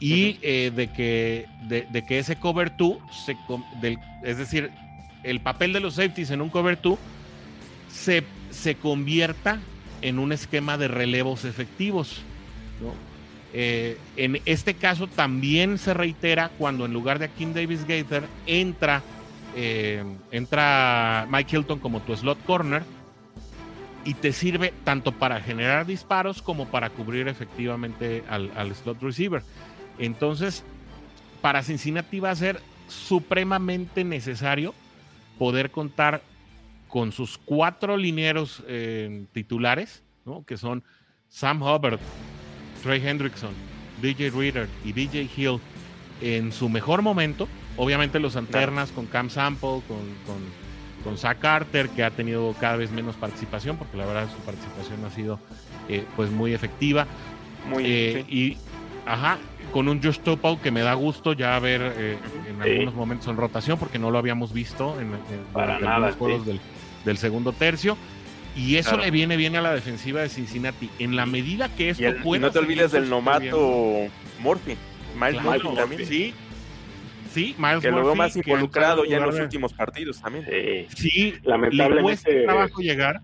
[0.00, 3.36] y de, que, de, de que ese cover 2, se,
[3.80, 4.70] del- es decir,
[5.22, 6.98] el papel de los safeties en un cover 2
[7.90, 9.58] se, se convierta
[10.02, 12.22] en un esquema de relevos efectivos.
[13.52, 19.02] Eh, en este caso también se reitera cuando en lugar de Kim Davis Gaither entra,
[19.56, 22.82] eh, entra Mike Hilton como tu slot corner
[24.04, 29.42] y te sirve tanto para generar disparos como para cubrir efectivamente al, al slot receiver.
[29.98, 30.62] Entonces,
[31.40, 34.74] para Cincinnati va a ser supremamente necesario
[35.38, 36.22] poder contar
[36.88, 40.44] con sus cuatro linieros eh, titulares, ¿no?
[40.44, 40.82] que son
[41.28, 42.00] Sam Hubbard,
[42.82, 43.52] Trey Hendrickson,
[44.02, 45.60] DJ Reader y DJ Hill
[46.20, 47.48] en su mejor momento.
[47.76, 50.42] Obviamente los alternas con Cam Sample, con, con,
[51.04, 55.04] con Zach Carter, que ha tenido cada vez menos participación, porque la verdad su participación
[55.04, 55.38] ha sido
[55.88, 57.06] eh, pues muy efectiva.
[57.68, 58.56] Muy Eh, sí.
[59.08, 59.38] Ajá,
[59.72, 62.18] con un Josh Topal que me da gusto ya ver eh,
[62.48, 65.12] en algunos momentos en rotación porque no lo habíamos visto en,
[65.52, 66.44] Para juegos
[67.04, 67.96] del, segundo tercio.
[68.54, 70.90] Y eso le viene bien a la defensiva de Cincinnati.
[70.98, 72.40] En la medida que esto puede.
[72.40, 74.08] no te olvides del nomato
[74.40, 74.76] Murphy.
[75.18, 76.06] Miles Murphy también.
[76.06, 76.34] Sí,
[77.30, 80.44] Sí, Miles que lo veo más involucrado ya en los últimos partidos también.
[80.94, 82.32] Sí, lamentablemente.
[82.32, 83.20] Le trabajo llegar.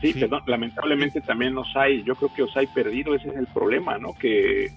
[0.00, 4.14] Sí, perdón, lamentablemente también Osai, yo creo que Osai perdido, ese es el problema, ¿no?
[4.14, 4.68] Que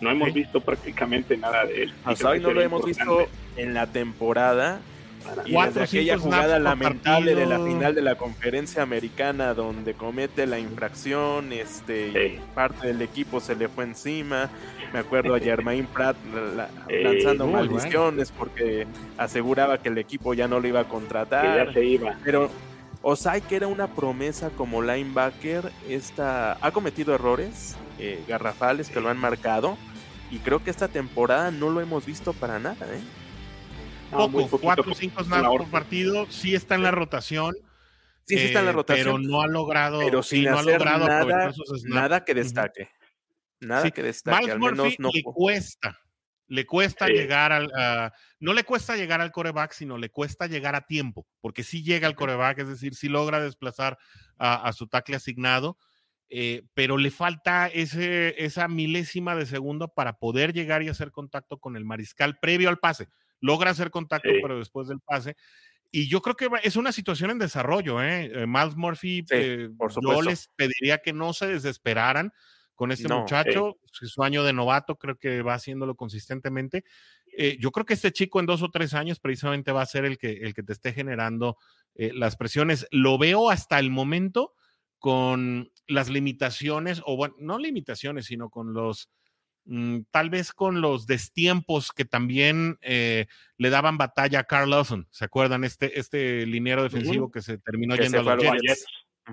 [0.00, 1.94] no hemos visto prácticamente nada de él.
[2.04, 4.80] Osai no lo hemos visto en la temporada.
[5.44, 10.58] Y desde aquella jugada lamentable de la final de la conferencia americana donde comete la
[10.58, 14.48] infracción, este, parte del equipo se le fue encima.
[14.92, 16.16] Me acuerdo a Germain Pratt
[16.88, 18.86] lanzando maldiciones porque
[19.18, 21.66] aseguraba que el equipo ya no lo iba a contratar.
[21.66, 22.16] ya se iba.
[22.24, 22.50] Pero
[23.02, 29.08] Osai, que era una promesa como linebacker, esta, ha cometido errores eh, garrafales que lo
[29.08, 29.78] han marcado.
[30.30, 32.86] Y creo que esta temporada no lo hemos visto para nada.
[32.94, 33.00] ¿eh?
[34.10, 37.54] Poco, cuatro o cinco snaps por partido, sí está en la rotación.
[38.26, 39.04] Sí, sí está en la eh, rotación.
[39.04, 41.52] Pero no ha logrado, pero sin no ha logrado nada,
[41.84, 42.90] nada que destaque.
[43.60, 44.50] Nada que destaque.
[44.50, 45.10] al menos no...
[45.12, 45.98] le cuesta.
[46.46, 47.70] Le cuesta llegar al.
[48.38, 52.06] no le cuesta llegar al coreback, sino le cuesta llegar a tiempo, porque sí llega
[52.06, 53.98] al coreback, es decir, sí logra desplazar
[54.38, 55.76] a, su tackle asignado,
[56.28, 61.58] eh, pero le falta ese, esa milésima de segundo para poder llegar y hacer contacto
[61.58, 63.08] con el mariscal previo al pase.
[63.40, 65.36] Logra hacer contacto, pero después del pase.
[65.90, 68.30] Y yo creo que es una situación en desarrollo, ¿eh?
[68.34, 69.70] eh Miles Murphy, eh,
[70.02, 72.32] yo les pediría que no se desesperaran
[72.78, 76.84] con este muchacho, su año de novato, creo que va haciéndolo consistentemente.
[77.36, 80.04] Eh, yo creo que este chico en dos o tres años precisamente va a ser
[80.04, 81.56] el que, el que te esté generando
[81.96, 82.86] eh, las presiones.
[82.92, 84.54] Lo veo hasta el momento
[84.98, 89.10] con las limitaciones, o bueno, no limitaciones, sino con los,
[89.64, 93.26] mm, tal vez con los destiempos que también eh,
[93.56, 95.06] le daban batalla a Carl Lawson.
[95.10, 95.64] ¿Se acuerdan?
[95.64, 98.86] Este, este liniero defensivo que se terminó yendo a los Jets.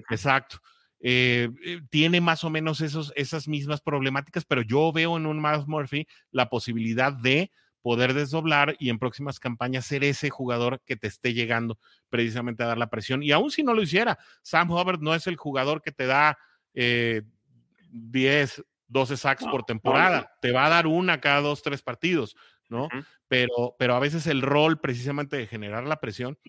[0.09, 0.59] Exacto.
[0.99, 5.41] Eh, eh, tiene más o menos esos, esas mismas problemáticas, pero yo veo en un
[5.41, 7.51] Miles Murphy la posibilidad de
[7.85, 11.77] poder desdoblar y en próximas campañas ser ese jugador que te esté llegando
[12.09, 13.21] precisamente a dar la presión.
[13.21, 16.35] Y aún si no lo hiciera, Sam Hubbard no es el jugador que te da
[16.73, 22.35] 10, 12 sacks por temporada, te va a dar una cada dos, tres partidos,
[22.69, 22.89] ¿no?
[23.27, 26.39] pero, pero a veces el rol precisamente de generar la presión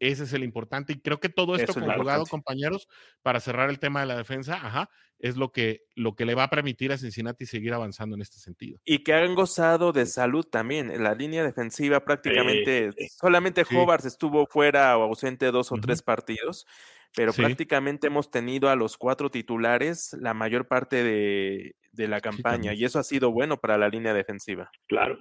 [0.00, 0.92] ese es el importante.
[0.94, 2.88] Y creo que todo esto conjugado, compañeros,
[3.22, 6.44] para cerrar el tema de la defensa, ajá, es lo que, lo que le va
[6.44, 8.80] a permitir a Cincinnati seguir avanzando en este sentido.
[8.84, 10.90] Y que han gozado de salud también.
[10.90, 16.66] En la línea defensiva prácticamente solamente Hobart estuvo fuera o ausente dos o tres partidos,
[17.14, 22.84] pero prácticamente hemos tenido a los cuatro titulares la mayor parte de, la campaña y
[22.84, 24.70] eso ha sido bueno para la línea defensiva.
[24.86, 25.18] Claro.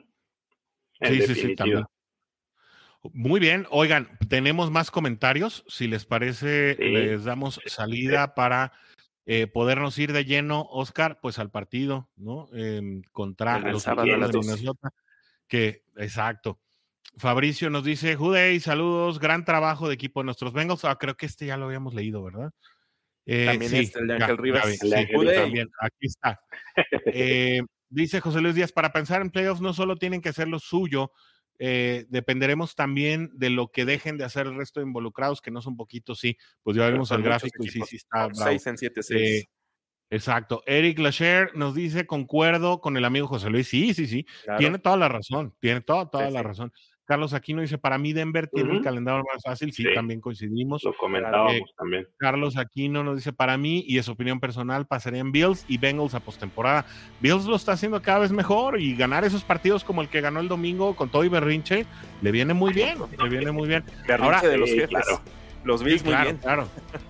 [1.02, 1.86] sí, sí, sí, también.
[3.14, 5.64] Muy bien, oigan, tenemos más comentarios.
[5.68, 8.74] Si les parece, les damos salida para
[9.26, 12.50] eh, podernos ir de lleno, Oscar, pues al partido, ¿no?
[13.12, 14.92] contra los sábados de Minnesota.
[15.48, 16.60] Que, exacto.
[17.18, 20.84] Fabricio nos dice, Judey, saludos, gran trabajo de equipo de nuestros Bengals.
[20.84, 22.52] Ah, creo que este ya lo habíamos leído, ¿verdad?
[23.26, 24.80] Eh, también sí, este, el de Ángel Rivas.
[25.36, 26.40] también, aquí está.
[27.14, 30.60] Eh, dice José Luis Díaz, para pensar en playoffs no solo tienen que hacer lo
[30.60, 31.12] suyo,
[31.60, 35.62] eh, dependeremos también de lo que dejen de hacer el resto de involucrados, que no
[35.62, 38.30] son poquitos, sí, pues ya vemos el gráfico y sí, sí está.
[38.34, 39.22] 6 en 7, 6.
[39.22, 39.50] Eh,
[40.10, 40.64] exacto.
[40.66, 43.68] Eric Lacher nos dice, concuerdo con el amigo José Luis.
[43.68, 44.26] Sí, sí, sí.
[44.58, 45.54] Tiene toda la razón.
[45.60, 46.72] Tiene toda, toda la razón.
[47.06, 50.84] Carlos Aquino dice, para mí Denver tiene un calendario más fácil, sí, también coincidimos.
[50.84, 52.08] Lo comentábamos eh, también.
[52.18, 56.20] Carlos Aquino nos dice, para mí, y es opinión personal, pasarían Bills y Bengals a
[56.20, 56.86] postemporada.
[57.22, 60.40] Bills lo está haciendo cada vez mejor y ganar esos partidos como el que ganó
[60.40, 61.86] el domingo con todo y Berrinche,
[62.22, 63.84] le viene muy bien, le viene muy bien.
[64.20, 64.90] Ahora, de los jefes.
[64.90, 65.22] Claro.
[65.64, 66.38] Los Bills muy bien.
[66.38, 66.68] Claro,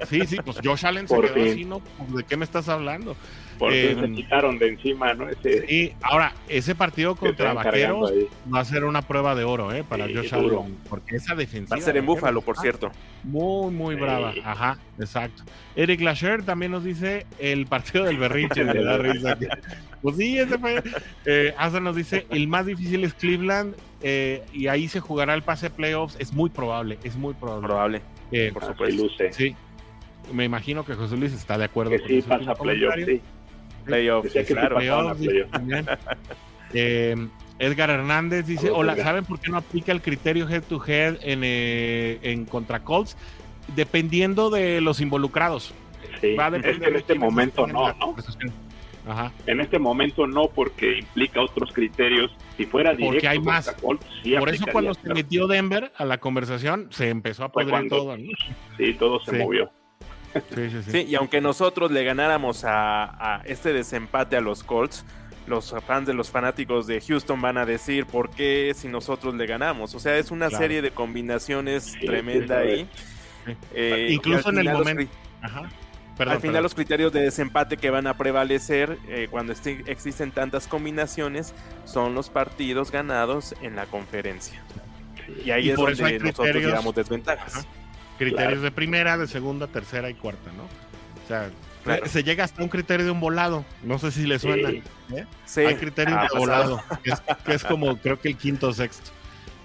[0.08, 1.82] sí, sí, pues Josh Allen se quedó así, ¿no?
[2.10, 3.16] ¿De qué me estás haando?
[3.58, 5.30] Porque eh, se quitaron de encima, ¿no?
[5.30, 8.12] Ese, y ahora, ese partido contra Vaqueros
[8.54, 9.84] va a ser una prueba de oro, ¿eh?
[9.88, 11.78] Para Josh Allen, porque esa defensiva.
[11.78, 12.92] Va a ser en Búfalo, por cierto.
[13.24, 14.34] Muy, muy brava.
[14.44, 15.44] Ajá, exacto.
[15.76, 19.38] Eric Lasher también nos dice el partido del berrinche, de la risa.
[20.02, 20.84] Pues sí, ese fue.
[21.26, 25.42] Eh, Asa nos dice: el más difícil es Cleveland eh, y ahí se jugará el
[25.42, 26.16] pase playoffs.
[26.20, 27.68] Es muy probable, es muy probable.
[27.68, 28.02] Probable,
[28.32, 29.08] eh, por supuesto.
[29.32, 29.56] Sí.
[30.34, 33.22] Me imagino que José Luis está de acuerdo que con sí, pasa playoffs, sí.
[33.86, 34.78] Playoffs, claro.
[36.74, 37.16] Eh,
[37.60, 41.42] Edgar Hernández dice, hola, ¿saben por qué no aplica el criterio head to head en,
[41.44, 43.16] eh, en contra Colts?
[43.76, 45.74] Dependiendo de los involucrados.
[46.38, 48.16] Va a depender en este momento no, ¿no?
[49.08, 49.32] Ajá.
[49.46, 52.36] En este momento no, porque implica otros criterios.
[52.58, 53.72] Si fuera directo, porque hay más.
[53.82, 57.88] Colts, sí Por eso cuando se metió Denver a la conversación, se empezó a cuando-
[57.96, 58.18] todo.
[58.78, 59.38] Sí, todo se Sí.
[59.38, 59.72] movió.
[60.54, 60.92] Sí, sí, sí.
[60.92, 65.06] Sí, y aunque nosotros le ganáramos a, a este desempate a los Colts,
[65.48, 69.46] los fans de los fanáticos de Houston van a decir por qué si nosotros le
[69.46, 69.94] ganamos.
[69.96, 70.64] O sea, es una Claro.
[70.64, 72.90] serie de combinaciones Sí, tremenda sí, ahí.
[73.46, 73.54] Sí.
[73.76, 75.12] Eh, Incluso en el momento.
[75.42, 75.70] Ajá.
[76.18, 76.64] Perdón, al final perdón.
[76.64, 79.54] los criterios de desempate que van a prevalecer eh, cuando
[79.86, 81.54] existen tantas combinaciones
[81.84, 84.64] son los partidos ganados en la conferencia.
[85.44, 87.56] Y ahí Y es por donde nosotros criterios- llevamos desventajas.
[87.58, 87.66] Ajá.
[88.18, 88.62] Criterios Claro.
[88.62, 90.64] de primera, de segunda, tercera y cuarta, ¿no?
[90.64, 91.50] O sea,
[91.84, 92.08] Claro.
[92.08, 93.64] se llega hasta un criterio de un volado.
[93.84, 94.70] No sé si le suena.
[94.72, 94.82] Sí.
[95.16, 95.26] ¿eh?
[95.46, 96.40] Sí, Hay criterios ha de pasado.
[96.40, 99.12] volado, que es, que es como creo que el quinto o sexto.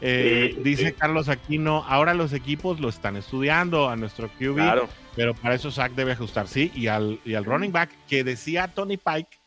[0.02, 0.92] Eh, Sí, dice.
[0.94, 4.88] Carlos Aquino, ahora los equipos lo están estudiando a nuestro QB, Claro.
[5.16, 8.68] pero para eso Zach debe ajustar, sí, y al, y al running back que decía
[8.68, 9.38] Tony Pike,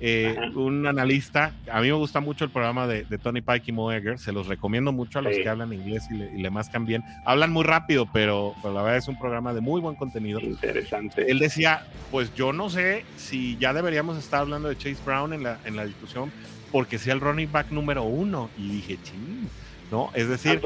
[0.00, 3.72] eh, un analista, a mí me gusta mucho el programa de, de Tony Pike y
[3.72, 5.42] Mo Egger, se los recomiendo mucho a los Sí.
[5.42, 7.04] que hablan inglés y le, y le mascan bien.
[7.24, 10.40] Hablan muy rápido, pero, pero la verdad es un programa de muy buen contenido.
[10.40, 11.30] Interesante.
[11.30, 15.44] Él decía, pues yo no sé si ya deberíamos estar hablando de Chase Brown en
[15.44, 16.32] la, en la discusión,
[16.72, 18.50] porque sea el running back número uno.
[18.58, 19.48] Y dije, ching,
[19.92, 20.10] ¿no?
[20.14, 20.60] Es decir.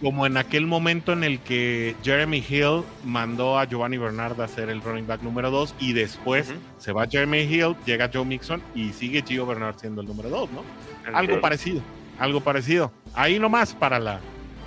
[0.00, 4.68] Como en aquel momento en el que Jeremy Hill mandó a Giovanni Bernard a ser
[4.68, 8.92] el running back número dos y después se va Jeremy Hill, llega Joe Mixon y
[8.92, 10.62] sigue Gio Bernard siendo el número dos, ¿no?
[11.14, 11.80] Algo parecido,
[12.18, 12.92] algo parecido.
[13.14, 14.20] Ahí nomás para la,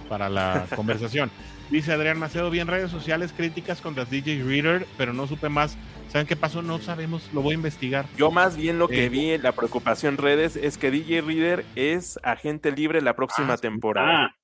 [0.08, 1.30] para la conversación.
[1.70, 5.78] Dice Adrián Macedo, vi en redes sociales críticas contra DJ Reader, pero no supe más.
[6.08, 6.64] ¿Saben qué pasó?
[6.64, 8.08] No sabemos, lo voy a investigar.
[8.18, 11.66] Yo más bien lo que Eh, vi, la preocupación en redes, es que DJ Reader
[11.76, 14.26] es agente libre la próxima Ah, temporada.
[14.26, 14.36] Ah,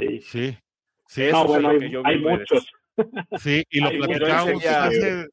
[0.00, 0.20] sí.
[0.20, 0.58] Sí,
[1.08, 2.66] sí, Eso No, fue bueno, lo hay, yo muchos.
[3.38, 5.28] sí, y lo sería- hace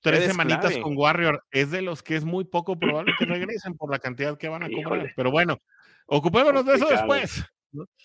[0.00, 0.80] tres semanitas clave.
[0.80, 1.44] con Warrior.
[1.50, 4.62] Es de los que es muy poco probable que regresen por la cantidad que van
[4.62, 4.80] a cobrar.
[4.98, 5.12] Híjole.
[5.16, 5.58] Pero bueno,
[6.06, 7.44] ocupémonos de eso después.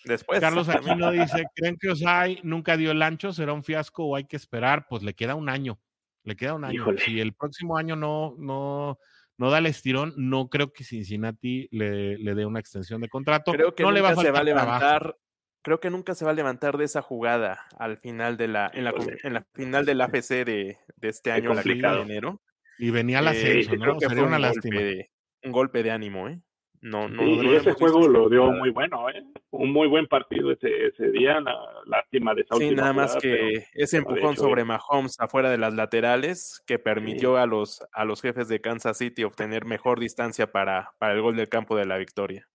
[0.03, 0.40] Después.
[0.41, 0.68] Carlos.
[0.70, 3.32] Aquino dice, ¿creen que Osai nunca dio el ancho?
[3.32, 4.88] ¿Será un fiasco o hay que esperar?
[4.90, 5.80] Pues le queda un año.
[6.24, 6.82] Le queda un año.
[6.82, 6.99] Híjole.
[6.99, 8.98] Si el próximo año no, no,
[9.38, 13.52] no da el estirón, no creo que Cincinnati le, le dé una extensión de contrato.
[13.53, 15.15] Creo que no le va a se va a levantar.
[15.64, 18.84] Creo que nunca se va a levantar de esa jugada al final de la, en
[18.84, 22.02] la, en la final del AFC de, de este año, la complicado.
[22.03, 22.41] en enero.
[22.77, 23.84] Y venía al Eh, ascenso, sí, ¿no?
[23.84, 24.76] creo que Sería una un lástima.
[24.76, 25.10] golpe, de,
[25.44, 26.40] un golpe de ánimo, ¿eh?
[26.81, 29.23] No, no, Sí, no y ese juego lo dio muy bueno, ¿eh?
[29.52, 31.40] Un muy buen partido ese, ese día.
[31.40, 34.65] La, lástima de esa Sí, nada más jugada, que ese de empujón hecho, sobre eh.
[34.65, 39.23] Mahomes afuera de las laterales que permitió a los a los jefes de Kansas City
[39.23, 42.49] obtener mejor distancia para, para el gol del campo de la victoria.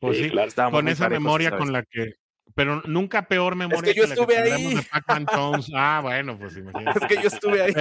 [0.00, 0.50] Pues Sí, sí, claro.
[0.70, 2.12] Con esa parejos memoria con la que.
[2.56, 4.74] Pero nunca peor memoria yo que la estuve que ahí.
[4.74, 5.70] de Pac-Man Jones.
[5.74, 6.98] Ah, bueno, pues imagínate.
[6.98, 7.74] Es que yo estuve ahí.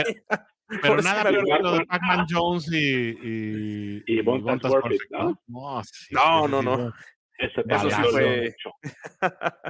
[0.81, 2.77] Pero nada peor que lo de Pac-Man Jones y.
[2.77, 5.39] Y, Y Burfict, ¿no?
[5.47, 6.93] No, sí, No, ese no, no.
[7.37, 8.55] Ese Eso partido sí lo fue-.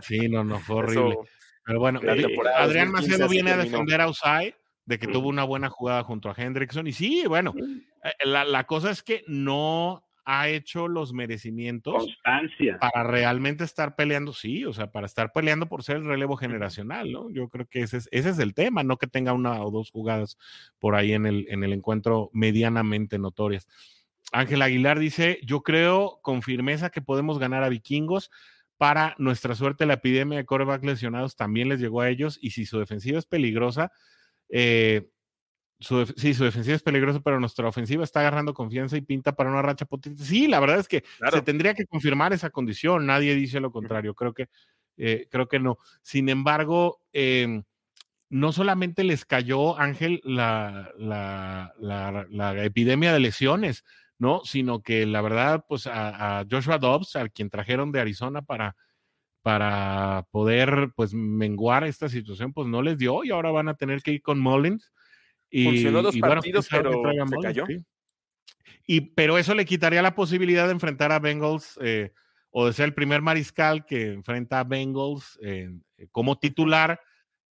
[0.01, 1.09] Sí, no, no, fue horrible.
[1.11, 1.25] Eso-
[1.65, 4.55] Pero bueno, Adrián 2015 Macedo viene a defender a Usai
[4.85, 6.85] de que tuvo una buena jugada junto a Hendrickson.
[6.87, 7.53] Y sí, bueno,
[8.03, 12.79] eh, la, la cosa es que no ha hecho los merecimientos Constancia.
[12.79, 17.11] para realmente estar peleando, sí, o sea, para estar peleando por ser el relevo generacional,
[17.11, 17.29] ¿no?
[17.29, 19.91] Yo creo que ese es, ese es el tema, no que tenga una o dos
[19.91, 20.37] jugadas
[20.79, 23.67] por ahí en el, en el encuentro medianamente notorias.
[24.31, 28.31] Ángel Aguilar dice, yo creo con firmeza que podemos ganar a vikingos.
[28.77, 32.65] Para nuestra suerte, la epidemia de corebacks lesionados también les llegó a ellos y si
[32.65, 33.91] su defensiva es peligrosa,
[34.49, 35.07] eh,
[35.79, 39.49] su sí, su defensiva es peligrosa, pero nuestra ofensiva está agarrando confianza y pinta para
[39.51, 40.23] una racha potente.
[40.23, 41.37] Sí, la verdad es que Claro.
[41.37, 43.05] se tendría que confirmar esa condición.
[43.05, 44.13] Nadie dice lo contrario.
[44.15, 44.47] Creo que,
[44.97, 45.77] eh, creo que no.
[46.01, 47.61] Sin embargo, eh,
[48.29, 53.83] no solamente les cayó, Ángel, la, la, la- la epidemia de lesiones,
[54.17, 54.41] ¿no?
[54.45, 58.75] Sino que la verdad, pues a, a Joshua Dobbs, al quien trajeron de Arizona para,
[59.41, 64.01] para poder, pues, menguar esta situación, pues no les dio y ahora van a tener
[64.01, 64.91] que ir con Mullins.
[65.57, 67.65] Y, Funcionó dos y partidos, pero se cayó.
[67.65, 67.85] sí.
[68.87, 72.11] Y, pero eso le quitaría la posibilidad de enfrentar a Bengals eh,
[72.51, 75.69] o de ser el primer mariscal que enfrenta a Bengals eh,
[76.11, 76.99] como titular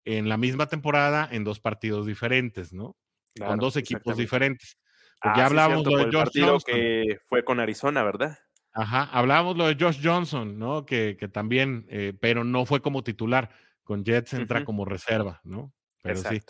[0.03, 2.97] en la misma temporada en dos partidos diferentes, ¿no?
[3.37, 4.79] con dos equipos diferentes.
[5.21, 6.75] Ah, ya hablábamos cierto, lo de Josh partido Johnson.
[6.75, 8.39] que fue con Arizona, ¿verdad?
[8.73, 10.87] Ajá, hablábamos lo de Josh Johnson, ¿no?
[10.87, 13.51] Que, que también, eh, pero no fue como titular.
[13.83, 15.73] Con Jets entra como reserva, ¿no?
[16.01, 16.41] Pero sí.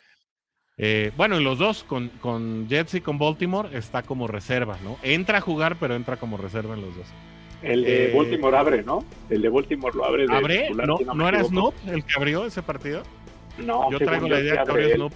[0.84, 4.98] Eh, bueno, y los dos, con, con Jets y con Baltimore, está como reserva, ¿no?
[5.04, 7.06] Entra a jugar, pero entra como reserva en los dos.
[7.62, 9.06] El de Eh, Baltimore abre, ¿no?
[9.30, 10.26] El de Baltimore lo abre.
[10.26, 10.62] de ¿Abre?
[10.64, 11.44] titular, ¿No, si ¿no era.
[11.44, 13.04] Snoop el que abrió ese partido?
[13.60, 14.96] No, Yo traigo la idea que abrió.
[14.96, 15.14] Snoop.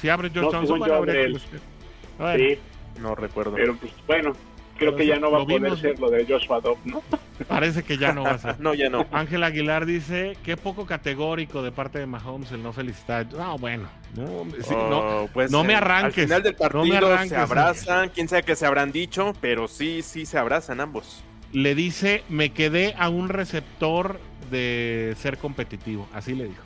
[0.00, 1.40] Si abre Josh No, Johnson, bueno, abre él.
[1.40, 2.58] Sí,
[2.98, 3.52] No recuerdo.
[3.52, 4.32] Pero pues bueno,
[4.76, 7.02] creo que ya no va a poder ser lo de Joshua Dobbs, ¿no?
[7.48, 8.56] Parece que ya no va a ser.
[8.60, 9.06] no, ya no.
[9.12, 13.26] Ángel Aguilar dice, qué poco categórico de parte de Mahomes el no felicitar.
[13.32, 16.24] No, bueno, no, oh, pues, no me arranques.
[16.24, 20.26] Al final del partido se abrazan, quién sabe qué se habrán dicho, pero sí, sí
[20.26, 21.22] se abrazan ambos.
[21.52, 24.20] Le dice, me quedé a un receptor
[24.50, 26.62] de ser competitivo, así le dijo.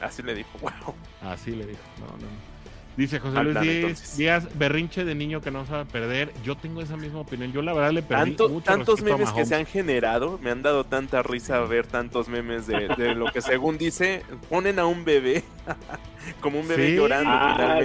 [0.00, 0.94] Así le dijo, wow.
[1.22, 2.55] Así le dijo, no, no.
[2.96, 6.32] Dice José Luis Díaz, berrinche de niño que no sabe perder.
[6.44, 7.52] Yo tengo esa misma opinión.
[7.52, 10.84] Yo la verdad le perdí mucho Tantos memes que se han generado, me han dado
[10.84, 15.44] tanta risa ver tantos memes de, lo que según dice, ponen a un bebé
[16.40, 17.30] como un bebé llorando.
[17.30, 17.80] Ah,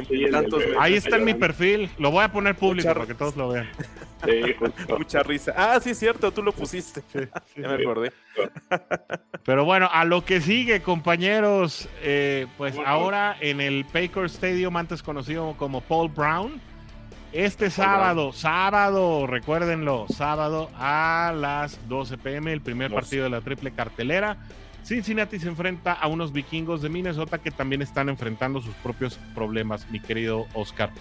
[0.79, 1.89] Ahí está en mi perfil.
[1.97, 3.69] Lo voy a poner público para que todos lo vean.
[4.97, 5.53] Mucha risa.
[5.55, 7.01] Ah, sí, es cierto, tú lo pusiste.
[7.55, 8.11] ya me acordé.
[9.43, 11.89] Pero bueno, a lo que sigue, compañeros.
[12.01, 16.61] Eh, pues ahora en el Paycor Stadium, antes conocido como Paul Brown.
[17.33, 23.71] Este sábado, sábado, recuérdenlo, sábado a las 12 pm, el primer partido de la triple
[23.71, 24.35] cartelera.
[24.83, 29.89] Cincinnati se enfrenta a unos vikingos de Minnesota que también están enfrentando sus propios problemas,
[29.89, 30.91] mi querido Oscar.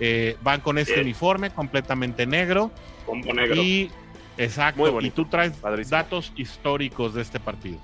[0.00, 2.70] Eh, van con este uniforme completamente negro.
[3.06, 3.56] Como negro.
[3.56, 3.90] Y,
[4.36, 5.60] exacto, y tú traes
[5.90, 7.78] datos históricos de este partido.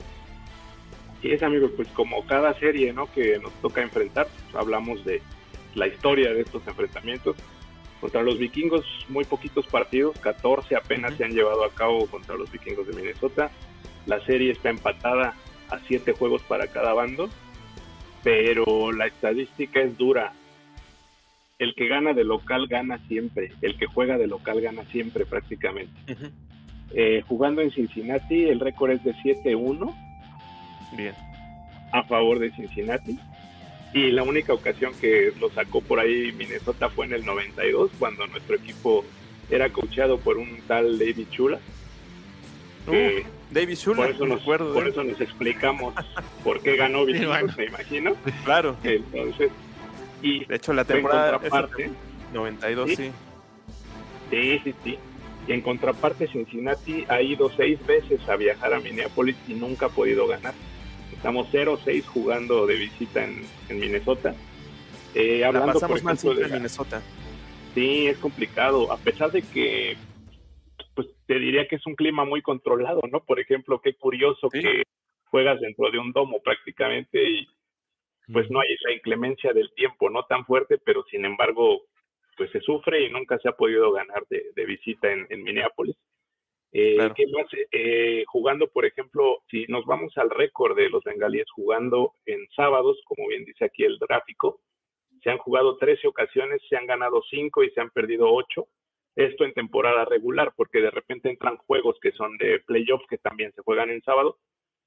[1.23, 3.11] Sí, es, amigo, pues como cada serie ¿no?
[3.13, 5.23] que nos toca enfrentar, pues, hablamos de
[5.75, 7.37] la historia de estos enfrentamientos.
[8.01, 12.53] Contra los vikingos, muy poquitos partidos, 14 apenas se han llevado a cabo contra los
[12.53, 13.51] vikingos de Minnesota.
[14.05, 15.35] La serie está empatada
[15.75, 17.29] a 7 juegos para cada bando,
[18.23, 20.33] pero la estadística es dura
[21.59, 25.93] el que gana de local gana siempre, el que juega de local gana siempre prácticamente.
[26.97, 29.95] Eh, jugando en Cincinnati, el récord es de 7-1.
[30.97, 31.15] Bien.
[31.93, 33.19] A favor de Cincinnati.
[33.93, 38.27] Y la única ocasión que lo sacó por ahí Minnesota fue en el 92, cuando
[38.27, 39.05] nuestro equipo
[39.51, 41.59] era coachado por un tal David Chula.
[43.55, 45.95] David Chula, por eso, nos, por eso nos explicamos
[46.43, 48.17] por qué ganó Vikingos, me imagino.
[48.45, 48.77] Claro.
[48.83, 49.51] Entonces,
[50.21, 51.91] de hecho, la temporada parte
[52.33, 52.97] 92, ¿sí?
[52.97, 53.13] sí.
[54.31, 54.99] Sí, sí,
[55.47, 59.91] Y en contraparte, Cincinnati ha ido seis veces a viajar a Minneapolis y nunca ha
[59.91, 60.55] podido ganar.
[61.15, 64.35] Estamos 0-6 jugando de visita en, Minnesota.
[65.15, 67.01] Eh, hablando, por ejemplo, de Minnesota.
[67.75, 68.91] Sí, es complicado.
[68.91, 69.97] A pesar de que,
[70.95, 73.25] pues te diría que es un clima muy controlado, ¿no?
[73.25, 74.83] Por ejemplo, qué curioso que
[75.27, 77.47] juegas dentro de un domo prácticamente y
[78.33, 81.83] pues no hay esa inclemencia del tiempo, no tan fuerte, pero sin embargo,
[82.37, 85.97] pues se sufre y nunca se ha podido ganar de, visita en, Minneapolis.
[86.73, 87.47] Eh, ¿qué más?
[87.71, 93.01] Eh, jugando, por ejemplo, si nos vamos al récord de los bengalíes jugando en sábados,
[93.05, 94.61] como bien dice aquí el gráfico,
[95.23, 98.67] se han jugado 13 ocasiones, se han ganado 5 y se han perdido 8.
[99.17, 103.53] Esto en temporada regular, porque de repente entran juegos que son de playoffs que también
[103.53, 104.39] se juegan en sábado,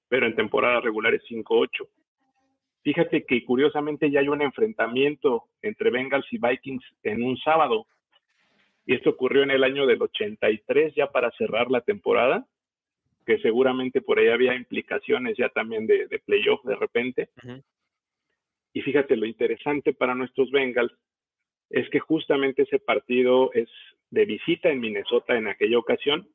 [0.09, 1.87] pero en temporada regular es 5-8.
[2.83, 7.85] Fíjate que curiosamente ya hay un enfrentamiento entre Bengals y Vikings en un sábado.
[8.85, 12.45] Y esto ocurrió en el año del 83, ya para cerrar la temporada,
[13.25, 17.29] que seguramente por ahí había implicaciones ya también de, playoff de repente.
[18.71, 20.93] Y fíjate, lo interesante para nuestros Bengals
[21.69, 23.69] es que justamente ese partido es
[24.09, 26.27] de visita en Minnesota en aquella ocasión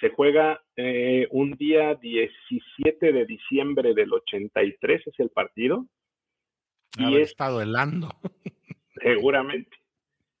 [0.00, 5.86] se juega eh, un día 17 de diciembre del 83, es el partido.
[6.98, 8.08] y es, estado helando.
[9.02, 9.76] Seguramente.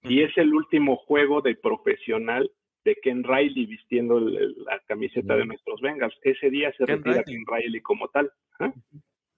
[0.02, 2.50] Y es el último juego de profesional
[2.84, 6.14] de Ken Riley vistiendo la camiseta de nuestros Bengals.
[6.22, 8.30] Ese día se retira Ken Riley como tal.
[8.60, 8.72] ¿ah?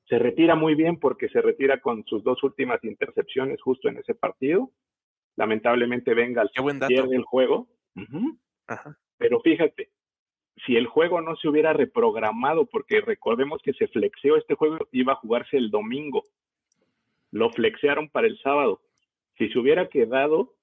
[0.08, 4.14] Se retira muy bien porque se retira con sus dos últimas intercepciones justo en ese
[4.14, 4.70] partido.
[5.36, 6.52] Lamentablemente Bengals
[6.86, 7.66] pierde el juego.
[9.18, 9.90] Pero fíjate,
[10.64, 15.14] si el juego no se hubiera reprogramado, porque recordemos que se flexió este juego, iba
[15.14, 16.22] a jugarse el domingo.
[17.32, 18.80] Lo flexearon para el sábado.
[19.36, 20.54] Si se hubiera quedado,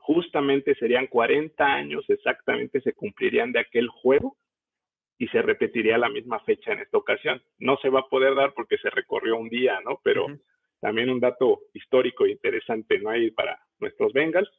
[0.00, 4.36] justamente serían 40 años exactamente, se cumplirían de aquel juego
[5.18, 7.42] y se repetiría la misma fecha en esta ocasión.
[7.58, 10.00] No se va a poder dar porque se recorrió un día, ¿no?
[10.04, 10.26] Pero
[10.80, 13.10] también un dato histórico interesante, ¿no?
[13.10, 14.50] hay para nuestros Bengals.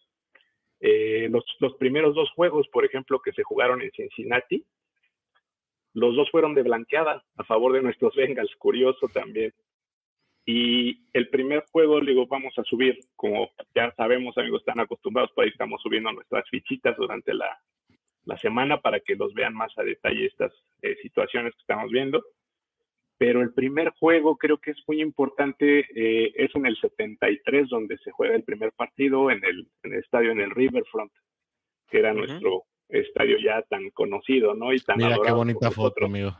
[0.82, 4.66] Eh, los, los, primeros dos juegos, por ejemplo, que se jugaron en Cincinnati,
[5.94, 9.54] los dos fueron de blanqueada a favor de nuestros Bengals, curioso también.
[10.46, 15.46] Y el primer juego, digo, vamos a subir, como ya sabemos, amigos, están acostumbrados, pues
[15.46, 17.60] ahí estamos subiendo nuestras fichitas durante la,
[18.30, 22.24] la semana para que los vean más a detalle estas eh, situaciones que estamos viendo.
[23.18, 27.98] pero el primer juego creo que es muy importante, eh, es en el 73 donde
[27.98, 31.12] se juega el primer partido en el, en el estadio en el Riverfront,
[31.90, 34.72] que era nuestro estadio ya tan conocido, ¿no?
[34.72, 36.32] Y tan Mira qué bonita foto, amigo.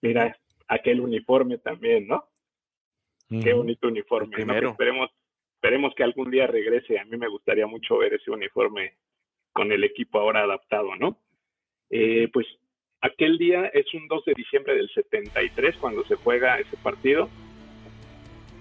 [0.00, 0.34] Mira
[0.68, 2.24] aquel uniforme también, ¿no?
[3.28, 4.42] Qué bonito uniforme.
[4.44, 4.70] ¿no?
[4.70, 5.10] Esperemos,
[5.56, 6.98] esperemos que algún día regrese.
[6.98, 8.96] A mí me gustaría mucho ver ese uniforme
[9.58, 11.18] con el equipo ahora adaptado, ¿no?
[11.90, 12.46] Eh, pues
[13.00, 17.28] aquel día es un 2 de diciembre del 73 cuando se juega ese partido.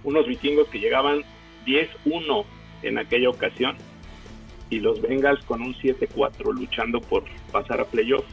[0.03, 1.21] Unos vikingos que llegaban
[1.67, 2.45] 10-1
[2.81, 3.77] en aquella ocasión
[4.71, 8.25] y los Bengals con un 7-4 luchando por pasar a playoff.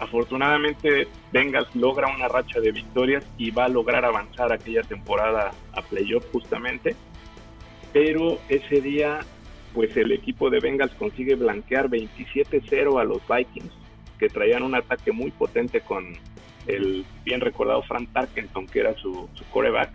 [0.00, 5.82] Afortunadamente Bengals logra una racha de victorias y va a lograr avanzar aquella temporada a
[5.82, 6.96] playoff justamente.
[7.92, 9.20] Pero ese día
[9.74, 13.72] pues el equipo de Bengals consigue blanquear 27-0 a los Vikings
[14.18, 16.14] que traían un ataque muy potente con
[16.66, 19.90] el bien recordado Frank Tarkenton, que era su, su coreback.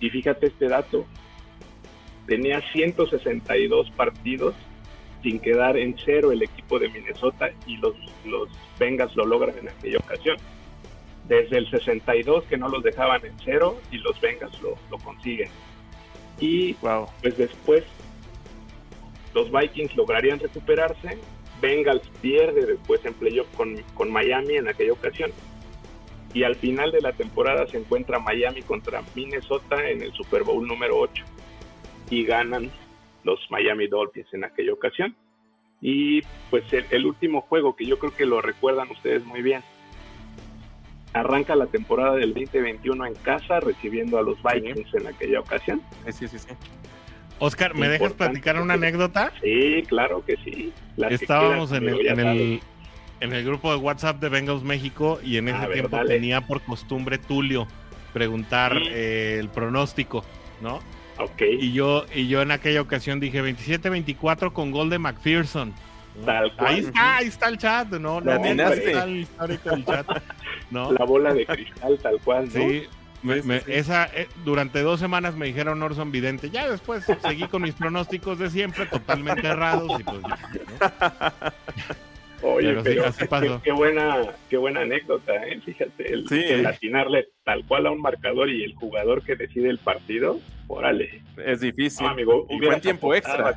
[0.00, 1.06] Y, fíjate este dato,
[2.26, 4.54] tenía 162 partidos
[5.22, 7.94] sin quedar en cero el equipo de Minnesota y los,
[8.26, 8.48] los
[8.78, 10.36] Bengals lo logran en aquella ocasión.
[11.26, 15.48] Desde el 62 que no los dejaban en cero y los Bengals lo, lo consiguen.
[16.38, 17.84] Y pues después
[19.34, 21.18] los Vikings lograrían recuperarse
[21.60, 25.30] Bengals pierde después en playoff con, con Miami en aquella ocasión.
[26.32, 30.66] Y al final de la temporada se encuentra Miami contra Minnesota en el Super Bowl
[30.66, 31.24] número 8
[32.10, 32.70] y ganan
[33.24, 35.16] los Miami Dolphins en aquella ocasión.
[35.80, 39.62] Y pues el, último juego que yo creo que lo recuerdan ustedes muy bien.
[41.12, 45.82] Arranca la temporada del 2021 en casa recibiendo a los Vikings en aquella ocasión.
[46.10, 46.48] Sí, sí, sí.
[47.40, 49.32] Oscar, ¿me dejas platicar una anécdota?
[49.42, 50.72] Sí, claro que sí.
[51.08, 52.60] Estábamos en, el,
[53.20, 57.18] en, el, grupo de WhatsApp de Bengals México y en ese tiempo tenía por costumbre
[57.18, 57.66] Tulio
[58.12, 60.24] preguntar eh, el pronóstico,
[60.60, 60.80] ¿no?
[61.18, 61.42] Ok.
[61.60, 65.72] Y yo, y yo en aquella ocasión dije 27-24 con gol de McPherson.
[66.24, 66.74] Tal cual.
[66.74, 68.20] Ahí está, ahí está el chat, ¿no?
[68.20, 70.06] La no, está el histórico del chat.
[70.70, 70.92] ¿no?
[70.92, 72.50] La bola de cristal, tal cual, ¿no?
[72.52, 72.84] Sí,
[73.66, 76.50] esa, eh, durante dos semanas me dijeron Orson Vidente.
[76.50, 80.00] Ya después seguí con mis pronósticos de siempre, totalmente errados.
[80.00, 80.22] Y pues,
[82.42, 84.16] Oye, pero, Qué, buena,
[84.48, 85.60] qué buena anécdota, ¿eh?
[85.60, 90.40] Fíjate, el, atinarle tal cual a un marcador y el jugador que decide el partido,
[90.66, 91.22] órale.
[91.44, 92.06] Es difícil.
[92.06, 93.54] amigo, y fue en tiempo extra.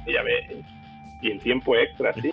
[1.22, 2.32] y en tiempo extra, sí.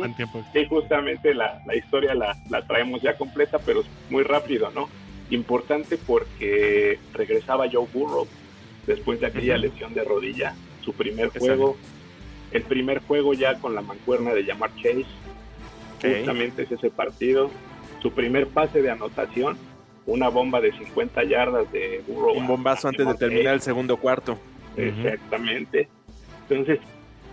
[0.52, 4.89] Sí, justamente la, la historia la, la traemos ya completa, pero muy rápido, ¿no?
[5.31, 8.27] Importante porque regresaba Joe Burrow
[8.86, 11.77] después de aquella lesión de rodilla, su primer juego,
[12.51, 15.07] el primer juego ya con la mancuerna de llamar Chase,
[16.02, 17.51] justamente es ese partido,
[18.02, 19.57] su primer pase de anotación,
[20.07, 22.36] una bomba de 50 yardas de Burrow.
[22.36, 24.39] Un bombazo antes de terminar el segundo cuarto.
[24.77, 25.89] Exactamente.
[26.48, 26.81] Entonces,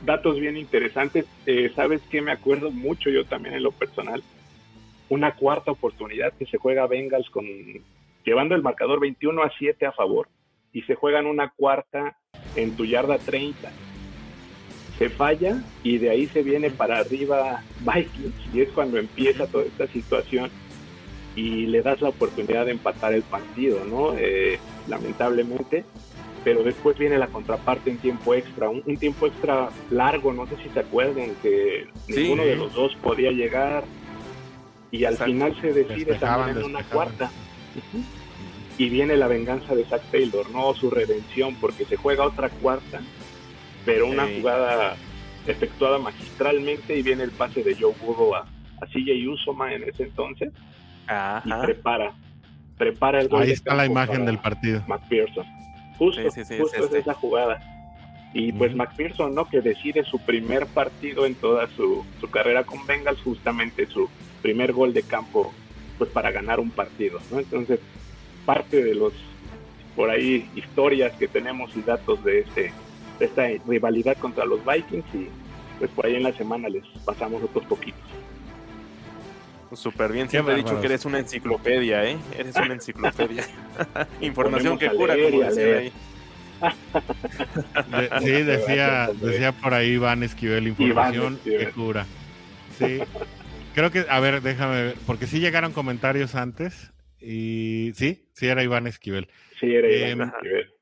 [0.06, 1.26] datos bien interesantes.
[1.46, 2.22] Eh, ¿Sabes qué?
[2.22, 4.22] Me acuerdo mucho yo también en lo personal
[5.10, 7.46] una cuarta oportunidad que se juega Bengals con
[8.24, 10.28] llevando el marcador 21 a 7 a favor
[10.74, 12.18] y se juegan una cuarta
[12.56, 13.72] en tu yarda 30.
[14.98, 19.64] Se falla y de ahí se viene para arriba Vikings y es cuando empieza toda
[19.64, 20.50] esta situación
[21.36, 24.18] y le das la oportunidad de empatar el partido, ¿no?
[24.18, 25.86] Eh, lamentablemente,
[26.44, 30.70] pero después viene la contraparte en tiempo extra, un, tiempo extra largo, no sé si
[30.70, 33.84] se acuerdan que ninguno de los dos podía llegar,
[34.92, 37.32] y al final se decide también en una cuarta.
[38.78, 43.02] Y viene la venganza de Zack Taylor, no su redención, porque se juega otra cuarta,
[43.86, 44.96] pero una jugada
[45.48, 48.42] efectuada magistralmente y viene el pase de Joe Burrow a,
[48.82, 50.52] a CJ Usoma en ese entonces
[51.46, 52.14] y prepara,
[52.78, 53.44] prepara el gol.
[53.44, 54.84] Ahí está la imagen del partido.
[54.88, 55.46] McPherson.
[55.98, 57.60] Justo, justo es, esa jugada.
[58.34, 59.46] Y pues McPherson, ¿no?
[59.50, 64.10] Que decide su primer partido en toda su, su carrera con Bengals, justamente su,
[64.42, 65.54] primer gol de campo
[65.98, 67.40] pues para ganar un partido, ¿no?
[67.40, 67.80] Entonces,
[68.46, 69.14] parte de los
[69.96, 72.72] por ahí historias que tenemos y datos de este
[73.20, 75.28] esta rivalidad contra los Vikings y
[75.80, 78.02] pues por ahí en la semana les pasamos otros poquitos.
[79.74, 82.18] Súper bien, siempre he dicho que eres una enciclopedia, ¿eh?
[82.38, 83.46] Eres una enciclopedia.
[84.22, 85.92] Información que cura, como decía ahí.
[88.22, 92.06] sí, decía, decía por ahí Iván Esquivel, información que cura.
[92.78, 93.00] Sí,
[93.78, 96.92] Creo que, a ver, déjame ver, porque sí llegaron comentarios antes
[97.22, 99.28] y sí, sí era Iván Esquivel.
[99.60, 100.74] Sí, era Iván em, Esquivel.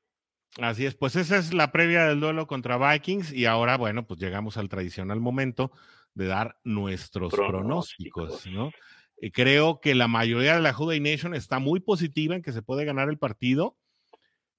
[0.61, 4.21] Así es, pues esa es la previa del duelo contra Vikings y ahora, bueno, pues
[4.21, 5.73] llegamos al tradicional momento
[6.13, 8.71] de dar nuestros pronósticos, ¿no?
[9.17, 12.61] Eh, creo que la mayoría de la Juday Nation está muy positiva en que se
[12.61, 13.75] puede ganar el partido.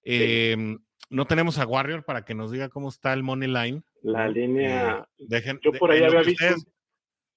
[0.03, 3.83] Em, no tenemos a Warrior para que nos diga cómo está el money line.
[4.03, 5.09] La línea.
[5.19, 6.45] Eh, yo por ahí había visto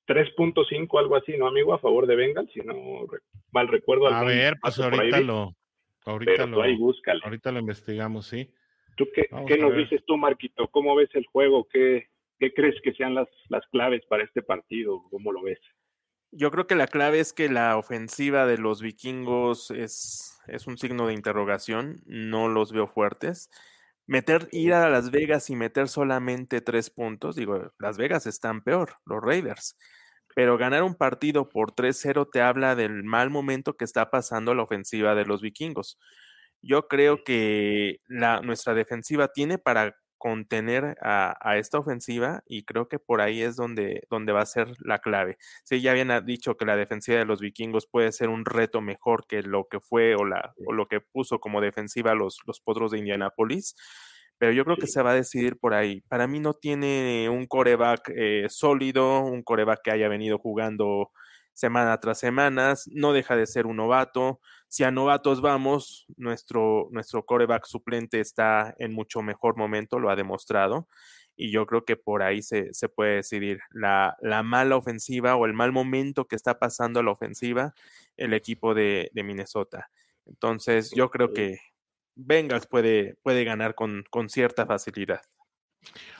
[0.09, 1.71] 3.5, algo así, ¿no, amigo?
[1.71, 3.05] A favor de Bengals, si no
[3.51, 4.07] mal recuerdo.
[4.07, 5.55] A ver, pues ahorita lo.
[6.03, 7.21] Ahorita lo, ahí búscalo.
[7.23, 8.51] Ahorita lo investigamos, sí.
[8.97, 10.67] ¿Tú qué, ¿qué nos dices tú, Marquito?
[10.69, 11.67] ¿Cómo ves el juego?
[11.71, 12.07] ¿Qué,
[12.39, 15.03] ¿Qué crees que sean las, las claves para este partido?
[15.11, 15.59] ¿Cómo lo ves?
[16.31, 20.77] Yo creo que la clave es que la ofensiva de los vikingos es, es un
[20.79, 21.97] signo de interrogación.
[22.07, 23.51] No los veo fuertes.
[24.09, 28.95] Meter, ir a Las Vegas y meter solamente tres puntos, digo, Las Vegas están peor,
[29.05, 29.77] los Raiders.
[30.39, 34.63] Pero ganar un partido por 3-0 te habla del mal momento que está pasando la
[34.63, 35.99] ofensiva de los vikingos.
[36.61, 42.99] Yo creo que la, nuestra defensiva tiene para contener a, esta ofensiva y creo que
[42.99, 45.37] por ahí es donde, donde va a ser la clave.
[45.65, 49.27] Sí, ya habían dicho que la defensiva de los vikingos puede ser un reto mejor
[49.27, 52.91] que lo que fue o, la, o lo que puso como defensiva los, los potros
[52.91, 53.75] de Indianapolis,
[54.39, 56.01] pero yo creo que se va a decidir por ahí.
[56.07, 61.11] Para mí no tiene un coreback eh, sólido, un coreback que haya venido jugando
[61.53, 64.39] semana tras semana, no deja de ser un novato.
[64.69, 70.15] Si a novatos vamos, nuestro, nuestro coreback suplente está en mucho mejor momento, lo ha
[70.15, 70.87] demostrado.
[71.35, 75.73] Y yo creo que por ahí se, puede decidir la, mala ofensiva o el mal
[75.73, 77.73] momento que está pasando la ofensiva
[78.15, 79.89] el equipo de, Minnesota.
[80.25, 81.57] Entonces, yo creo que
[82.25, 85.21] Bengals puede, puede ganar con, con cierta facilidad.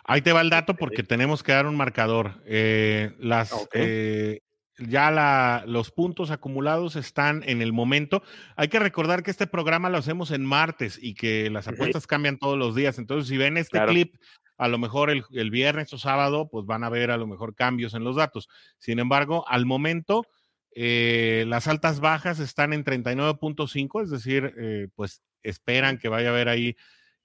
[0.03, 2.41] Ahí te va el dato porque tenemos que dar un marcador.
[2.45, 4.39] Eh, las, eh,
[4.77, 8.23] ya los puntos acumulados están en el momento.
[8.55, 12.37] Hay que recordar que este programa lo hacemos en martes y que las apuestas cambian
[12.39, 12.97] todos los días.
[12.97, 14.15] Entonces, si ven este clip,
[14.57, 17.93] a lo mejor el, viernes o sábado, pues van a ver a lo mejor cambios
[17.93, 18.49] en los datos.
[18.77, 20.25] Sin embargo, al momento,
[20.73, 26.31] eh, las altas bajas están en 39.5, es decir, eh, pues esperan que vaya a
[26.31, 26.75] haber ahí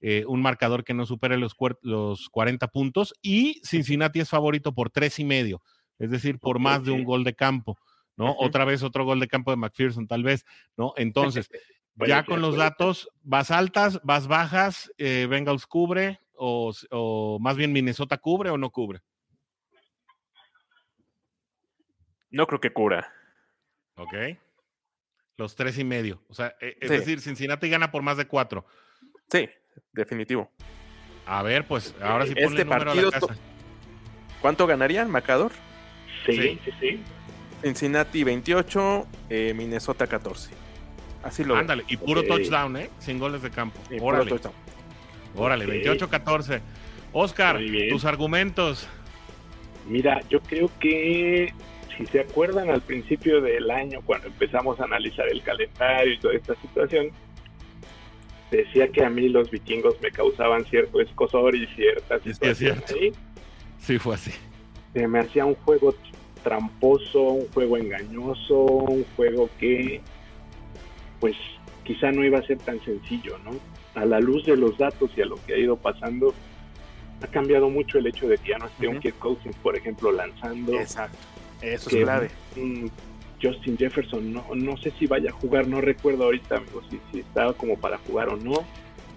[0.01, 4.89] eh, un marcador que no supere los, los 40 puntos y Cincinnati es favorito por
[4.89, 5.61] tres y medio
[5.99, 7.77] es decir, por más de un gol de campo,
[8.17, 8.35] ¿no?
[8.37, 10.45] Otra vez otro gol de campo de McPherson, tal vez,
[10.77, 10.93] ¿no?
[10.97, 11.49] Entonces,
[12.05, 18.17] ya con los datos, vas altas, vas bajas, eh, Bengals cubre, o, más bien Minnesota
[18.17, 19.01] cubre o no cubre.
[22.29, 23.13] No creo que cubra.
[23.95, 24.13] Ok.
[25.37, 26.21] Los tres y medio.
[26.29, 28.65] O sea, e, es decir, Cincinnati gana por más de cuatro.
[29.29, 29.49] Sí,
[29.91, 30.51] definitivo.
[31.25, 33.11] A ver, pues ahora sí ponle este partido.
[34.41, 35.51] ¿Cuánto ganarían, Macador?
[36.25, 37.03] Sí, sí, sí.
[37.61, 40.51] Cincinnati 28, eh, Minnesota 14.
[41.23, 42.89] Así lo Ándale, y puro touchdown, ¿eh?
[42.99, 43.79] Sin goles de campo.
[43.99, 44.39] Órale.
[45.35, 46.61] Órale, 28-14.
[47.13, 47.59] Oscar,
[47.89, 48.87] tus argumentos.
[49.87, 51.53] Mira, yo creo que
[51.97, 56.33] si se acuerdan al principio del año, cuando empezamos a analizar el calendario y toda
[56.33, 57.11] esta situación,
[58.51, 62.93] decía que a mí los vikingos me causaban cierto escosor y ciertas sí, es cierto.
[63.77, 64.31] Sí, fue así.
[64.93, 65.93] Se me hacía un juego
[66.43, 70.01] tramposo, un juego engañoso, un juego que
[71.19, 71.35] pues
[71.83, 73.51] quizá no iba a ser tan sencillo, ¿no?
[73.99, 76.33] A la luz de los datos y a lo que ha ido pasando,
[77.21, 80.11] ha cambiado mucho el hecho de que ya no esté un Kirk Cousins, por ejemplo,
[80.11, 80.73] lanzando.
[80.79, 81.17] Exacto,
[81.73, 82.29] eso es clave.
[83.41, 87.19] Justin Jefferson, no, no sé si vaya a jugar, no recuerdo ahorita, amigo, si, si
[87.19, 88.65] estaba como para jugar o no.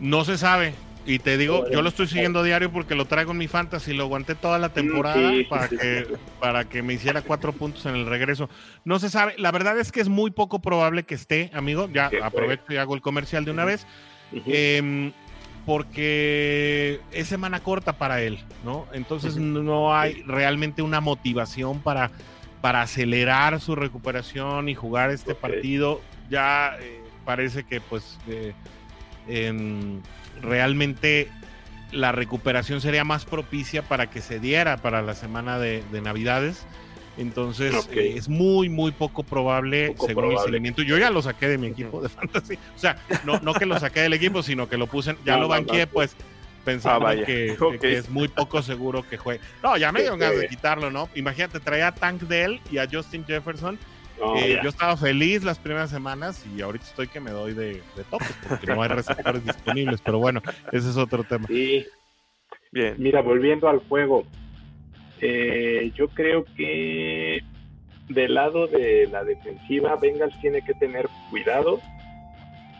[0.01, 0.75] No se sabe,
[1.09, 4.05] y te digo, yo lo estoy siguiendo diario porque lo traigo en mi fantasy, lo
[4.05, 6.07] aguanté toda la temporada para, que,
[6.39, 8.51] para que me hiciera cuatro puntos en el regreso.
[8.85, 11.89] No se sabe, la verdad es que es muy poco probable que esté, amigo.
[11.91, 13.87] Ya aprovecho y hago el comercial de una vez.
[14.45, 15.13] Em,
[15.65, 18.87] porque es semana corta para él, ¿no?
[18.93, 22.11] Entonces no hay realmente una motivación para,
[22.61, 26.01] para acelerar su recuperación y jugar este partido.
[26.31, 28.53] Ya eh, parece que pues eh,
[30.41, 31.29] realmente
[31.93, 36.67] la recuperación sería más propicia para que se diera para la semana de, Navidades.
[37.17, 40.83] Entonces eh, es muy, muy poco probable, según mi seguimiento.
[40.83, 42.55] Yo ya lo saqué de mi equipo de fantasy.
[42.77, 45.49] O sea, no, no que lo saqué del equipo, sino que lo puse, ya lo
[45.49, 46.15] banqué, pues
[46.73, 49.41] pensaba ah, que, es muy poco seguro que juegue.
[49.63, 51.09] No, ya me dio ganas de quitarlo, ¿no?
[51.15, 53.79] Imagínate, traía a Tank Dell y a Justin Jefferson
[54.37, 58.05] eh, yo estaba feliz las primeras semanas y ahorita estoy que me doy de, de
[58.49, 60.43] porque no hay receptores disponibles, pero bueno,
[60.73, 61.47] ese es otro tema.
[61.47, 61.87] Sí.
[62.73, 62.97] Bien.
[62.99, 64.25] Mira, volviendo al juego,
[65.21, 67.43] eh, yo creo que
[68.09, 71.81] del lado de la defensiva, Bengals tiene que tener cuidado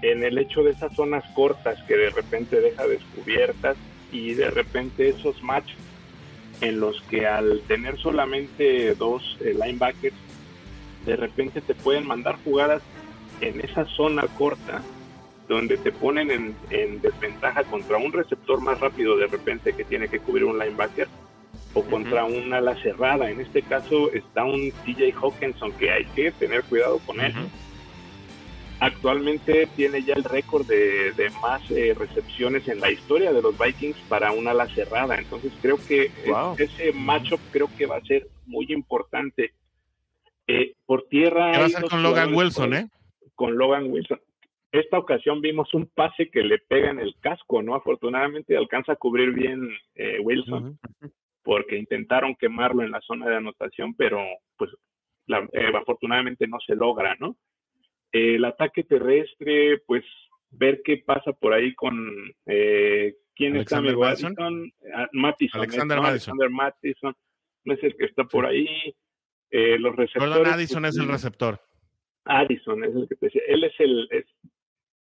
[0.03, 3.77] en el hecho de esas zonas cortas que de repente deja descubiertas
[4.13, 5.77] y de repente esos matches
[6.61, 10.17] en los que al tener solamente dos eh, linebackers
[11.05, 12.83] de repente te pueden mandar jugadas
[13.41, 14.83] en esa zona corta
[15.49, 20.19] donde te ponen en, desventaja contra un receptor más rápido de repente que tiene que
[20.19, 21.09] cubrir un linebacker
[21.75, 23.31] o contra una ala cerrada.
[23.31, 27.33] En este caso está un TJ Hawkinson que hay que tener cuidado con él.
[28.81, 33.97] Actualmente tiene ya el récord de, más eh, recepciones en la historia de los Vikings
[34.09, 35.19] para una ala cerrada.
[35.19, 36.13] Entonces creo que
[36.59, 39.53] ese matchup creo que va a ser muy importante.
[40.47, 41.53] Eh, por tierra.
[41.53, 42.89] ¿Qué va a ser con Logan Wilson, eh?
[43.35, 44.21] Con Logan Wilson.
[44.71, 47.75] Esta ocasión vimos un pase que le pega en el casco, ¿no?
[47.75, 50.79] Afortunadamente alcanza a cubrir bien eh, Wilson,
[51.43, 54.21] porque intentaron quemarlo en la zona de anotación, pero
[54.57, 54.71] pues
[55.75, 57.37] afortunadamente no se logra, ¿no?
[58.13, 60.05] El ataque terrestre, pues
[60.51, 61.95] ver qué pasa por ahí con
[62.47, 65.09] eh, quién está Alexander Madison, ah,
[65.59, 67.15] Alexander, Madison.
[67.65, 68.95] no es el que está por ahí.
[69.51, 70.37] Eh, los receptores.
[70.37, 71.61] Jordan Addison es el pues, receptor.
[72.25, 73.43] Addison es el que te decía.
[73.49, 74.27] Él es el es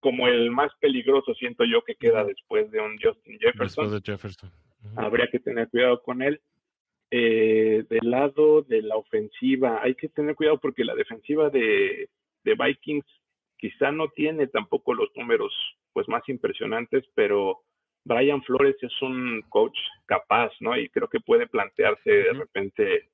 [0.00, 3.84] como el más peligroso, siento yo, que queda después de un Justin Jefferson.
[3.84, 4.50] Después de Jefferson.
[4.96, 6.40] Habría que tener cuidado con él.
[7.12, 12.08] Eh, del lado de la ofensiva, hay que tener cuidado porque la defensiva de
[12.44, 13.06] de Vikings
[13.56, 15.52] quizá no tiene tampoco los números
[15.92, 17.60] pues más impresionantes, pero
[18.04, 20.76] Brian Flores es un coach capaz, ¿no?
[20.76, 23.08] Y creo que puede plantearse de repente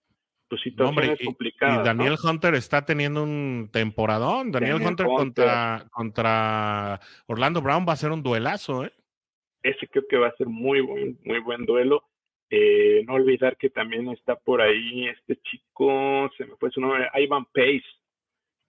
[0.48, 1.80] pues situaciones complicadas.
[1.80, 4.50] Y Daniel Hunter está teniendo un temporadón.
[4.50, 8.92] Daniel, Hunter, Contra, contra Orlando Brown va a ser un duelazo, ¿eh?
[9.62, 12.04] Ese creo que va a ser muy buen, muy buen duelo.
[12.48, 17.06] Eh, no olvidar que también está por ahí este chico, se me fue su nombre,
[17.14, 17.84] Ivan Pace,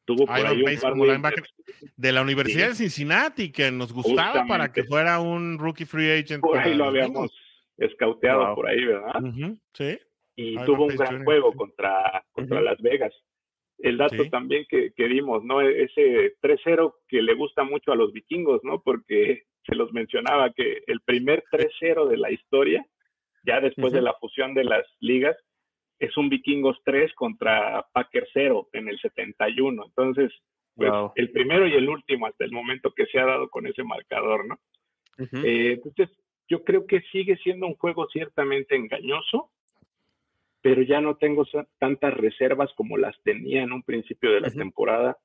[0.09, 1.35] Tuvo por ahí un par
[1.95, 6.41] de, la Universidad de Cincinnati que nos gustaba para que fuera un rookie free agent.
[6.41, 7.31] Por ahí lo habíamos
[7.77, 9.21] escauteado por ahí, ¿verdad?
[9.73, 9.99] Sí.
[10.35, 13.13] Y tuvo un gran juego contra, contra Las Vegas.
[13.77, 15.61] El dato también que, que, dimos, ¿no?
[15.61, 18.81] E-, ese 3-0 que le gusta mucho a los vikingos, ¿no?
[18.81, 22.83] Porque se los mencionaba que el primer 3-0 de la historia,
[23.43, 25.37] ya después de la fusión de las ligas,
[25.99, 29.85] es un Vikingos 3 contra Packer 0 en el 71.
[29.85, 30.31] Entonces,
[30.75, 33.83] pues, el primero y el último hasta el momento que se ha dado con ese
[33.83, 34.59] marcador, ¿no?
[35.43, 36.09] Eh, entonces,
[36.47, 39.51] yo creo que sigue siendo un juego ciertamente engañoso,
[40.61, 41.45] pero ya no tengo
[41.77, 45.17] tantas reservas como las tenía en un principio de la temporada.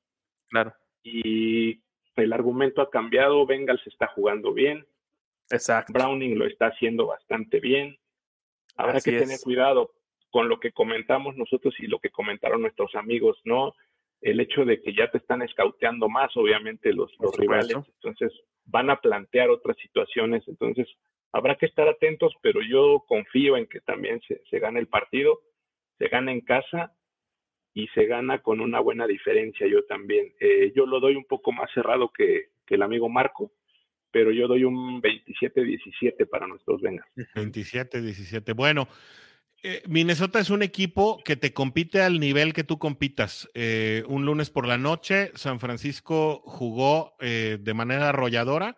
[0.48, 0.74] Claro.
[1.04, 1.80] Y
[2.16, 4.84] el argumento ha cambiado, Bengals está jugando bien.
[5.50, 5.92] Exacto.
[5.92, 7.96] Browning lo está haciendo bastante bien.
[8.76, 9.92] Habrá que tener cuidado
[10.34, 13.72] con lo que comentamos nosotros y lo que comentaron nuestros amigos, ¿no?
[14.20, 18.32] El hecho de que ya te están escauteando más, obviamente, los, los rivales, entonces
[18.64, 20.88] van a plantear otras situaciones, entonces
[21.30, 25.38] habrá que estar atentos, pero yo confío en que también se, se gane el partido,
[25.98, 26.96] se gana en casa
[27.72, 30.34] y se gana con una buena diferencia yo también.
[30.40, 33.52] Eh, yo lo doy un poco más cerrado que, que el amigo Marco,
[34.10, 37.06] pero yo doy un 27-17 para nuestros Vengas.
[37.36, 38.52] 27-17.
[38.56, 38.88] Bueno,
[39.66, 43.48] eh, Minnesota es un equipo que te compite al nivel que tú compitas.
[43.54, 48.76] Eh, un lunes por la noche, San Francisco jugó eh, de manera arrolladora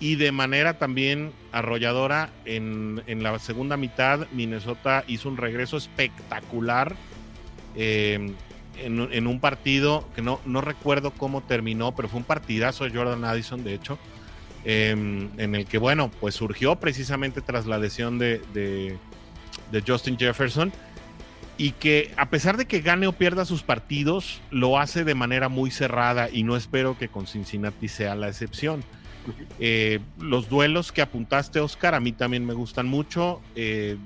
[0.00, 4.26] y de manera también arrolladora en, la segunda mitad.
[4.32, 6.96] Minnesota hizo un regreso espectacular
[7.76, 8.34] em,
[8.78, 13.22] en, un partido que no, no recuerdo cómo terminó, pero fue un partidazo de Jordan
[13.26, 13.98] Addison, de hecho,
[14.64, 18.40] em, en el que, bueno, pues surgió precisamente tras la lesión de
[19.86, 20.72] Justin Jefferson
[21.56, 25.48] y que a pesar de que gane o pierda sus partidos, lo hace de manera
[25.48, 28.84] muy cerrada y no espero que con Cincinnati sea la excepción.
[29.60, 33.40] Eh, los duelos que apuntaste, Oscar, a mí también me gustan mucho.
[33.54, 33.96] Eh,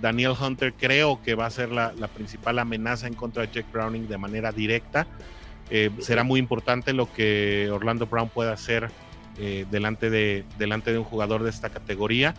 [0.00, 4.08] Daniel Hunter creo que va a ser la, principal amenaza en contra de Jack Browning
[4.08, 5.06] de manera directa.
[5.70, 8.90] Eh, será muy importante lo que Orlando Brown pueda hacer
[9.70, 12.34] delante, de, delante de un jugador de esta categoría.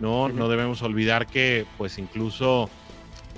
[0.00, 0.28] ¿No?
[0.28, 2.68] No debemos olvidar que pues incluso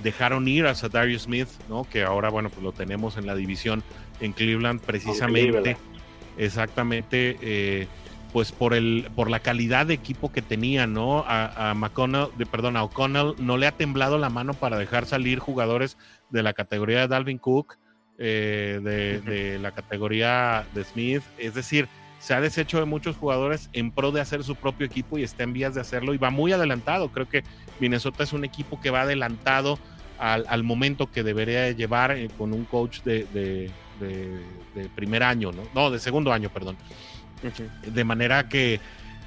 [0.03, 1.83] dejaron ir a Darius Smith, ¿no?
[1.83, 3.83] Que ahora, bueno, pues lo tenemos en la división
[4.19, 5.77] en Cleveland precisamente,
[6.37, 7.87] exactamente, eh,
[8.33, 11.23] pues por el, por la calidad de equipo que tenía, ¿no?
[11.27, 15.39] A, McConnell, de, perdón, a O'Connell no le ha temblado la mano para dejar salir
[15.39, 15.97] jugadores
[16.29, 17.77] de la categoría de Dalvin Cook,
[18.19, 21.87] eh, de la categoría de Smith, es decir,
[22.19, 25.43] se ha deshecho de muchos jugadores en pro de hacer su propio equipo y está
[25.43, 27.09] en vías de hacerlo y va muy adelantado.
[27.09, 27.43] Creo que
[27.79, 29.79] Minnesota es un equipo que va adelantado
[30.19, 33.69] al, momento que debería llevar eh, con un coach de,
[34.95, 35.63] primer año, ¿no?
[35.75, 36.75] No, de segundo año, perdón.
[37.85, 38.79] De manera que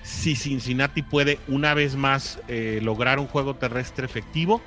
[0.02, 4.60] si Cincinnati puede una vez más eh, lograr un juego terrestre efectivo,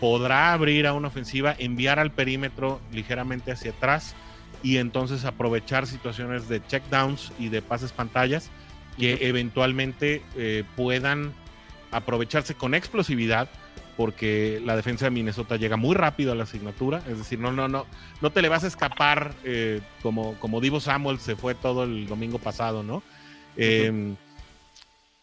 [0.00, 4.14] podrá abrir a una ofensiva, enviar al perímetro ligeramente hacia atrás
[4.62, 8.50] y entonces aprovechar situaciones de checkdowns y de pases pantallas
[8.98, 11.32] que eventualmente eh, puedan
[11.90, 13.48] aprovecharse con explosividad
[13.96, 17.68] porque la defensa de Minnesota llega muy rápido a la asignatura, es decir, no, no,
[17.68, 17.86] no,
[18.22, 22.06] no te le vas a escapar eh, como, como Divo Samuel se fue todo el
[22.06, 23.02] domingo pasado, ¿no?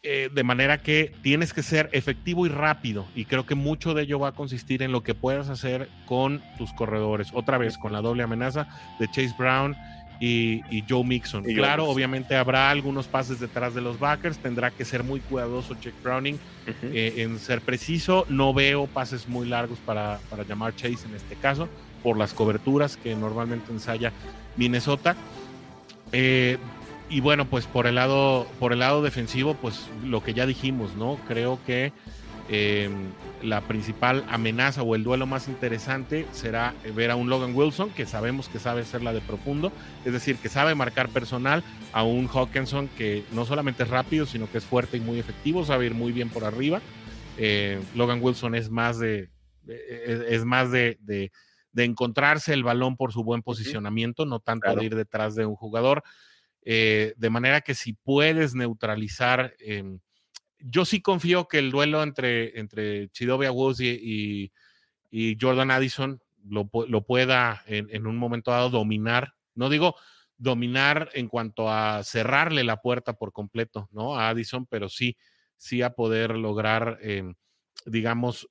[0.09, 4.03] Eh, de manera que tienes que ser efectivo y rápido, y creo que mucho de
[4.03, 7.91] ello va a consistir en lo que puedas hacer con tus corredores, otra vez con
[7.91, 8.69] la doble amenaza
[9.01, 9.75] de Chase Brown
[10.21, 11.43] y, Joe Mixon.
[11.43, 15.97] claro, obviamente habrá algunos pases detrás de los backers, tendrá que ser muy cuidadoso Jake
[16.01, 16.39] Browning
[16.83, 18.25] eh, en ser preciso.
[18.29, 21.67] No veo pases muy largos para, llamar Chase en este caso,
[22.01, 24.13] por las coberturas que normalmente ensaya
[24.55, 25.17] Minnesota.
[26.13, 26.57] Eh,
[27.09, 30.95] y bueno, pues por el lado, por el lado defensivo, pues lo que ya dijimos,
[30.95, 31.17] ¿no?
[31.27, 31.93] Creo que
[32.49, 33.11] Em,
[33.41, 38.05] la principal amenaza o el duelo más interesante será ver a un Logan Wilson que
[38.05, 39.73] sabemos que sabe ser la de profundo,
[40.05, 41.61] es decir, que sabe marcar personal,
[41.91, 45.65] a un Hawkinson que no solamente es rápido, sino que es fuerte y muy efectivo,
[45.65, 46.81] sabe ir muy bien por arriba.
[47.37, 49.29] Eh, Logan Wilson es más de,
[49.67, 51.29] es, más de, de,
[51.83, 56.01] encontrarse el balón por su buen posicionamiento, no tanto de ir detrás de un jugador.
[56.69, 60.01] Eh, de manera que si puedes neutralizar em,
[60.59, 63.09] yo sí confío que el duelo entre, entre
[63.51, 64.51] Woods y,
[65.39, 69.33] Jordan Addison lo, pueda en, un momento dado dominar.
[69.55, 69.95] No digo
[70.37, 74.17] dominar en cuanto a cerrarle la puerta por completo, ¿no?
[74.17, 75.15] A Addison, pero sí,
[75.55, 77.35] sí a poder lograr, em,
[77.85, 78.49] digamos,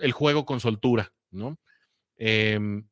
[0.00, 1.58] el juego con soltura, ¿no?
[2.16, 2.86] Em,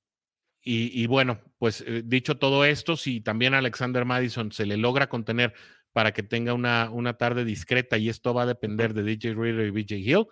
[0.64, 5.08] y, bueno, pues eh, dicho todo esto, si también a Alexander Madison se le logra
[5.08, 5.54] contener
[5.92, 9.66] para que tenga una, una tarde discreta y esto va a depender de DJ Reader
[9.66, 10.26] y BJ Hill.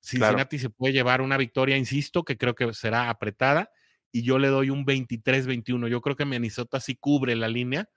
[0.00, 3.70] Cincinnati se puede llevar una victoria, insisto, que creo que será apretada
[4.12, 5.88] y yo le doy un 23-21.
[5.88, 7.88] Yo creo que Minnesota sí cubre la línea,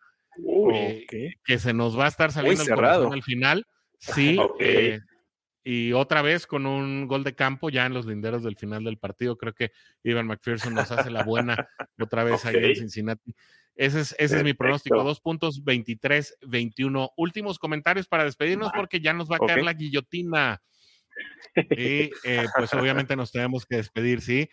[0.73, 1.05] eh,
[1.43, 3.67] que se nos va a estar saliendo el corazón al final.
[3.97, 4.99] Sí, eh,
[5.67, 8.99] y otra vez con un gol de campo ya en los linderos del final del
[8.99, 9.35] partido.
[9.35, 9.71] Creo que
[10.03, 11.67] Ivan McPherson nos hace la buena
[11.99, 13.33] otra vez ahí en Cincinnati.
[13.75, 15.03] Ese es, ese es mi pronóstico.
[15.03, 17.13] Dos puntos, 23, 21.
[17.17, 20.61] Últimos comentarios para despedirnos porque ya nos va a caer la guillotina.
[21.55, 24.47] Y eh, pues obviamente nos tenemos que despedir, ¿sí?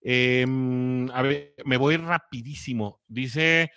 [0.00, 3.00] Em, a ver, me voy rapidísimo.
[3.08, 3.72] Dice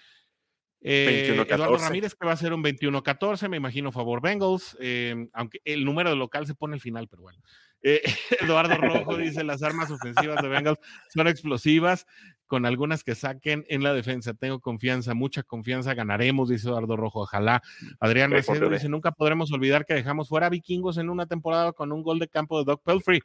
[0.88, 5.60] eh, Eduardo Ramírez que va a ser un 21-14, me imagino favor Bengals, em, aunque
[5.66, 7.40] el número de local se pone al final, pero bueno.
[7.82, 8.02] Eh,
[8.40, 10.80] Eduardo Rojo dice las armas ofensivas de Bengals
[11.12, 12.06] son explosivas
[12.46, 14.36] con algunas que saquen en la defensa.
[14.36, 17.64] Tengo confianza, mucha confianza, ganaremos, dice Eduardo Rojo, ojalá.
[18.00, 21.92] Adrián Macedo dice, nunca podremos olvidar que dejamos fuera a vikingos en una temporada con
[21.92, 23.22] un gol de campo de Doug Pelfrey.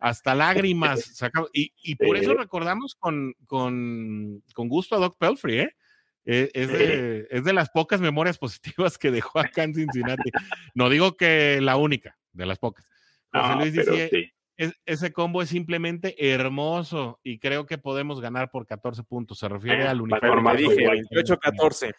[0.00, 1.22] Hasta lágrimas.
[1.52, 5.76] y, y, por eso recordamos con, con, con, gusto a Doug Pelfrey, ¿eh?
[6.24, 10.30] Eh es, de, es de las pocas memorias positivas que dejó acá en Cincinnati.
[10.74, 12.86] No digo que la única, de las pocas.
[13.32, 19.02] José Luis dice, ese combo es simplemente hermoso y creo que podemos ganar por 14
[19.02, 19.38] puntos.
[19.38, 20.56] Se refiere al uniforme.
[20.56, 21.94] dije, 28-14.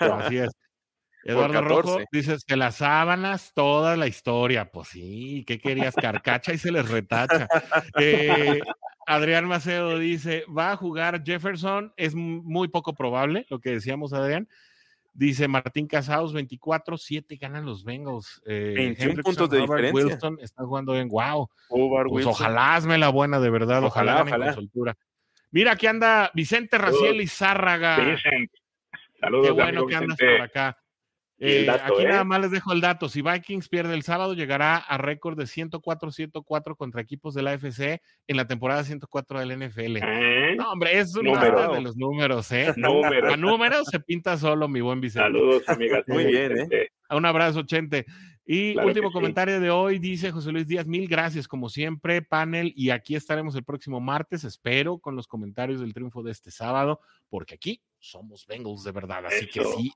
[0.00, 0.50] Así es.
[1.24, 4.70] Eduardo Rojo dices que las sábanas, toda la historia.
[4.70, 5.94] Pues sí, ¿qué querías?
[5.94, 7.48] Carcacha y se les retacha.
[7.98, 8.60] Eh,
[9.06, 11.92] Adrián Macedo dice: va a jugar Jefferson.
[11.96, 14.48] Es muy poco probable, lo que decíamos, Adrián.
[15.14, 18.42] Dice Martín Casados, 24, 7 ganan los Bengals.
[18.44, 20.14] Eh, 21 puntos de Robert diferencia.
[20.14, 21.48] Wilson está jugando bien, wow.
[22.10, 23.82] Pues ojalá hazme la buena, de verdad.
[23.82, 24.52] Ojalá, ojalá.
[24.52, 24.94] soltura.
[25.50, 27.96] Mira, aquí anda Vicente Raciel y Zárraga.
[27.96, 28.58] Vicente.
[29.18, 30.76] Saludos, Qué bueno que andas por acá.
[31.38, 32.24] Eh, aquí nada ¿eh?
[32.24, 33.08] más les dejo el dato.
[33.08, 38.00] Si Vikings pierde el sábado, llegará a récord de 104-104 contra equipos de la AFC
[38.26, 39.98] en la temporada 104 del NFL.
[40.02, 40.56] ¿Eh?
[40.56, 42.72] No, hombre, es un de los números, ¿eh?
[42.76, 43.32] Número.
[43.32, 45.26] A números se pinta solo, mi buen Vicente.
[45.26, 46.04] Saludos, amigas.
[46.08, 46.88] Muy bien, ¿eh?
[47.10, 48.06] Un abrazo, Chente.
[48.48, 52.90] Y último comentario de hoy, dice José Luis Díaz, mil gracias como siempre, panel, y
[52.90, 57.56] aquí estaremos el próximo martes, espero, con los comentarios del triunfo de este sábado, porque
[57.56, 59.92] aquí somos Bengals de verdad, así que sí,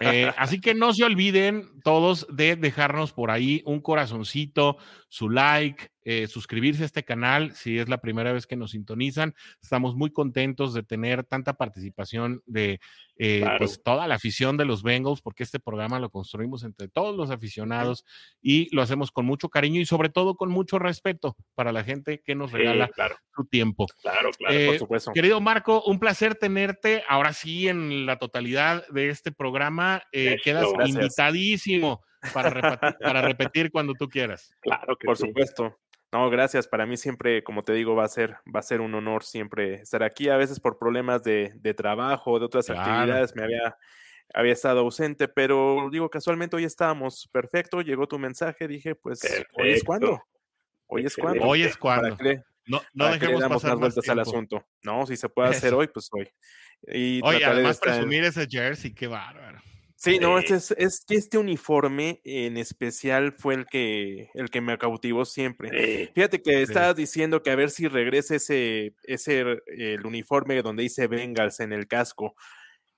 [0.00, 4.78] eh, así que no se olviden todos de dejarnos por ahí un corazoncito,
[5.08, 9.34] su like, eh, suscribirse a este canal si es la primera vez que nos sintonizan.
[9.60, 12.80] Estamos muy contentos de tener tanta participación de
[13.18, 17.14] eh, pues toda la afición de los Bengals, porque este programa lo construimos entre todos
[17.14, 18.06] los aficionados
[18.40, 22.22] y lo hacemos con mucho cariño y sobre todo con mucho respeto para la gente
[22.24, 22.88] que nos regala
[23.36, 23.84] su tiempo.
[24.00, 25.12] Claro, claro, por eh, supuesto.
[25.12, 30.04] Querido Marco, un placer tenerte ahora sí en la totalidad de este programa.
[30.10, 32.00] quedas invitadísimo
[32.32, 34.54] para repetir, para repetir cuando tú quieras.
[34.62, 35.76] Claro que Por supuesto.
[36.12, 36.66] No, gracias.
[36.66, 39.74] Para mí siempre, como te digo, va a ser, va a ser un honor siempre
[39.74, 40.28] estar aquí.
[40.28, 43.76] A veces por problemas de, de trabajo, de otras actividades, me había,
[44.32, 47.28] había estado ausente, pero digo, casualmente hoy estábamos.
[47.30, 49.20] Perfecto, llegó tu mensaje, dije, pues
[49.54, 50.22] hoy es cuando.
[50.86, 51.44] Hoy es cuando.
[51.44, 52.16] Hoy es cuando.
[52.66, 54.66] No, no dejemos pasar más vueltas al asunto.
[54.82, 56.28] No, si se puede hacer hoy, pues hoy.
[56.82, 59.60] Y Oye, además presumir ese jersey, qué bárbaro.
[60.00, 64.60] Sí, no, este es, es, que este uniforme en especial fue el que, el que
[64.60, 66.12] me cautivó siempre.
[66.14, 71.08] Fíjate que estabas diciendo que a ver si regresa ese, ese el uniforme donde dice
[71.08, 72.36] Bengals en el casco.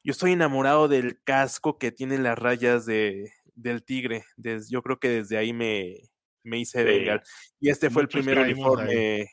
[0.04, 4.24] Yo estoy enamorado del casco que tiene las rayas de, del tigre.
[4.68, 5.96] yo creo que desde ahí me,
[6.42, 7.22] me hice Bengal.
[7.60, 9.26] Y este fue el primer uniforme,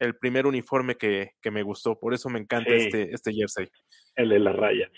[0.00, 2.00] el primer uniforme que, que, me gustó.
[2.00, 3.68] Por eso me encanta este, este jersey.
[4.16, 4.90] El de las rayas.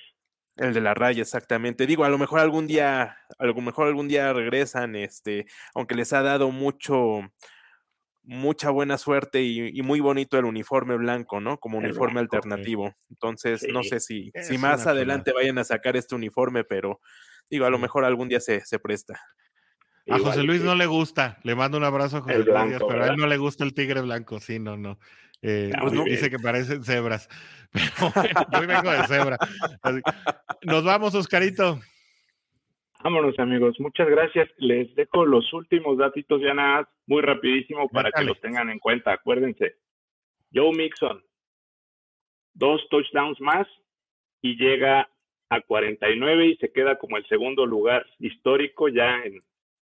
[0.56, 1.86] El de la raya, exactamente.
[1.86, 6.12] Digo, a lo mejor algún día, a lo mejor algún día regresan, este, aunque les
[6.12, 7.20] ha dado mucho,
[8.22, 11.58] mucha buena suerte y, muy bonito el uniforme blanco, ¿no?
[11.58, 12.94] Como uniforme alternativo.
[13.10, 17.00] Entonces, no sé si, si más adelante vayan a sacar este uniforme, pero
[17.50, 19.20] digo, a lo mejor algún día se, se presta.
[20.08, 23.08] A José Luis no le gusta, le mando un abrazo a José Luis, pero a
[23.08, 24.98] él no le gusta el tigre blanco, sí, no, no.
[25.46, 27.28] Eh, pues dice que parecen cebras.
[27.70, 29.36] Pero bueno, yo vengo de cebra.
[30.62, 31.80] nos vamos, Oscarito.
[33.02, 33.78] Vámonos, amigos.
[33.78, 34.48] Muchas gracias.
[34.56, 39.12] Les dejo los últimos datitos ya nada, muy rapidísimo para que los tengan en cuenta.
[39.12, 39.76] Acuérdense.
[40.54, 41.22] Joe Mixon,
[42.54, 43.66] dos touchdowns más
[44.40, 45.10] y llega
[45.50, 49.40] a 49 y se queda como el segundo lugar histórico ya en,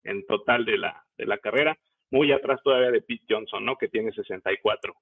[0.05, 1.77] en total de la, de la carrera,
[2.11, 3.77] muy atrás todavía de Pete Johnson, ¿no?
[3.77, 4.95] Que tiene 64.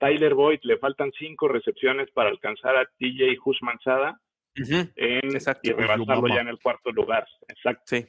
[0.00, 4.18] Tyler Boyd le faltan cinco recepciones para alcanzar a TJ Husmanzada
[4.56, 5.28] en,
[5.62, 7.26] y rebasarlo ya en el cuarto lugar.
[7.46, 7.82] Exacto.
[7.84, 8.06] Sí.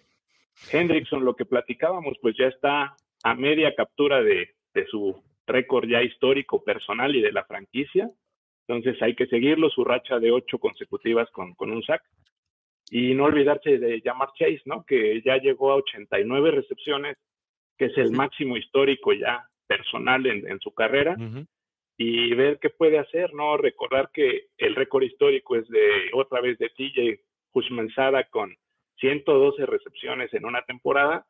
[0.71, 4.49] Hendrickson, lo que platicábamos, pues ya está a media captura de,
[4.89, 8.09] su récord ya histórico personal y de la franquicia.
[8.67, 12.03] Entonces hay que seguirlo, su racha de ocho consecutivas con, con un sack.
[12.89, 14.85] Y no olvidarse de Jamar Chase, ¿no?
[14.85, 17.17] Que ya llegó a 89 recepciones,
[17.77, 21.15] que es el máximo histórico ya personal en, su carrera
[21.97, 23.57] y ver qué puede hacer, ¿no?
[23.57, 27.21] Recordar que el récord histórico es de otra vez de TJ
[27.53, 28.55] Hushmanzada con
[28.99, 31.25] 112 recepciones en una temporada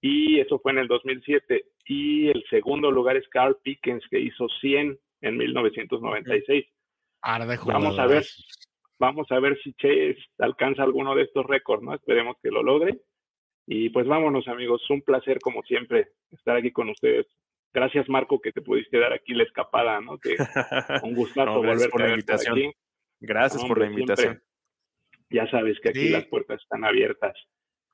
[0.00, 4.48] y eso fue en el 2007 y el segundo lugar es Carl Pickens que hizo
[4.60, 6.66] 100 en 1996.
[7.66, 8.24] vamos a ver
[8.98, 11.94] vamos a ver si Chase alcanza alguno de estos récords, ¿no?
[11.94, 12.98] Esperemos que lo logre.
[13.66, 17.26] Y pues vámonos amigos, un placer como siempre estar aquí con ustedes
[17.76, 20.16] Gracias, Marco, que te pudiste dar aquí la escapada, ¿no?
[20.16, 20.34] Que
[21.02, 22.56] un gustazo volver por la invitación.
[22.56, 22.72] Aquí.
[23.20, 24.42] Gracias por la invitación.
[25.28, 27.36] Ya sabes que aquí las puertas están abiertas.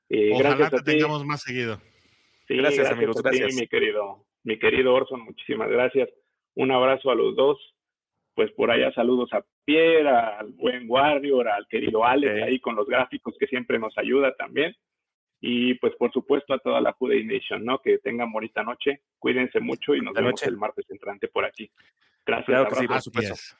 [0.07, 1.81] Eh, Ojalá gracias te tengamos más seguido.
[2.47, 3.21] Sí, gracias, amigos.
[3.21, 3.55] gracias.
[3.55, 6.07] mi querido, mi querido Orson, muchísimas gracias.
[6.55, 7.59] Un abrazo a los dos.
[8.35, 12.87] Pues por allá saludos a Pierre, al buen Warrior, al querido Alex, ahí con los
[12.87, 14.73] gráficos que siempre nos ayuda también.
[15.45, 17.79] Y pues por supuesto a toda la Juday Nation, ¿no?
[17.79, 21.69] Que tengan bonita noche, cuídense mucho y nos vemos el martes entrante por aquí.
[22.25, 22.65] Gracias.
[22.89, 23.57] Así es.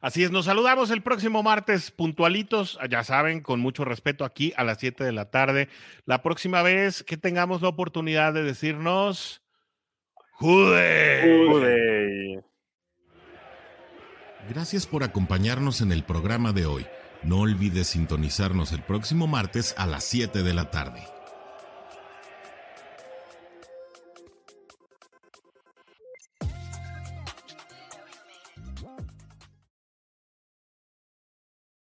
[0.00, 4.64] Así es, nos saludamos el próximo martes puntualitos, ya saben, con mucho respeto aquí a
[4.64, 5.68] las 7 de la tarde.
[6.06, 9.42] La próxima vez que tengamos la oportunidad de decirnos
[10.32, 12.42] Jude.
[14.48, 16.86] Gracias por acompañarnos en el programa de hoy.
[17.22, 21.02] No olvides sintonizarnos el próximo martes a las 7 de la tarde.